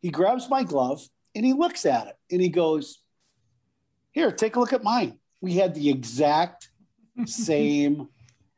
he 0.00 0.10
grabs 0.10 0.48
my 0.48 0.62
glove 0.62 1.06
and 1.34 1.44
he 1.44 1.52
looks 1.52 1.84
at 1.84 2.06
it 2.06 2.16
and 2.30 2.40
he 2.40 2.48
goes, 2.48 3.02
Here, 4.12 4.32
take 4.32 4.56
a 4.56 4.60
look 4.60 4.72
at 4.72 4.82
mine. 4.82 5.18
We 5.40 5.54
had 5.54 5.74
the 5.74 5.90
exact 5.90 6.70
same 7.26 8.08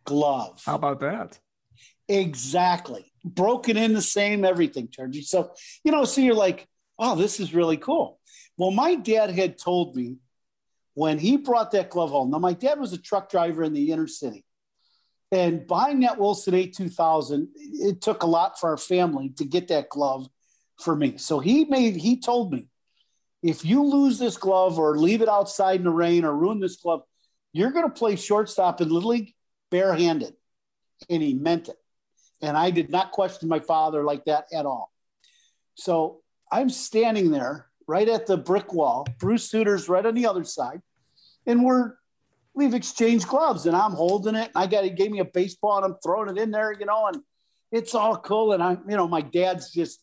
glove. 0.05 0.63
How 0.65 0.77
about 0.77 1.01
that? 1.01 1.39
Exactly. 2.09 3.13
Broken 3.25 3.77
in 3.77 3.93
the 3.93 4.03
same 4.03 4.45
everything, 4.45 4.89
Turgy. 4.89 5.25
So, 5.25 5.53
you 5.85 5.93
know, 5.93 6.05
so 6.05 6.21
you're 6.21 6.35
like, 6.35 6.67
oh, 6.99 7.17
this 7.17 7.41
is 7.41 7.55
really 7.55 7.77
cool. 7.77 8.19
Well, 8.57 8.71
my 8.71 8.95
dad 8.95 9.31
had 9.31 9.59
told 9.59 9.97
me 9.97 10.17
when 10.95 11.19
he 11.19 11.37
brought 11.37 11.71
that 11.73 11.91
glove 11.91 12.11
home. 12.11 12.31
Now, 12.31 12.39
my 12.39 12.53
dad 12.53 12.79
was 12.79 12.93
a 12.93 12.99
truck 12.99 13.31
driver 13.31 13.63
in 13.63 13.73
the 13.73 13.93
inner 13.93 14.07
city. 14.07 14.45
And 15.33 15.67
buying 15.67 16.01
that 16.01 16.19
Wilson 16.19 16.55
A2000, 16.55 17.49
it 17.55 18.01
took 18.01 18.23
a 18.23 18.27
lot 18.27 18.59
for 18.59 18.71
our 18.71 18.77
family 18.77 19.31
to 19.37 19.45
get 19.45 19.69
that 19.69 19.89
glove 19.89 20.29
for 20.81 20.97
me. 20.97 21.19
So 21.19 21.39
he 21.39 21.65
made, 21.65 21.97
he 21.97 22.19
told 22.19 22.53
me, 22.53 22.67
if 23.43 23.65
you 23.65 23.83
lose 23.85 24.19
this 24.19 24.37
glove 24.37 24.79
or 24.79 24.99
leave 24.99 25.23
it 25.23 25.29
outside 25.29 25.77
in 25.77 25.85
the 25.85 25.91
rain 25.91 26.25
or 26.25 26.35
ruin 26.35 26.61
this 26.61 26.77
glove, 26.77 27.03
you're 27.53 27.71
going 27.71 27.87
to 27.87 27.95
play 27.95 28.17
shortstop 28.17 28.81
in 28.81 28.91
Little 28.91 29.11
League 29.11 29.35
barehanded. 29.71 30.35
And 31.09 31.23
he 31.23 31.35
meant 31.35 31.69
it. 31.69 31.77
And 32.43 32.57
I 32.57 32.71
did 32.71 32.91
not 32.91 33.13
question 33.13 33.49
my 33.49 33.61
father 33.61 34.03
like 34.03 34.25
that 34.25 34.47
at 34.53 34.67
all. 34.67 34.93
So 35.75 36.21
I'm 36.51 36.69
standing 36.71 37.31
there 37.31 37.67
right 37.87 38.09
at 38.09 38.27
the 38.27 38.37
brick 38.37 38.73
wall. 38.73 39.07
Bruce 39.19 39.51
Sutter's 39.51 39.89
right 39.89 40.05
on 40.05 40.15
the 40.15 40.27
other 40.27 40.45
side. 40.45 40.83
And 41.47 41.65
we're 41.65 41.95
we've 42.55 42.75
exchanged 42.75 43.29
gloves 43.29 43.67
and 43.67 43.77
I'm 43.77 43.93
holding 43.93 44.35
it. 44.35 44.51
I 44.55 44.67
got 44.67 44.85
he 44.85 44.91
gave 44.91 45.11
me 45.11 45.21
a 45.21 45.25
baseball 45.25 45.77
and 45.77 45.87
I'm 45.87 45.99
throwing 46.03 46.37
it 46.37 46.41
in 46.41 46.51
there, 46.51 46.73
you 46.73 46.87
know, 46.87 47.07
and 47.07 47.23
it's 47.73 47.95
all 47.95 48.17
cool. 48.17 48.53
And 48.53 48.63
I'm, 48.63 48.83
you 48.89 48.97
know, 48.97 49.09
my 49.09 49.21
dad's 49.21 49.71
just 49.71 50.01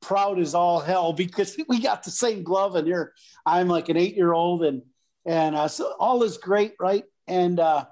proud 0.00 0.38
as 0.38 0.54
all 0.54 0.80
hell 0.80 1.12
because 1.12 1.56
we 1.68 1.80
got 1.80 2.02
the 2.02 2.10
same 2.10 2.42
glove 2.42 2.74
and 2.74 2.86
here 2.86 3.12
I'm 3.46 3.68
like 3.68 3.88
an 3.88 3.96
eight 3.96 4.16
year 4.16 4.32
old 4.32 4.64
and 4.64 4.82
and 5.24 5.54
uh, 5.54 5.68
so 5.68 5.94
all 5.98 6.22
is 6.24 6.38
great, 6.38 6.74
right? 6.80 7.04
And 7.28 7.60
uh, 7.60 7.84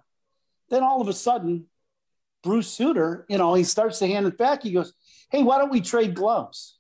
then 0.68 0.82
all 0.82 1.00
of 1.00 1.06
a 1.06 1.12
sudden, 1.12 1.66
Bruce 2.42 2.68
Sutter, 2.68 3.24
you 3.28 3.38
know, 3.38 3.54
he 3.54 3.62
starts 3.62 4.00
to 4.00 4.08
hand 4.08 4.26
it 4.26 4.36
back. 4.36 4.64
He 4.64 4.72
goes, 4.72 4.92
Hey, 5.30 5.42
why 5.44 5.58
don't 5.58 5.70
we 5.70 5.80
trade 5.80 6.14
gloves? 6.14 6.78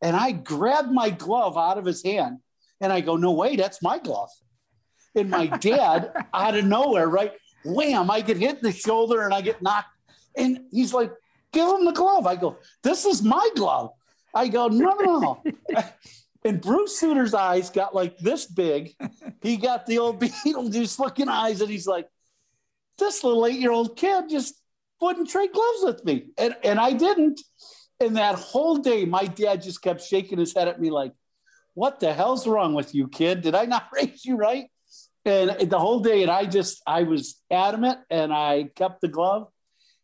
And 0.00 0.14
I 0.14 0.30
grabbed 0.32 0.92
my 0.92 1.10
glove 1.10 1.58
out 1.58 1.76
of 1.76 1.84
his 1.84 2.04
hand 2.04 2.38
and 2.80 2.92
I 2.92 3.00
go, 3.00 3.16
No 3.16 3.32
way, 3.32 3.56
that's 3.56 3.82
my 3.82 3.98
glove. 3.98 4.30
And 5.14 5.30
my 5.30 5.46
dad, 5.46 6.12
out 6.32 6.56
of 6.56 6.64
nowhere, 6.64 7.08
right? 7.08 7.32
Wham, 7.64 8.10
I 8.10 8.20
get 8.20 8.36
hit 8.36 8.56
in 8.56 8.62
the 8.62 8.72
shoulder 8.72 9.22
and 9.22 9.34
I 9.34 9.40
get 9.40 9.60
knocked. 9.60 9.88
And 10.36 10.64
he's 10.70 10.94
like, 10.94 11.12
Give 11.52 11.68
him 11.68 11.84
the 11.84 11.92
glove. 11.92 12.26
I 12.26 12.36
go, 12.36 12.58
This 12.82 13.04
is 13.04 13.22
my 13.22 13.48
glove. 13.56 13.90
I 14.34 14.48
go, 14.48 14.68
No, 14.68 14.94
no, 14.94 15.42
and 16.44 16.60
Bruce 16.60 16.98
Sutter's 16.98 17.34
eyes 17.34 17.70
got 17.70 17.94
like 17.94 18.18
this 18.18 18.46
big. 18.46 18.94
He 19.42 19.56
got 19.56 19.86
the 19.86 19.98
old 19.98 20.20
Beetlejuice 20.20 20.98
looking 20.98 21.28
eyes, 21.28 21.60
and 21.60 21.70
he's 21.70 21.86
like, 21.86 22.08
this 23.00 23.24
little 23.24 23.46
eight 23.46 23.58
year 23.58 23.72
old 23.72 23.96
kid 23.96 24.28
just 24.28 24.54
wouldn't 25.00 25.28
trade 25.28 25.50
gloves 25.52 25.82
with 25.82 26.04
me. 26.04 26.26
And, 26.38 26.54
and 26.62 26.78
I 26.78 26.92
didn't. 26.92 27.40
And 27.98 28.16
that 28.16 28.36
whole 28.36 28.76
day, 28.76 29.04
my 29.04 29.24
dad 29.24 29.62
just 29.62 29.82
kept 29.82 30.02
shaking 30.02 30.38
his 30.38 30.54
head 30.54 30.68
at 30.68 30.80
me 30.80 30.90
like, 30.90 31.12
what 31.74 32.00
the 32.00 32.12
hell's 32.12 32.46
wrong 32.46 32.74
with 32.74 32.94
you, 32.94 33.08
kid? 33.08 33.40
Did 33.42 33.54
I 33.54 33.64
not 33.64 33.88
raise 33.94 34.24
you 34.24 34.36
right? 34.36 34.66
And 35.24 35.70
the 35.70 35.78
whole 35.78 36.00
day, 36.00 36.22
and 36.22 36.30
I 36.30 36.46
just, 36.46 36.82
I 36.86 37.02
was 37.02 37.40
adamant 37.50 37.98
and 38.08 38.32
I 38.32 38.70
kept 38.74 39.00
the 39.00 39.08
glove. 39.08 39.48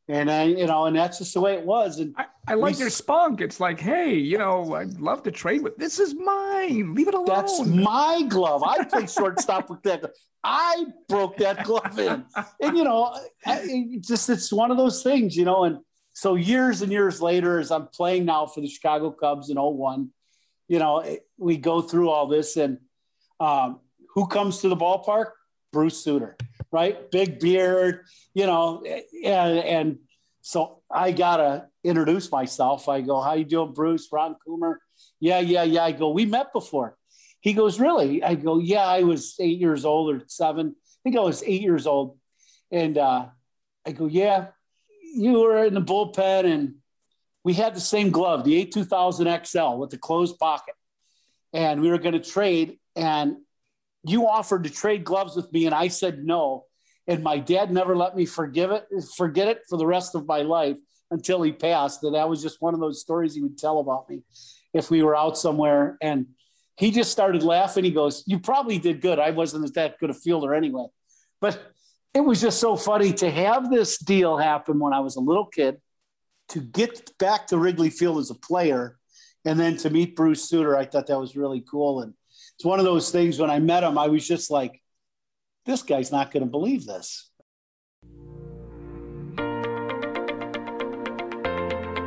And 0.08 0.30
I, 0.30 0.44
you 0.44 0.66
know, 0.66 0.86
and 0.86 0.94
that's 0.94 1.18
just 1.18 1.34
the 1.34 1.40
way 1.40 1.54
it 1.54 1.66
was. 1.66 1.98
And 1.98 2.14
I, 2.16 2.26
I 2.46 2.54
like 2.54 2.74
we, 2.74 2.80
your 2.80 2.90
spunk. 2.90 3.40
It's 3.40 3.58
like, 3.58 3.80
hey, 3.80 4.14
you 4.14 4.38
know, 4.38 4.74
I'd 4.74 5.00
love 5.00 5.24
to 5.24 5.32
trade 5.32 5.62
with. 5.62 5.76
This 5.78 5.98
is 5.98 6.14
mine. 6.14 6.94
Leave 6.94 7.08
it 7.08 7.14
alone. 7.14 7.26
That's 7.26 7.66
my 7.66 8.22
glove. 8.28 8.62
I 8.62 8.84
play 8.84 9.06
shortstop 9.06 9.68
with 9.68 9.82
that. 9.82 10.12
I 10.44 10.84
broke 11.08 11.38
that 11.38 11.64
glove 11.64 11.98
in, 11.98 12.24
and 12.60 12.76
you 12.76 12.84
know, 12.84 13.18
it 13.44 14.00
just 14.04 14.30
it's 14.30 14.52
one 14.52 14.70
of 14.70 14.76
those 14.76 15.02
things, 15.02 15.36
you 15.36 15.44
know. 15.44 15.64
And 15.64 15.78
so 16.12 16.36
years 16.36 16.82
and 16.82 16.92
years 16.92 17.20
later, 17.20 17.58
as 17.58 17.72
I'm 17.72 17.88
playing 17.88 18.26
now 18.26 18.46
for 18.46 18.60
the 18.60 18.68
Chicago 18.68 19.10
Cubs 19.10 19.50
in 19.50 19.56
01, 19.56 20.10
you 20.68 20.78
know, 20.78 21.18
we 21.36 21.56
go 21.56 21.82
through 21.82 22.10
all 22.10 22.28
this, 22.28 22.56
and 22.56 22.78
um, 23.40 23.80
who 24.16 24.26
comes 24.26 24.62
to 24.62 24.68
the 24.68 24.76
ballpark? 24.76 25.30
Bruce 25.72 26.02
Sutter, 26.02 26.36
right? 26.72 27.10
Big 27.10 27.38
beard, 27.38 28.06
you 28.34 28.46
know, 28.46 28.82
and, 28.82 29.58
and 29.58 29.98
so 30.40 30.80
I 30.90 31.12
gotta 31.12 31.66
introduce 31.84 32.32
myself. 32.32 32.88
I 32.88 33.02
go, 33.02 33.20
"How 33.20 33.34
you 33.34 33.44
doing, 33.44 33.74
Bruce? 33.74 34.08
Ron 34.10 34.36
Coomer?" 34.46 34.76
Yeah, 35.20 35.40
yeah, 35.40 35.64
yeah. 35.64 35.84
I 35.84 35.92
go, 35.92 36.10
"We 36.10 36.24
met 36.24 36.52
before." 36.52 36.96
He 37.40 37.52
goes, 37.52 37.78
"Really?" 37.78 38.24
I 38.24 38.36
go, 38.36 38.58
"Yeah, 38.58 38.86
I 38.86 39.02
was 39.02 39.34
eight 39.38 39.58
years 39.58 39.84
old 39.84 40.14
or 40.14 40.22
seven. 40.28 40.74
I 40.78 40.98
think 41.02 41.16
I 41.16 41.20
was 41.20 41.42
eight 41.42 41.60
years 41.60 41.86
old." 41.86 42.16
And 42.70 42.96
uh, 42.96 43.26
I 43.84 43.92
go, 43.92 44.06
"Yeah, 44.06 44.46
you 45.14 45.40
were 45.40 45.64
in 45.64 45.74
the 45.74 45.82
bullpen, 45.82 46.46
and 46.46 46.76
we 47.44 47.52
had 47.52 47.74
the 47.74 47.80
same 47.80 48.10
glove, 48.10 48.44
the 48.44 48.64
A2000 48.64 49.46
XL 49.46 49.78
with 49.78 49.90
the 49.90 49.98
closed 49.98 50.38
pocket, 50.38 50.74
and 51.52 51.82
we 51.82 51.90
were 51.90 51.98
going 51.98 52.14
to 52.14 52.30
trade. 52.30 52.78
And 52.94 53.36
you 54.06 54.28
offered 54.28 54.64
to 54.64 54.70
trade 54.70 55.04
gloves 55.04 55.36
with 55.36 55.52
me, 55.52 55.66
and 55.66 55.74
I 55.74 55.88
said 55.88 56.24
no." 56.24 56.64
and 57.06 57.22
my 57.22 57.38
dad 57.38 57.70
never 57.70 57.96
let 57.96 58.16
me 58.16 58.26
forgive 58.26 58.70
it, 58.70 58.86
forget 59.16 59.48
it 59.48 59.62
for 59.68 59.78
the 59.78 59.86
rest 59.86 60.14
of 60.14 60.26
my 60.26 60.42
life 60.42 60.78
until 61.10 61.42
he 61.42 61.52
passed. 61.52 62.02
And 62.02 62.14
that 62.14 62.28
was 62.28 62.42
just 62.42 62.60
one 62.60 62.74
of 62.74 62.80
those 62.80 63.00
stories 63.00 63.34
he 63.34 63.42
would 63.42 63.58
tell 63.58 63.78
about 63.78 64.08
me 64.08 64.22
if 64.74 64.90
we 64.90 65.02
were 65.02 65.16
out 65.16 65.38
somewhere. 65.38 65.96
And 66.02 66.26
he 66.76 66.90
just 66.90 67.12
started 67.12 67.42
laughing. 67.42 67.84
He 67.84 67.92
goes, 67.92 68.24
"You 68.26 68.40
probably 68.40 68.78
did 68.78 69.00
good. 69.00 69.18
I 69.18 69.30
wasn't 69.30 69.72
that 69.74 69.98
good 69.98 70.10
a 70.10 70.14
fielder 70.14 70.54
anyway." 70.54 70.86
But 71.40 71.60
it 72.12 72.20
was 72.20 72.40
just 72.40 72.58
so 72.58 72.76
funny 72.76 73.12
to 73.14 73.30
have 73.30 73.70
this 73.70 73.98
deal 73.98 74.36
happen 74.36 74.78
when 74.78 74.92
I 74.92 75.00
was 75.00 75.16
a 75.16 75.20
little 75.20 75.46
kid, 75.46 75.80
to 76.48 76.60
get 76.60 77.16
back 77.18 77.46
to 77.48 77.58
Wrigley 77.58 77.90
Field 77.90 78.18
as 78.18 78.30
a 78.30 78.34
player, 78.34 78.98
and 79.44 79.60
then 79.60 79.76
to 79.78 79.90
meet 79.90 80.16
Bruce 80.16 80.48
Sutter. 80.48 80.76
I 80.76 80.86
thought 80.86 81.06
that 81.06 81.20
was 81.20 81.36
really 81.36 81.60
cool. 81.60 82.00
And 82.00 82.14
it's 82.56 82.64
one 82.64 82.78
of 82.78 82.84
those 82.84 83.10
things 83.10 83.38
when 83.38 83.50
I 83.50 83.58
met 83.58 83.82
him, 83.82 83.98
I 83.98 84.08
was 84.08 84.26
just 84.26 84.50
like, 84.50 84.80
this 85.66 85.82
guy's 85.82 86.12
not 86.12 86.30
going 86.30 86.42
to 86.44 86.50
believe 86.50 86.86
this. 86.86 87.30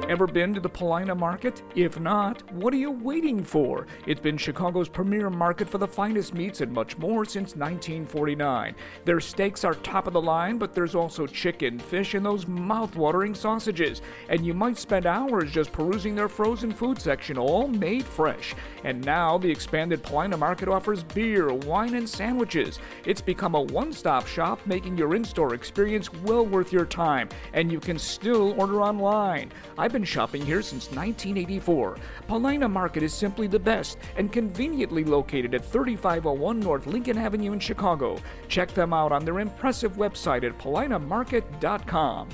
Ever 0.10 0.26
been 0.26 0.56
to 0.56 0.60
the 0.60 0.68
Paulina 0.68 1.14
Market? 1.14 1.62
If 1.76 2.00
not, 2.00 2.42
what 2.52 2.74
are 2.74 2.78
you 2.78 2.90
waiting 2.90 3.44
for? 3.44 3.86
It's 4.08 4.20
been 4.20 4.38
Chicago's 4.38 4.90
premier 4.90 5.30
market 5.30 5.70
for 5.70 5.78
the 5.78 5.88
finest 5.88 6.34
meats 6.34 6.62
and 6.62 6.72
much 6.72 6.98
more 6.98 7.26
since 7.26 7.56
1949. 7.56 8.74
Their 9.06 9.20
steaks 9.20 9.64
are 9.64 9.76
top 9.76 10.08
of 10.08 10.14
the 10.14 10.22
line, 10.22 10.58
but 10.58 10.74
there's 10.74 10.96
also 10.96 11.28
chicken, 11.28 11.78
fish, 11.78 12.16
and 12.16 12.26
those 12.26 12.48
mouth-watering 12.48 13.36
sausages. 13.36 14.02
And 14.30 14.44
you 14.44 14.56
might 14.56 14.80
spend 14.80 15.06
hours 15.06 15.52
just 15.52 15.72
perusing 15.72 16.16
their 16.16 16.28
frozen 16.28 16.72
food 16.72 17.00
section, 17.00 17.38
all 17.38 17.68
made 17.68 18.04
fresh. 18.04 18.56
And 18.84 19.06
now 19.06 19.38
the 19.38 19.52
expanded 19.52 20.02
Paulina 20.02 20.38
Market 20.38 20.70
offers 20.70 21.04
beer, 21.04 21.54
wine, 21.54 21.94
and 21.94 22.10
sandwiches. 22.10 22.80
It's 23.06 23.22
become 23.22 23.54
a 23.54 23.62
one-stop 23.62 24.26
shop, 24.26 24.60
making 24.66 24.98
your 24.98 25.14
in-store 25.14 25.54
experience 25.54 26.12
well 26.12 26.48
worth 26.48 26.74
your 26.74 26.86
time. 26.88 27.30
And 27.54 27.72
you 27.72 27.80
can 27.80 28.00
still 28.00 28.60
order 28.60 28.82
online. 28.82 29.52
I've 29.78 29.92
been 29.92 29.99
been 30.00 30.06
shopping 30.06 30.46
here 30.46 30.62
since 30.62 30.86
1984. 30.92 31.98
Paulina 32.28 32.70
Market 32.70 33.04
is 33.04 33.14
simply 33.14 33.48
the 33.48 33.60
best 33.60 33.98
and 34.16 34.32
conveniently 34.32 35.04
located 35.04 35.54
at 35.54 35.66
3501 35.66 36.60
North 36.62 36.88
Lincoln 36.88 37.18
Avenue 37.18 37.52
in 37.52 37.60
Chicago. 37.60 38.18
Check 38.48 38.74
them 38.74 38.94
out 38.94 39.12
on 39.12 39.26
their 39.26 39.40
impressive 39.40 39.98
website 39.98 40.46
at 40.46 40.58
paulinamarket.com. 40.58 42.30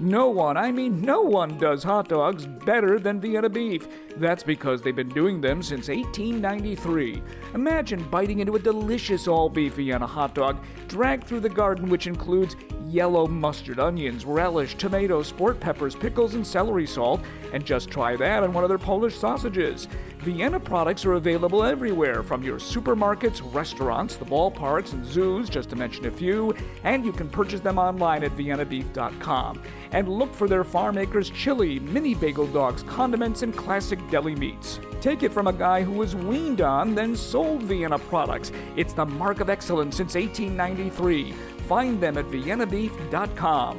No 0.00 0.28
one, 0.28 0.56
I 0.56 0.70
mean 0.70 1.00
no 1.00 1.22
one, 1.22 1.58
does 1.58 1.82
hot 1.82 2.08
dogs 2.08 2.46
better 2.46 3.00
than 3.00 3.20
Vienna 3.20 3.48
beef. 3.48 3.88
That's 4.16 4.44
because 4.44 4.80
they've 4.80 4.94
been 4.94 5.08
doing 5.08 5.40
them 5.40 5.60
since 5.60 5.88
1893. 5.88 7.20
Imagine 7.54 8.04
biting 8.04 8.38
into 8.38 8.54
a 8.54 8.60
delicious 8.60 9.26
all 9.26 9.48
beef 9.48 9.74
Vienna 9.74 10.06
hot 10.06 10.34
dog, 10.34 10.62
dragged 10.86 11.24
through 11.24 11.40
the 11.40 11.48
garden, 11.48 11.88
which 11.88 12.06
includes 12.06 12.54
yellow 12.90 13.26
mustard, 13.26 13.78
onions, 13.78 14.24
relish, 14.24 14.74
tomatoes, 14.74 15.28
sport 15.28 15.60
peppers, 15.60 15.94
pickles, 15.94 16.34
and 16.34 16.46
celery 16.46 16.86
salt, 16.86 17.20
and 17.52 17.64
just 17.64 17.90
try 17.90 18.16
that 18.16 18.42
on 18.42 18.52
one 18.52 18.64
of 18.64 18.68
their 18.68 18.78
Polish 18.78 19.16
sausages. 19.16 19.88
Vienna 20.20 20.58
products 20.58 21.04
are 21.04 21.14
available 21.14 21.64
everywhere, 21.64 22.22
from 22.22 22.42
your 22.42 22.58
supermarkets, 22.58 23.40
restaurants, 23.54 24.16
the 24.16 24.24
ballparks, 24.24 24.92
and 24.92 25.04
zoos, 25.04 25.48
just 25.48 25.70
to 25.70 25.76
mention 25.76 26.06
a 26.06 26.10
few, 26.10 26.54
and 26.84 27.04
you 27.04 27.12
can 27.12 27.28
purchase 27.28 27.60
them 27.60 27.78
online 27.78 28.24
at 28.24 28.36
viennabeef.com. 28.36 29.62
And 29.92 30.08
look 30.08 30.34
for 30.34 30.48
their 30.48 30.64
farm 30.64 30.98
acres 30.98 31.30
chili, 31.30 31.78
mini 31.80 32.14
bagel 32.14 32.46
dogs, 32.48 32.82
condiments, 32.82 33.42
and 33.42 33.56
classic 33.56 33.98
deli 34.10 34.34
meats. 34.34 34.80
Take 35.00 35.22
it 35.22 35.32
from 35.32 35.46
a 35.46 35.52
guy 35.52 35.82
who 35.82 35.92
was 35.92 36.16
weaned 36.16 36.60
on, 36.60 36.94
then 36.94 37.14
sold 37.14 37.62
Vienna 37.62 37.98
products. 37.98 38.50
It's 38.76 38.92
the 38.92 39.06
mark 39.06 39.38
of 39.38 39.48
excellence 39.48 39.96
since 39.96 40.16
1893. 40.16 41.34
Find 41.68 42.00
them 42.00 42.16
at 42.16 42.24
viennabeef.com. 42.28 43.78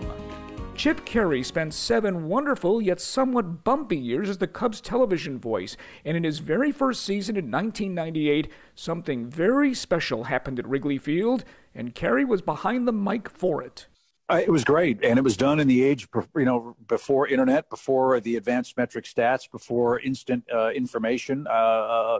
Chip 0.75 1.03
Caray 1.05 1.43
spent 1.43 1.73
seven 1.73 2.29
wonderful 2.29 2.81
yet 2.81 3.01
somewhat 3.01 3.63
bumpy 3.63 3.97
years 3.97 4.29
as 4.29 4.37
the 4.37 4.47
Cubs 4.47 4.79
television 4.79 5.39
voice, 5.39 5.75
and 6.05 6.15
in 6.15 6.23
his 6.23 6.37
very 6.37 6.71
first 6.71 7.03
season 7.03 7.35
in 7.35 7.51
1998, 7.51 8.49
something 8.75 9.27
very 9.27 9.73
special 9.73 10.25
happened 10.25 10.59
at 10.59 10.67
Wrigley 10.67 10.99
Field, 10.99 11.43
and 11.73 11.95
Caray 11.95 12.23
was 12.23 12.43
behind 12.43 12.87
the 12.87 12.93
mic 12.93 13.27
for 13.27 13.63
it. 13.63 13.87
Uh, 14.29 14.39
it 14.39 14.51
was 14.51 14.63
great, 14.63 15.03
and 15.03 15.17
it 15.17 15.23
was 15.23 15.35
done 15.35 15.59
in 15.59 15.67
the 15.67 15.83
age, 15.83 16.07
you 16.35 16.45
know, 16.45 16.75
before 16.87 17.27
internet, 17.27 17.71
before 17.71 18.19
the 18.19 18.35
advanced 18.35 18.77
metric 18.77 19.05
stats, 19.05 19.49
before 19.51 19.99
instant 20.01 20.45
uh, 20.53 20.69
information 20.69 21.47
uh, 21.49 21.51
uh 21.51 22.19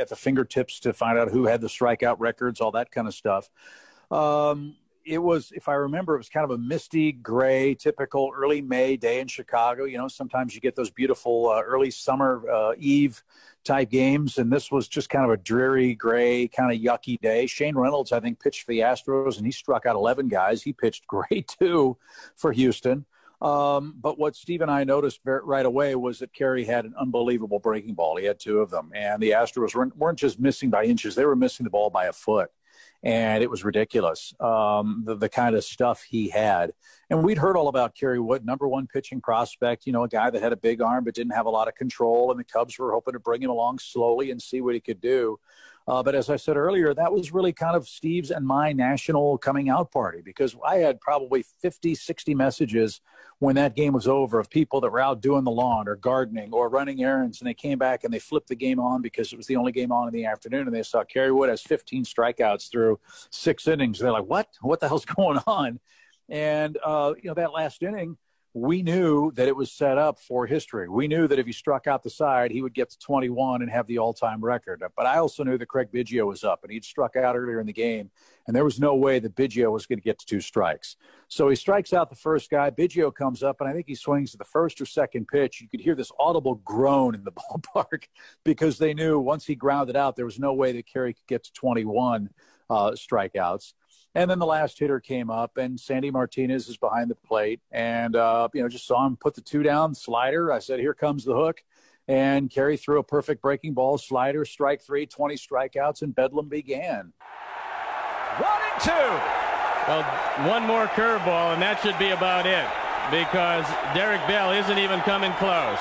at 0.00 0.08
the 0.08 0.16
fingertips 0.16 0.80
to 0.80 0.94
find 0.94 1.18
out 1.18 1.28
who 1.30 1.44
had 1.44 1.60
the 1.60 1.68
strikeout 1.68 2.16
records, 2.18 2.62
all 2.62 2.70
that 2.70 2.90
kind 2.90 3.06
of 3.06 3.14
stuff. 3.14 3.50
Um, 4.10 4.74
it 5.04 5.18
was, 5.18 5.52
if 5.54 5.68
I 5.68 5.74
remember, 5.74 6.14
it 6.14 6.18
was 6.18 6.28
kind 6.28 6.44
of 6.44 6.50
a 6.50 6.58
misty 6.58 7.12
gray, 7.12 7.74
typical 7.74 8.30
early 8.34 8.60
May 8.60 8.96
day 8.96 9.20
in 9.20 9.28
Chicago. 9.28 9.84
You 9.84 9.98
know, 9.98 10.08
sometimes 10.08 10.54
you 10.54 10.60
get 10.60 10.76
those 10.76 10.90
beautiful 10.90 11.50
uh, 11.50 11.62
early 11.62 11.90
summer 11.90 12.42
uh, 12.50 12.72
eve 12.78 13.22
type 13.64 13.90
games, 13.90 14.38
and 14.38 14.52
this 14.52 14.70
was 14.70 14.88
just 14.88 15.08
kind 15.08 15.24
of 15.24 15.30
a 15.30 15.36
dreary, 15.36 15.94
gray, 15.94 16.48
kind 16.48 16.72
of 16.72 16.80
yucky 16.80 17.20
day. 17.20 17.46
Shane 17.46 17.76
Reynolds, 17.76 18.12
I 18.12 18.20
think, 18.20 18.40
pitched 18.40 18.64
for 18.64 18.72
the 18.72 18.80
Astros, 18.80 19.36
and 19.36 19.46
he 19.46 19.52
struck 19.52 19.86
out 19.86 19.96
11 19.96 20.28
guys. 20.28 20.62
He 20.62 20.72
pitched 20.72 21.06
great 21.08 21.54
too 21.58 21.96
for 22.36 22.52
Houston. 22.52 23.04
Um, 23.40 23.96
but 24.00 24.20
what 24.20 24.36
Steve 24.36 24.60
and 24.60 24.70
I 24.70 24.84
noticed 24.84 25.20
right 25.24 25.66
away 25.66 25.96
was 25.96 26.20
that 26.20 26.32
Kerry 26.32 26.64
had 26.64 26.84
an 26.84 26.94
unbelievable 26.96 27.58
breaking 27.58 27.94
ball. 27.94 28.16
He 28.16 28.24
had 28.24 28.38
two 28.38 28.60
of 28.60 28.70
them, 28.70 28.92
and 28.94 29.20
the 29.20 29.30
Astros 29.30 29.74
weren't, 29.74 29.96
weren't 29.96 30.18
just 30.18 30.38
missing 30.38 30.70
by 30.70 30.84
inches; 30.84 31.16
they 31.16 31.24
were 31.24 31.34
missing 31.34 31.64
the 31.64 31.70
ball 31.70 31.90
by 31.90 32.06
a 32.06 32.12
foot 32.12 32.50
and 33.02 33.42
it 33.42 33.50
was 33.50 33.64
ridiculous 33.64 34.32
um, 34.40 35.02
the, 35.06 35.16
the 35.16 35.28
kind 35.28 35.56
of 35.56 35.64
stuff 35.64 36.02
he 36.02 36.28
had. 36.28 36.72
And 37.10 37.22
we'd 37.24 37.38
heard 37.38 37.56
all 37.56 37.68
about 37.68 37.94
Kerry 37.94 38.20
Wood, 38.20 38.44
number 38.44 38.68
one 38.68 38.86
pitching 38.86 39.20
prospect, 39.20 39.86
you 39.86 39.92
know, 39.92 40.04
a 40.04 40.08
guy 40.08 40.30
that 40.30 40.42
had 40.42 40.52
a 40.52 40.56
big 40.56 40.80
arm 40.80 41.04
but 41.04 41.14
didn't 41.14 41.34
have 41.34 41.46
a 41.46 41.50
lot 41.50 41.68
of 41.68 41.74
control, 41.74 42.30
and 42.30 42.38
the 42.38 42.44
Cubs 42.44 42.78
were 42.78 42.92
hoping 42.92 43.12
to 43.12 43.20
bring 43.20 43.42
him 43.42 43.50
along 43.50 43.78
slowly 43.80 44.30
and 44.30 44.40
see 44.40 44.60
what 44.60 44.74
he 44.74 44.80
could 44.80 45.00
do. 45.00 45.38
Uh, 45.88 46.02
but 46.02 46.14
as 46.14 46.30
I 46.30 46.36
said 46.36 46.56
earlier, 46.56 46.94
that 46.94 47.12
was 47.12 47.32
really 47.32 47.52
kind 47.52 47.76
of 47.76 47.88
Steve's 47.88 48.30
and 48.30 48.46
my 48.46 48.72
national 48.72 49.38
coming 49.38 49.68
out 49.68 49.90
party 49.90 50.20
because 50.22 50.56
I 50.64 50.76
had 50.76 51.00
probably 51.00 51.44
50, 51.60 51.94
60 51.94 52.34
messages 52.34 53.00
when 53.40 53.56
that 53.56 53.74
game 53.74 53.92
was 53.92 54.06
over 54.06 54.38
of 54.38 54.48
people 54.48 54.80
that 54.80 54.90
were 54.92 55.00
out 55.00 55.20
doing 55.20 55.42
the 55.42 55.50
lawn 55.50 55.88
or 55.88 55.96
gardening 55.96 56.52
or 56.52 56.68
running 56.68 57.02
errands. 57.02 57.40
And 57.40 57.48
they 57.48 57.54
came 57.54 57.78
back 57.78 58.04
and 58.04 58.14
they 58.14 58.20
flipped 58.20 58.48
the 58.48 58.54
game 58.54 58.78
on 58.78 59.02
because 59.02 59.32
it 59.32 59.36
was 59.36 59.46
the 59.46 59.56
only 59.56 59.72
game 59.72 59.90
on 59.90 60.06
in 60.06 60.14
the 60.14 60.26
afternoon. 60.26 60.68
And 60.68 60.74
they 60.74 60.84
saw 60.84 61.02
Kerry 61.02 61.32
Wood 61.32 61.48
has 61.48 61.62
15 61.62 62.04
strikeouts 62.04 62.70
through 62.70 63.00
six 63.30 63.66
innings. 63.66 63.98
They're 63.98 64.12
like, 64.12 64.26
what? 64.26 64.48
What 64.60 64.78
the 64.78 64.88
hell's 64.88 65.04
going 65.16 65.40
on? 65.46 65.80
And, 66.28 66.78
uh, 66.84 67.14
you 67.20 67.28
know, 67.28 67.34
that 67.34 67.52
last 67.52 67.82
inning, 67.82 68.16
we 68.54 68.82
knew 68.82 69.32
that 69.32 69.48
it 69.48 69.56
was 69.56 69.72
set 69.72 69.96
up 69.96 70.18
for 70.18 70.46
history. 70.46 70.88
We 70.88 71.08
knew 71.08 71.26
that 71.26 71.38
if 71.38 71.46
he 71.46 71.52
struck 71.52 71.86
out 71.86 72.02
the 72.02 72.10
side, 72.10 72.50
he 72.50 72.60
would 72.60 72.74
get 72.74 72.90
to 72.90 72.98
21 72.98 73.62
and 73.62 73.70
have 73.70 73.86
the 73.86 73.98
all 73.98 74.12
time 74.12 74.44
record. 74.44 74.82
But 74.94 75.06
I 75.06 75.18
also 75.18 75.42
knew 75.42 75.56
that 75.56 75.66
Craig 75.66 75.88
Biggio 75.92 76.26
was 76.26 76.44
up 76.44 76.60
and 76.62 76.70
he'd 76.70 76.84
struck 76.84 77.16
out 77.16 77.34
earlier 77.34 77.60
in 77.60 77.66
the 77.66 77.72
game, 77.72 78.10
and 78.46 78.54
there 78.54 78.64
was 78.64 78.78
no 78.78 78.94
way 78.94 79.18
that 79.20 79.34
Biggio 79.34 79.72
was 79.72 79.86
going 79.86 79.98
to 79.98 80.04
get 80.04 80.18
to 80.18 80.26
two 80.26 80.40
strikes. 80.40 80.96
So 81.28 81.48
he 81.48 81.56
strikes 81.56 81.94
out 81.94 82.10
the 82.10 82.16
first 82.16 82.50
guy. 82.50 82.68
Biggio 82.70 83.14
comes 83.14 83.42
up, 83.42 83.60
and 83.60 83.70
I 83.70 83.72
think 83.72 83.86
he 83.86 83.94
swings 83.94 84.32
to 84.32 84.36
the 84.36 84.44
first 84.44 84.80
or 84.82 84.86
second 84.86 85.28
pitch. 85.28 85.62
You 85.62 85.68
could 85.68 85.80
hear 85.80 85.94
this 85.94 86.12
audible 86.20 86.56
groan 86.56 87.14
in 87.14 87.24
the 87.24 87.32
ballpark 87.74 88.04
because 88.44 88.76
they 88.76 88.92
knew 88.92 89.18
once 89.18 89.46
he 89.46 89.54
grounded 89.54 89.96
out, 89.96 90.14
there 90.14 90.26
was 90.26 90.38
no 90.38 90.52
way 90.52 90.72
that 90.72 90.86
Kerry 90.86 91.14
could 91.14 91.26
get 91.26 91.44
to 91.44 91.52
21 91.54 92.28
uh, 92.68 92.90
strikeouts. 92.90 93.72
And 94.14 94.30
then 94.30 94.38
the 94.38 94.46
last 94.46 94.78
hitter 94.78 95.00
came 95.00 95.30
up, 95.30 95.56
and 95.56 95.80
Sandy 95.80 96.10
Martinez 96.10 96.68
is 96.68 96.76
behind 96.76 97.10
the 97.10 97.14
plate, 97.14 97.60
and 97.70 98.14
uh, 98.14 98.48
you 98.52 98.62
know 98.62 98.68
just 98.68 98.86
saw 98.86 99.06
him 99.06 99.16
put 99.16 99.34
the 99.34 99.40
two 99.40 99.62
down 99.62 99.94
slider. 99.94 100.52
I 100.52 100.58
said, 100.58 100.80
"Here 100.80 100.92
comes 100.92 101.24
the 101.24 101.34
hook," 101.34 101.62
and 102.08 102.50
Kerry 102.50 102.76
threw 102.76 102.98
a 102.98 103.02
perfect 103.02 103.40
breaking 103.40 103.72
ball 103.72 103.96
slider, 103.96 104.44
strike 104.44 104.82
three, 104.82 105.06
20 105.06 105.36
strikeouts, 105.36 106.02
and 106.02 106.14
Bedlam 106.14 106.48
began. 106.48 107.14
One 108.36 108.60
and 108.72 108.82
two. 108.82 109.42
Well, 109.88 110.02
one 110.48 110.66
more 110.66 110.86
curveball, 110.88 111.54
and 111.54 111.62
that 111.62 111.80
should 111.82 111.98
be 111.98 112.10
about 112.10 112.46
it 112.46 112.68
because 113.10 113.66
Derek 113.94 114.24
Bell 114.28 114.52
isn't 114.52 114.78
even 114.78 115.00
coming 115.00 115.32
close. 115.42 115.80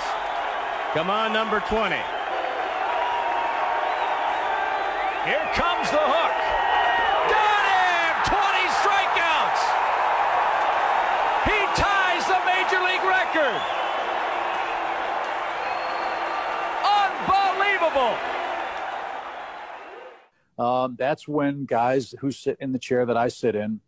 Come 0.93 1.09
on, 1.09 1.31
number 1.31 1.59
20. 1.69 1.95
Here 5.23 5.47
comes 5.53 5.91
the 5.91 6.01
hook. 6.01 6.40
Um, 20.57 20.95
that's 20.97 21.27
when 21.27 21.65
guys 21.65 22.13
who 22.19 22.31
sit 22.31 22.57
in 22.59 22.71
the 22.71 22.79
chair 22.79 23.05
that 23.05 23.17
I 23.17 23.29
sit 23.29 23.55
in 23.55 23.81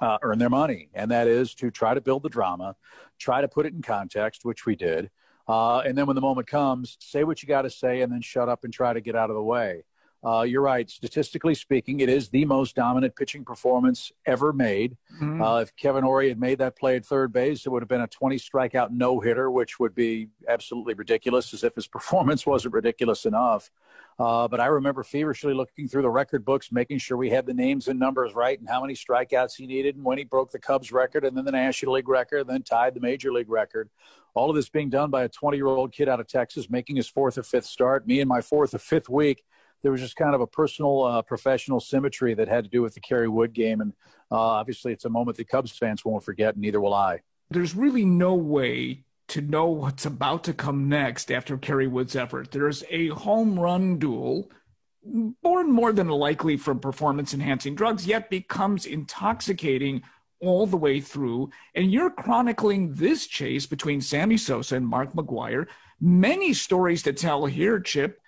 uh, 0.00 0.18
earn 0.22 0.38
their 0.38 0.50
money, 0.50 0.88
and 0.94 1.10
that 1.10 1.28
is 1.28 1.54
to 1.56 1.70
try 1.70 1.94
to 1.94 2.00
build 2.00 2.22
the 2.22 2.28
drama, 2.28 2.74
try 3.18 3.40
to 3.40 3.48
put 3.48 3.66
it 3.66 3.74
in 3.74 3.82
context, 3.82 4.44
which 4.44 4.66
we 4.66 4.74
did, 4.74 5.10
uh, 5.46 5.80
and 5.80 5.96
then 5.96 6.06
when 6.06 6.14
the 6.14 6.22
moment 6.22 6.46
comes, 6.46 6.96
say 7.00 7.24
what 7.24 7.42
you 7.42 7.48
got 7.48 7.62
to 7.62 7.70
say, 7.70 8.00
and 8.00 8.12
then 8.12 8.22
shut 8.22 8.48
up 8.48 8.64
and 8.64 8.72
try 8.72 8.92
to 8.92 9.00
get 9.00 9.14
out 9.14 9.30
of 9.30 9.36
the 9.36 9.42
way. 9.42 9.84
Uh, 10.22 10.42
you're 10.42 10.60
right. 10.60 10.90
Statistically 10.90 11.54
speaking, 11.54 12.00
it 12.00 12.10
is 12.10 12.28
the 12.28 12.44
most 12.44 12.76
dominant 12.76 13.16
pitching 13.16 13.42
performance 13.42 14.12
ever 14.26 14.52
made. 14.52 14.96
Mm-hmm. 15.14 15.40
Uh, 15.40 15.60
if 15.60 15.74
Kevin 15.76 16.04
Orie 16.04 16.28
had 16.28 16.38
made 16.38 16.58
that 16.58 16.76
play 16.76 16.96
at 16.96 17.06
third 17.06 17.32
base, 17.32 17.64
it 17.64 17.70
would 17.70 17.80
have 17.80 17.88
been 17.88 18.02
a 18.02 18.06
20 18.06 18.36
strikeout 18.36 18.90
no 18.90 19.20
hitter, 19.20 19.50
which 19.50 19.80
would 19.80 19.94
be 19.94 20.28
absolutely 20.46 20.92
ridiculous, 20.92 21.54
as 21.54 21.64
if 21.64 21.74
his 21.74 21.86
performance 21.88 22.44
wasn't 22.46 22.74
ridiculous 22.74 23.24
enough. 23.24 23.70
Uh, 24.18 24.46
but 24.46 24.60
I 24.60 24.66
remember 24.66 25.02
feverishly 25.02 25.54
looking 25.54 25.88
through 25.88 26.02
the 26.02 26.10
record 26.10 26.44
books, 26.44 26.70
making 26.70 26.98
sure 26.98 27.16
we 27.16 27.30
had 27.30 27.46
the 27.46 27.54
names 27.54 27.88
and 27.88 27.98
numbers 27.98 28.34
right 28.34 28.60
and 28.60 28.68
how 28.68 28.82
many 28.82 28.92
strikeouts 28.92 29.56
he 29.56 29.66
needed 29.66 29.96
and 29.96 30.04
when 30.04 30.18
he 30.18 30.24
broke 30.24 30.50
the 30.50 30.58
Cubs 30.58 30.92
record 30.92 31.24
and 31.24 31.34
then 31.34 31.46
the 31.46 31.52
National 31.52 31.94
League 31.94 32.08
record, 32.08 32.40
and 32.40 32.50
then 32.50 32.62
tied 32.62 32.92
the 32.92 33.00
Major 33.00 33.32
League 33.32 33.48
record. 33.48 33.88
All 34.34 34.50
of 34.50 34.56
this 34.56 34.68
being 34.68 34.90
done 34.90 35.08
by 35.08 35.22
a 35.24 35.28
20 35.30 35.56
year 35.56 35.66
old 35.66 35.92
kid 35.92 36.10
out 36.10 36.20
of 36.20 36.26
Texas, 36.26 36.68
making 36.68 36.96
his 36.96 37.08
fourth 37.08 37.38
or 37.38 37.42
fifth 37.42 37.64
start, 37.64 38.06
me 38.06 38.20
in 38.20 38.28
my 38.28 38.42
fourth 38.42 38.74
or 38.74 38.78
fifth 38.78 39.08
week 39.08 39.42
there 39.82 39.92
was 39.92 40.00
just 40.00 40.16
kind 40.16 40.34
of 40.34 40.40
a 40.40 40.46
personal, 40.46 41.04
uh, 41.04 41.22
professional 41.22 41.80
symmetry 41.80 42.34
that 42.34 42.48
had 42.48 42.64
to 42.64 42.70
do 42.70 42.82
with 42.82 42.94
the 42.94 43.00
Kerry 43.00 43.28
Wood 43.28 43.52
game. 43.52 43.80
And 43.80 43.92
uh, 44.30 44.36
obviously, 44.36 44.92
it's 44.92 45.04
a 45.04 45.10
moment 45.10 45.36
that 45.38 45.48
Cubs 45.48 45.72
fans 45.72 46.04
won't 46.04 46.24
forget, 46.24 46.54
and 46.54 46.62
neither 46.62 46.80
will 46.80 46.94
I. 46.94 47.20
There's 47.50 47.74
really 47.74 48.04
no 48.04 48.34
way 48.34 49.04
to 49.28 49.40
know 49.40 49.66
what's 49.66 50.06
about 50.06 50.44
to 50.44 50.52
come 50.52 50.88
next 50.88 51.30
after 51.30 51.56
Kerry 51.56 51.86
Wood's 51.86 52.16
effort. 52.16 52.50
There's 52.50 52.82
a 52.90 53.08
home 53.08 53.58
run 53.58 53.98
duel, 53.98 54.50
born 55.04 55.70
more 55.70 55.92
than 55.92 56.08
likely 56.08 56.56
from 56.56 56.80
performance 56.80 57.32
enhancing 57.32 57.74
drugs, 57.74 58.06
yet 58.06 58.28
becomes 58.28 58.86
intoxicating 58.86 60.02
all 60.40 60.66
the 60.66 60.76
way 60.76 61.00
through. 61.00 61.50
And 61.74 61.92
you're 61.92 62.10
chronicling 62.10 62.94
this 62.94 63.26
chase 63.26 63.66
between 63.66 64.00
Sammy 64.00 64.36
Sosa 64.36 64.76
and 64.76 64.86
Mark 64.86 65.12
McGwire. 65.12 65.66
Many 66.00 66.52
stories 66.52 67.02
to 67.04 67.12
tell 67.12 67.46
here, 67.46 67.78
Chip 67.78 68.19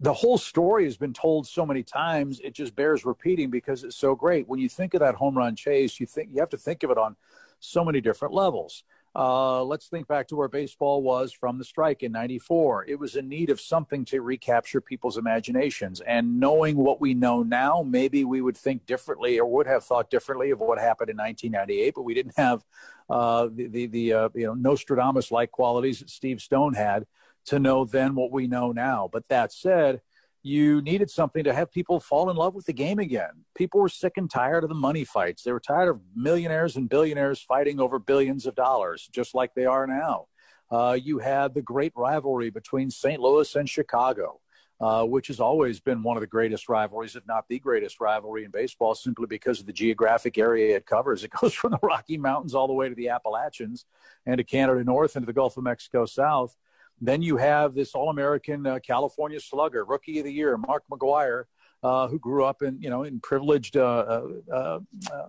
the 0.00 0.12
whole 0.14 0.38
story 0.38 0.84
has 0.84 0.96
been 0.96 1.12
told 1.12 1.46
so 1.46 1.66
many 1.66 1.82
times 1.82 2.40
it 2.40 2.54
just 2.54 2.74
bears 2.74 3.04
repeating 3.04 3.50
because 3.50 3.84
it's 3.84 3.96
so 3.96 4.14
great 4.14 4.48
when 4.48 4.58
you 4.58 4.68
think 4.68 4.94
of 4.94 5.00
that 5.00 5.14
home 5.14 5.36
run 5.36 5.54
chase 5.54 6.00
you 6.00 6.06
think 6.06 6.30
you 6.32 6.40
have 6.40 6.48
to 6.48 6.56
think 6.56 6.82
of 6.82 6.90
it 6.90 6.98
on 6.98 7.16
so 7.60 7.84
many 7.84 8.00
different 8.00 8.34
levels 8.34 8.84
Uh, 9.14 9.64
let's 9.64 9.88
think 9.88 10.06
back 10.06 10.28
to 10.28 10.36
where 10.36 10.48
baseball 10.48 11.02
was 11.02 11.32
from 11.32 11.58
the 11.58 11.64
strike 11.64 12.04
in 12.04 12.12
94. 12.12 12.84
It 12.86 12.96
was 12.96 13.16
in 13.16 13.28
need 13.28 13.50
of 13.50 13.60
something 13.60 14.04
to 14.04 14.22
recapture 14.22 14.80
people's 14.80 15.18
imaginations. 15.18 16.00
And 16.00 16.38
knowing 16.38 16.76
what 16.76 17.00
we 17.00 17.12
know 17.14 17.42
now, 17.42 17.82
maybe 17.82 18.24
we 18.24 18.40
would 18.40 18.56
think 18.56 18.86
differently 18.86 19.40
or 19.40 19.46
would 19.46 19.66
have 19.66 19.82
thought 19.84 20.10
differently 20.10 20.52
of 20.52 20.60
what 20.60 20.78
happened 20.78 21.10
in 21.10 21.16
1998, 21.16 21.94
but 21.96 22.02
we 22.02 22.14
didn't 22.14 22.36
have 22.36 22.64
uh, 23.08 23.48
the, 23.52 23.66
the, 23.66 23.86
the 23.86 24.12
uh, 24.12 24.28
you 24.34 24.46
know, 24.46 24.54
Nostradamus 24.54 25.32
like 25.32 25.50
qualities 25.50 25.98
that 25.98 26.10
Steve 26.10 26.40
Stone 26.40 26.74
had 26.74 27.04
to 27.46 27.58
know 27.58 27.84
then 27.84 28.14
what 28.14 28.32
we 28.32 28.46
know 28.46 28.72
now. 28.72 29.08
But 29.12 29.28
that 29.28 29.52
said, 29.52 30.00
you 30.42 30.80
needed 30.80 31.10
something 31.10 31.44
to 31.44 31.52
have 31.52 31.70
people 31.70 32.00
fall 32.00 32.30
in 32.30 32.36
love 32.36 32.54
with 32.54 32.66
the 32.66 32.72
game 32.72 32.98
again. 32.98 33.44
People 33.54 33.80
were 33.80 33.88
sick 33.88 34.14
and 34.16 34.30
tired 34.30 34.64
of 34.64 34.70
the 34.70 34.74
money 34.74 35.04
fights. 35.04 35.42
They 35.42 35.52
were 35.52 35.60
tired 35.60 35.88
of 35.88 36.00
millionaires 36.14 36.76
and 36.76 36.88
billionaires 36.88 37.40
fighting 37.42 37.78
over 37.78 37.98
billions 37.98 38.46
of 38.46 38.54
dollars, 38.54 39.08
just 39.12 39.34
like 39.34 39.54
they 39.54 39.66
are 39.66 39.86
now. 39.86 40.26
Uh, 40.70 40.96
you 41.00 41.18
had 41.18 41.52
the 41.52 41.62
great 41.62 41.92
rivalry 41.94 42.48
between 42.48 42.90
St. 42.90 43.20
Louis 43.20 43.54
and 43.54 43.68
Chicago, 43.68 44.40
uh, 44.80 45.04
which 45.04 45.26
has 45.26 45.40
always 45.40 45.80
been 45.80 46.02
one 46.02 46.16
of 46.16 46.22
the 46.22 46.26
greatest 46.26 46.68
rivalries, 46.68 47.16
if 47.16 47.26
not 47.26 47.46
the 47.48 47.58
greatest 47.58 48.00
rivalry 48.00 48.44
in 48.44 48.50
baseball, 48.50 48.94
simply 48.94 49.26
because 49.26 49.60
of 49.60 49.66
the 49.66 49.72
geographic 49.72 50.38
area 50.38 50.76
it 50.76 50.86
covers. 50.86 51.22
It 51.22 51.32
goes 51.40 51.52
from 51.52 51.72
the 51.72 51.80
Rocky 51.82 52.16
Mountains 52.16 52.54
all 52.54 52.66
the 52.66 52.72
way 52.72 52.88
to 52.88 52.94
the 52.94 53.08
Appalachians 53.08 53.84
and 54.24 54.38
to 54.38 54.44
Canada 54.44 54.82
North 54.84 55.16
and 55.16 55.24
to 55.24 55.26
the 55.26 55.34
Gulf 55.34 55.56
of 55.58 55.64
Mexico 55.64 56.06
South. 56.06 56.56
Then 57.00 57.22
you 57.22 57.36
have 57.36 57.74
this 57.74 57.94
All-American 57.94 58.66
uh, 58.66 58.78
California 58.80 59.40
slugger, 59.40 59.84
Rookie 59.84 60.18
of 60.18 60.24
the 60.24 60.32
Year, 60.32 60.56
Mark 60.56 60.84
McGwire, 60.90 61.44
uh, 61.82 62.08
who 62.08 62.18
grew 62.18 62.44
up 62.44 62.62
in 62.62 62.80
you 62.80 62.90
know 62.90 63.04
in 63.04 63.20
privileged 63.20 63.76
uh, 63.76 64.22
uh, 64.52 64.52
uh 64.52 64.78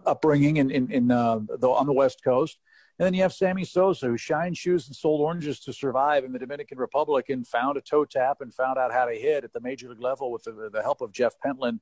upbringing 0.06 0.58
in 0.58 0.70
in, 0.70 0.92
in 0.92 1.12
uh, 1.12 1.40
the, 1.60 1.70
on 1.70 1.86
the 1.86 1.94
West 1.94 2.24
Coast. 2.24 2.60
And 3.00 3.06
then 3.06 3.14
you 3.14 3.22
have 3.24 3.34
Sammy 3.34 3.64
Sosa, 3.64 4.08
who 4.08 4.18
shined 4.18 4.58
shoes 4.58 4.86
and 4.86 4.96
sold 4.96 5.22
oranges 5.22 5.60
to 5.62 5.74
survive 5.74 6.24
in 6.24 6.34
the 6.34 6.40
Dominican 6.40 6.78
Republic 6.78 7.30
and 7.30 7.48
found 7.48 7.78
a 7.78 7.82
toe 7.82 8.06
tap 8.06 8.42
and 8.42 8.54
found 8.54 8.78
out 8.78 8.92
how 8.92 9.06
to 9.06 9.14
hit 9.14 9.44
at 9.44 9.54
the 9.54 9.62
major 9.62 9.90
league 9.90 10.02
level 10.02 10.32
with 10.32 10.44
the, 10.44 10.70
the 10.72 10.84
help 10.84 11.02
of 11.02 11.12
Jeff 11.12 11.34
Pentland 11.40 11.80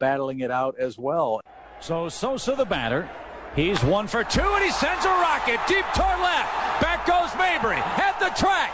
battling 0.00 0.40
it 0.40 0.50
out 0.50 0.74
as 0.80 0.98
well. 0.98 1.40
So 1.80 2.08
Sosa, 2.08 2.56
the 2.56 2.64
batter, 2.64 3.08
He's 3.56 3.82
one 3.82 4.06
for 4.06 4.22
two, 4.24 4.40
and 4.40 4.64
he 4.64 4.70
sends 4.70 5.04
a 5.04 5.08
rocket 5.08 5.58
deep 5.66 5.84
toward 5.94 6.20
left. 6.20 6.80
Back 6.80 7.06
goes 7.06 7.34
Mabry 7.34 7.78
at 7.78 8.14
the 8.20 8.30
track, 8.38 8.70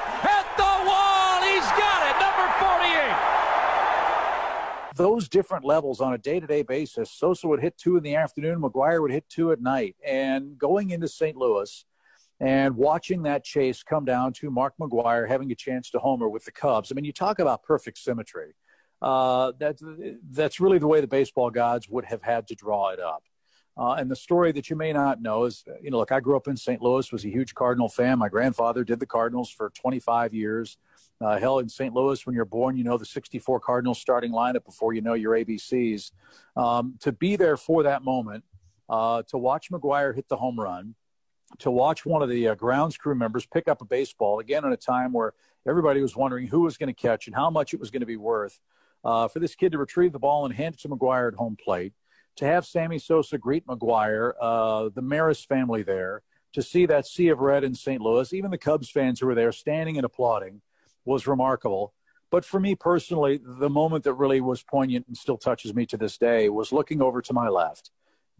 Those 4.94 5.28
different 5.28 5.64
levels 5.64 6.00
on 6.00 6.14
a 6.14 6.18
day 6.18 6.38
to 6.38 6.46
day 6.46 6.62
basis. 6.62 7.10
Sosa 7.10 7.48
would 7.48 7.60
hit 7.60 7.76
two 7.76 7.96
in 7.96 8.02
the 8.02 8.14
afternoon, 8.14 8.60
McGwire 8.60 9.02
would 9.02 9.10
hit 9.10 9.28
two 9.28 9.50
at 9.52 9.60
night. 9.60 9.96
And 10.06 10.56
going 10.56 10.90
into 10.90 11.08
St. 11.08 11.36
Louis 11.36 11.84
and 12.40 12.76
watching 12.76 13.22
that 13.22 13.44
chase 13.44 13.82
come 13.82 14.04
down 14.04 14.32
to 14.34 14.50
Mark 14.50 14.74
McGwire 14.80 15.28
having 15.28 15.50
a 15.50 15.54
chance 15.54 15.90
to 15.90 15.98
homer 15.98 16.28
with 16.28 16.44
the 16.44 16.52
Cubs. 16.52 16.90
I 16.90 16.94
mean, 16.94 17.04
you 17.04 17.12
talk 17.12 17.38
about 17.38 17.62
perfect 17.62 17.98
symmetry. 17.98 18.54
Uh, 19.00 19.52
that, 19.58 19.78
that's 20.30 20.60
really 20.60 20.78
the 20.78 20.86
way 20.86 21.00
the 21.00 21.06
baseball 21.06 21.50
gods 21.50 21.88
would 21.88 22.04
have 22.06 22.22
had 22.22 22.46
to 22.48 22.54
draw 22.54 22.88
it 22.90 23.00
up. 23.00 23.22
Uh, 23.76 23.94
and 23.94 24.10
the 24.10 24.16
story 24.16 24.52
that 24.52 24.70
you 24.70 24.76
may 24.76 24.92
not 24.92 25.20
know 25.20 25.44
is, 25.44 25.64
you 25.82 25.90
know, 25.90 25.98
look, 25.98 26.12
I 26.12 26.20
grew 26.20 26.36
up 26.36 26.46
in 26.46 26.56
St. 26.56 26.80
Louis, 26.80 27.10
was 27.10 27.24
a 27.24 27.28
huge 27.28 27.54
Cardinal 27.54 27.88
fan. 27.88 28.18
My 28.18 28.28
grandfather 28.28 28.84
did 28.84 29.00
the 29.00 29.06
Cardinals 29.06 29.50
for 29.50 29.70
25 29.70 30.32
years. 30.32 30.78
Uh, 31.24 31.38
hell, 31.38 31.58
in 31.58 31.68
St. 31.68 31.94
Louis, 31.94 32.26
when 32.26 32.34
you're 32.34 32.44
born, 32.44 32.76
you 32.76 32.84
know 32.84 32.98
the 32.98 33.06
64 33.06 33.60
Cardinals 33.60 33.98
starting 33.98 34.30
lineup 34.30 34.64
before 34.64 34.92
you 34.92 35.00
know 35.00 35.14
your 35.14 35.32
ABCs. 35.32 36.10
Um, 36.54 36.96
to 37.00 37.12
be 37.12 37.36
there 37.36 37.56
for 37.56 37.84
that 37.84 38.02
moment, 38.02 38.44
uh, 38.90 39.22
to 39.28 39.38
watch 39.38 39.70
McGwire 39.70 40.14
hit 40.14 40.28
the 40.28 40.36
home 40.36 40.60
run, 40.60 40.94
to 41.60 41.70
watch 41.70 42.04
one 42.04 42.22
of 42.22 42.28
the 42.28 42.48
uh, 42.48 42.54
grounds 42.54 42.96
crew 42.98 43.14
members 43.14 43.46
pick 43.46 43.68
up 43.68 43.80
a 43.80 43.86
baseball, 43.86 44.38
again, 44.38 44.66
in 44.66 44.72
a 44.72 44.76
time 44.76 45.12
where 45.12 45.32
everybody 45.66 46.02
was 46.02 46.14
wondering 46.14 46.46
who 46.46 46.60
was 46.60 46.76
going 46.76 46.94
to 46.94 47.00
catch 47.00 47.26
and 47.26 47.34
how 47.34 47.48
much 47.48 47.72
it 47.72 47.80
was 47.80 47.90
going 47.90 48.00
to 48.00 48.06
be 48.06 48.16
worth, 48.16 48.60
uh, 49.02 49.26
for 49.26 49.38
this 49.38 49.54
kid 49.54 49.72
to 49.72 49.78
retrieve 49.78 50.12
the 50.12 50.18
ball 50.18 50.44
and 50.44 50.54
hand 50.54 50.74
it 50.74 50.80
to 50.80 50.88
McGwire 50.88 51.28
at 51.28 51.34
home 51.34 51.56
plate 51.56 51.94
to 52.36 52.44
have 52.44 52.66
Sammy 52.66 52.98
Sosa 52.98 53.38
greet 53.38 53.66
McGwire, 53.66 54.32
uh, 54.40 54.90
the 54.94 55.02
Maris 55.02 55.44
family 55.44 55.82
there, 55.82 56.22
to 56.52 56.62
see 56.62 56.86
that 56.86 57.06
sea 57.06 57.28
of 57.28 57.40
red 57.40 57.64
in 57.64 57.74
St. 57.74 58.00
Louis, 58.00 58.32
even 58.32 58.50
the 58.50 58.58
Cubs 58.58 58.90
fans 58.90 59.20
who 59.20 59.26
were 59.26 59.34
there 59.34 59.52
standing 59.52 59.96
and 59.96 60.04
applauding, 60.04 60.60
was 61.04 61.26
remarkable. 61.26 61.92
But 62.30 62.44
for 62.44 62.58
me 62.58 62.74
personally, 62.74 63.40
the 63.42 63.70
moment 63.70 64.04
that 64.04 64.14
really 64.14 64.40
was 64.40 64.62
poignant 64.62 65.06
and 65.06 65.16
still 65.16 65.38
touches 65.38 65.74
me 65.74 65.86
to 65.86 65.96
this 65.96 66.18
day 66.18 66.48
was 66.48 66.72
looking 66.72 67.00
over 67.00 67.22
to 67.22 67.32
my 67.32 67.48
left. 67.48 67.90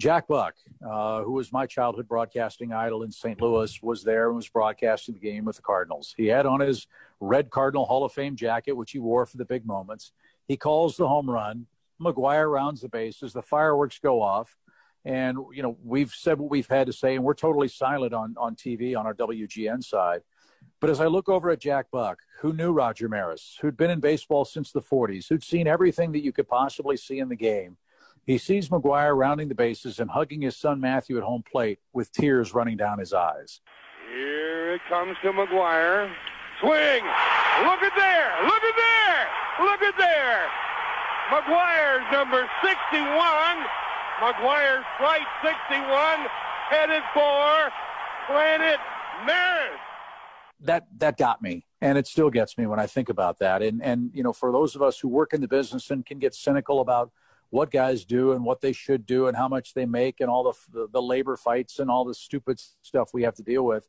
Jack 0.00 0.26
Buck, 0.26 0.54
uh, 0.84 1.22
who 1.22 1.32
was 1.32 1.52
my 1.52 1.66
childhood 1.66 2.08
broadcasting 2.08 2.72
idol 2.72 3.04
in 3.04 3.12
St. 3.12 3.40
Louis, 3.40 3.80
was 3.80 4.02
there 4.02 4.26
and 4.26 4.36
was 4.36 4.48
broadcasting 4.48 5.14
the 5.14 5.20
game 5.20 5.44
with 5.44 5.56
the 5.56 5.62
Cardinals. 5.62 6.14
He 6.16 6.26
had 6.26 6.46
on 6.46 6.58
his 6.58 6.88
red 7.20 7.50
Cardinal 7.50 7.86
Hall 7.86 8.04
of 8.04 8.12
Fame 8.12 8.34
jacket, 8.34 8.72
which 8.72 8.90
he 8.90 8.98
wore 8.98 9.24
for 9.26 9.36
the 9.36 9.44
big 9.44 9.64
moments. 9.64 10.10
He 10.48 10.56
calls 10.56 10.96
the 10.96 11.06
home 11.06 11.30
run. 11.30 11.66
McGwire 12.00 12.50
rounds 12.50 12.80
the 12.80 12.88
bases, 12.88 13.32
the 13.32 13.42
fireworks 13.42 14.00
go 14.00 14.20
off, 14.20 14.56
and 15.04 15.38
you 15.52 15.62
know 15.62 15.76
we've 15.84 16.10
said 16.10 16.40
what 16.40 16.50
we've 16.50 16.66
had 16.66 16.88
to 16.88 16.92
say, 16.92 17.14
and 17.14 17.22
we're 17.22 17.34
totally 17.34 17.68
silent 17.68 18.12
on 18.12 18.34
on 18.36 18.56
TV 18.56 18.98
on 18.98 19.06
our 19.06 19.14
WGN 19.14 19.82
side. 19.84 20.22
But 20.84 20.90
as 20.90 21.00
I 21.00 21.06
look 21.06 21.30
over 21.30 21.48
at 21.48 21.60
Jack 21.60 21.90
Buck, 21.90 22.18
who 22.40 22.52
knew 22.52 22.70
Roger 22.70 23.08
Maris, 23.08 23.56
who'd 23.62 23.74
been 23.74 23.88
in 23.88 24.00
baseball 24.00 24.44
since 24.44 24.70
the 24.70 24.82
40s, 24.82 25.26
who'd 25.26 25.42
seen 25.42 25.66
everything 25.66 26.12
that 26.12 26.22
you 26.22 26.30
could 26.30 26.46
possibly 26.46 26.98
see 26.98 27.20
in 27.20 27.30
the 27.30 27.36
game, 27.36 27.78
he 28.26 28.36
sees 28.36 28.68
McGwire 28.68 29.16
rounding 29.16 29.48
the 29.48 29.54
bases 29.54 29.98
and 29.98 30.10
hugging 30.10 30.42
his 30.42 30.58
son 30.58 30.82
Matthew 30.82 31.16
at 31.16 31.22
home 31.22 31.42
plate 31.50 31.78
with 31.94 32.12
tears 32.12 32.52
running 32.52 32.76
down 32.76 32.98
his 32.98 33.14
eyes. 33.14 33.62
Here 34.12 34.74
it 34.74 34.82
comes 34.86 35.16
to 35.22 35.32
McGwire. 35.32 36.12
Swing! 36.60 37.02
Look 37.64 37.80
at 37.80 37.96
there! 37.96 38.44
Look 38.44 38.62
at 38.62 38.76
there! 38.76 39.26
Look 39.64 39.80
at 39.80 39.96
there! 39.96 40.44
McGwire's 41.32 42.12
number 42.12 42.46
61. 42.62 43.00
McGwire's 44.20 44.84
flight 44.98 45.26
61 45.42 46.26
headed 46.68 47.02
for 47.14 47.72
Planet 48.26 48.80
Maris. 49.24 49.80
That 50.64 50.86
that 50.98 51.16
got 51.16 51.42
me, 51.42 51.66
and 51.80 51.96
it 51.96 52.06
still 52.06 52.30
gets 52.30 52.58
me 52.58 52.66
when 52.66 52.80
I 52.80 52.86
think 52.86 53.08
about 53.08 53.38
that. 53.38 53.62
And 53.62 53.82
and 53.82 54.10
you 54.14 54.22
know, 54.22 54.32
for 54.32 54.50
those 54.50 54.74
of 54.74 54.82
us 54.82 54.98
who 54.98 55.08
work 55.08 55.32
in 55.32 55.40
the 55.40 55.48
business 55.48 55.90
and 55.90 56.04
can 56.04 56.18
get 56.18 56.34
cynical 56.34 56.80
about 56.80 57.10
what 57.50 57.70
guys 57.70 58.04
do 58.04 58.32
and 58.32 58.44
what 58.44 58.60
they 58.60 58.72
should 58.72 59.06
do 59.06 59.28
and 59.28 59.36
how 59.36 59.46
much 59.46 59.74
they 59.74 59.86
make 59.86 60.20
and 60.20 60.28
all 60.28 60.42
the 60.72 60.88
the 60.88 61.02
labor 61.02 61.36
fights 61.36 61.78
and 61.78 61.90
all 61.90 62.04
the 62.04 62.14
stupid 62.14 62.60
stuff 62.82 63.10
we 63.14 63.22
have 63.22 63.34
to 63.34 63.42
deal 63.42 63.64
with 63.64 63.88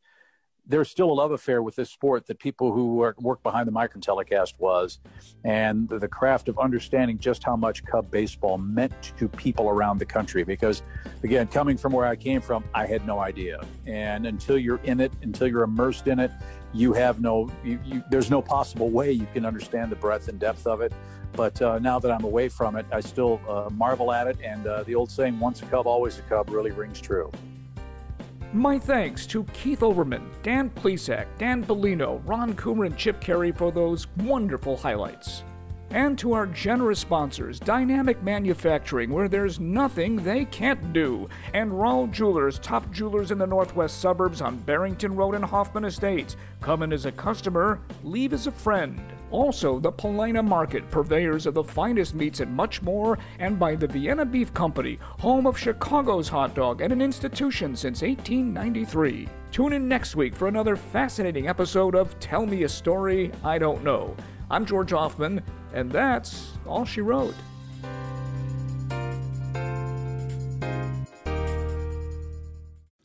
there's 0.68 0.90
still 0.90 1.12
a 1.12 1.14
love 1.14 1.32
affair 1.32 1.62
with 1.62 1.76
this 1.76 1.90
sport 1.90 2.26
that 2.28 2.40
people 2.40 2.72
who 2.72 2.96
work, 2.96 3.22
work 3.22 3.42
behind 3.44 3.68
the 3.68 3.72
micro 3.72 4.00
telecast 4.02 4.60
was, 4.60 5.00
and 5.44 5.88
the, 5.90 6.00
the 6.00 6.08
craft 6.08 6.50
of 6.50 6.58
understanding 6.58 7.20
just 7.20 7.44
how 7.44 7.56
much 7.56 7.86
Cub 7.86 8.10
baseball 8.10 8.58
meant 8.58 9.14
to 9.18 9.28
people 9.28 9.70
around 9.70 10.00
the 10.00 10.06
country. 10.06 10.44
Because, 10.44 10.82
again, 11.24 11.48
coming 11.48 11.78
from 11.78 11.94
where 11.94 12.06
I 12.06 12.16
came 12.16 12.42
from, 12.42 12.64
I 12.74 12.86
had 12.88 13.06
no 13.06 13.20
idea. 13.20 13.62
And 13.86 14.26
until 14.26 14.58
you're 14.58 14.82
in 14.84 15.00
it, 15.00 15.12
until 15.22 15.48
you're 15.48 15.64
immersed 15.64 16.08
in 16.08 16.20
it, 16.20 16.32
you 16.76 16.92
have 16.94 17.22
no, 17.22 17.50
you, 17.64 17.80
you, 17.86 18.04
there's 18.12 18.30
no 18.30 18.42
possible 18.42 18.90
way 18.90 19.12
you 19.12 19.28
can 19.34 19.46
understand 19.46 19.92
the 19.92 19.96
breadth 19.96 20.28
and 20.28 20.40
depth 20.40 20.68
of 20.68 20.82
it. 20.82 20.92
But 21.34 21.62
uh, 21.62 21.80
now 21.80 22.00
that 22.00 22.12
I'm 22.12 22.24
away 22.24 22.50
from 22.50 22.76
it, 22.76 22.86
I 22.92 23.00
still 23.00 23.40
uh, 23.48 23.70
marvel 23.72 24.12
at 24.12 24.28
it. 24.28 24.38
And 24.44 24.68
uh, 24.68 24.84
the 24.84 24.96
old 24.96 25.10
saying, 25.10 25.40
once 25.40 25.62
a 25.62 25.66
Cub, 25.66 25.88
always 25.88 26.20
a 26.20 26.22
Cub, 26.24 26.50
really 26.50 26.72
rings 26.72 27.00
true. 27.00 27.32
My 28.54 28.80
thanks 28.80 29.26
to 29.28 29.44
Keith 29.46 29.80
Olbermann, 29.82 30.24
Dan 30.44 30.70
Plesac, 30.70 31.28
Dan 31.38 31.64
Bellino, 31.64 32.22
Ron 32.26 32.54
Coomer, 32.56 32.86
and 32.86 32.98
Chip 32.98 33.20
Caray 33.20 33.52
for 33.52 33.72
those 33.72 34.08
wonderful 34.18 34.78
highlights. 34.78 35.44
And 35.92 36.18
to 36.20 36.34
our 36.34 36.48
generous 36.48 37.00
sponsors, 37.00 37.60
Dynamic 37.60 38.22
Manufacturing, 38.24 39.12
where 39.12 39.30
there's 39.30 39.60
nothing 39.60 40.18
they 40.18 40.46
can't 40.46 40.92
do, 40.92 41.30
and 41.54 41.72
Rawl 41.72 42.12
Jewelers, 42.12 42.60
top 42.60 42.92
jewelers 42.92 43.32
in 43.32 43.38
the 43.38 43.48
northwest 43.48 44.02
suburbs 44.02 44.42
on 44.42 44.58
Barrington 44.58 45.16
Road 45.16 45.36
and 45.36 45.46
Hoffman 45.46 45.86
Estates. 45.86 46.36
Come 46.62 46.84
in 46.84 46.92
as 46.92 47.06
a 47.06 47.12
customer, 47.12 47.80
leave 48.04 48.34
as 48.34 48.48
a 48.48 48.52
friend. 48.52 49.00
Also, 49.32 49.80
the 49.80 49.92
Paulina 49.92 50.42
Market, 50.42 50.90
purveyors 50.92 51.46
of 51.46 51.54
the 51.54 51.64
finest 51.64 52.16
meats 52.16 52.40
and 52.40 52.54
much 52.54 52.82
more, 52.82 53.18
and 53.40 53.60
by 53.60 53.76
the 53.76 53.88
Vienna 53.88 54.26
Beef 54.26 54.54
Company, 54.54 54.98
home 55.02 55.46
of 55.46 55.58
Chicago's 55.58 56.30
hot 56.30 56.56
dog 56.56 56.82
and 56.82 56.94
an 56.94 57.02
institution 57.02 57.76
since 57.76 58.02
1893. 58.02 59.28
Tune 59.52 59.74
in 59.74 59.88
next 59.88 60.16
week 60.16 60.36
for 60.36 60.48
another 60.48 60.76
fascinating 60.76 61.48
episode 61.48 61.96
of 61.96 62.20
Tell 62.20 62.46
Me 62.46 62.64
a 62.64 62.70
Story 62.70 63.32
I 63.44 63.58
Don't 63.58 63.84
Know. 63.84 64.16
I'm 64.50 64.66
George 64.66 64.92
Ofman, 64.92 65.42
and 65.76 65.92
that's 65.92 66.54
all 66.66 66.86
she 66.86 67.02
wrote. 67.02 67.36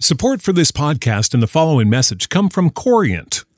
Support 0.01 0.41
for 0.41 0.53
this 0.55 0.73
podcast 0.73 1.35
and 1.35 1.43
the 1.43 1.47
following 1.47 1.91
message 1.91 2.31
come 2.31 2.49
from 2.49 2.71
Corient 2.71 3.45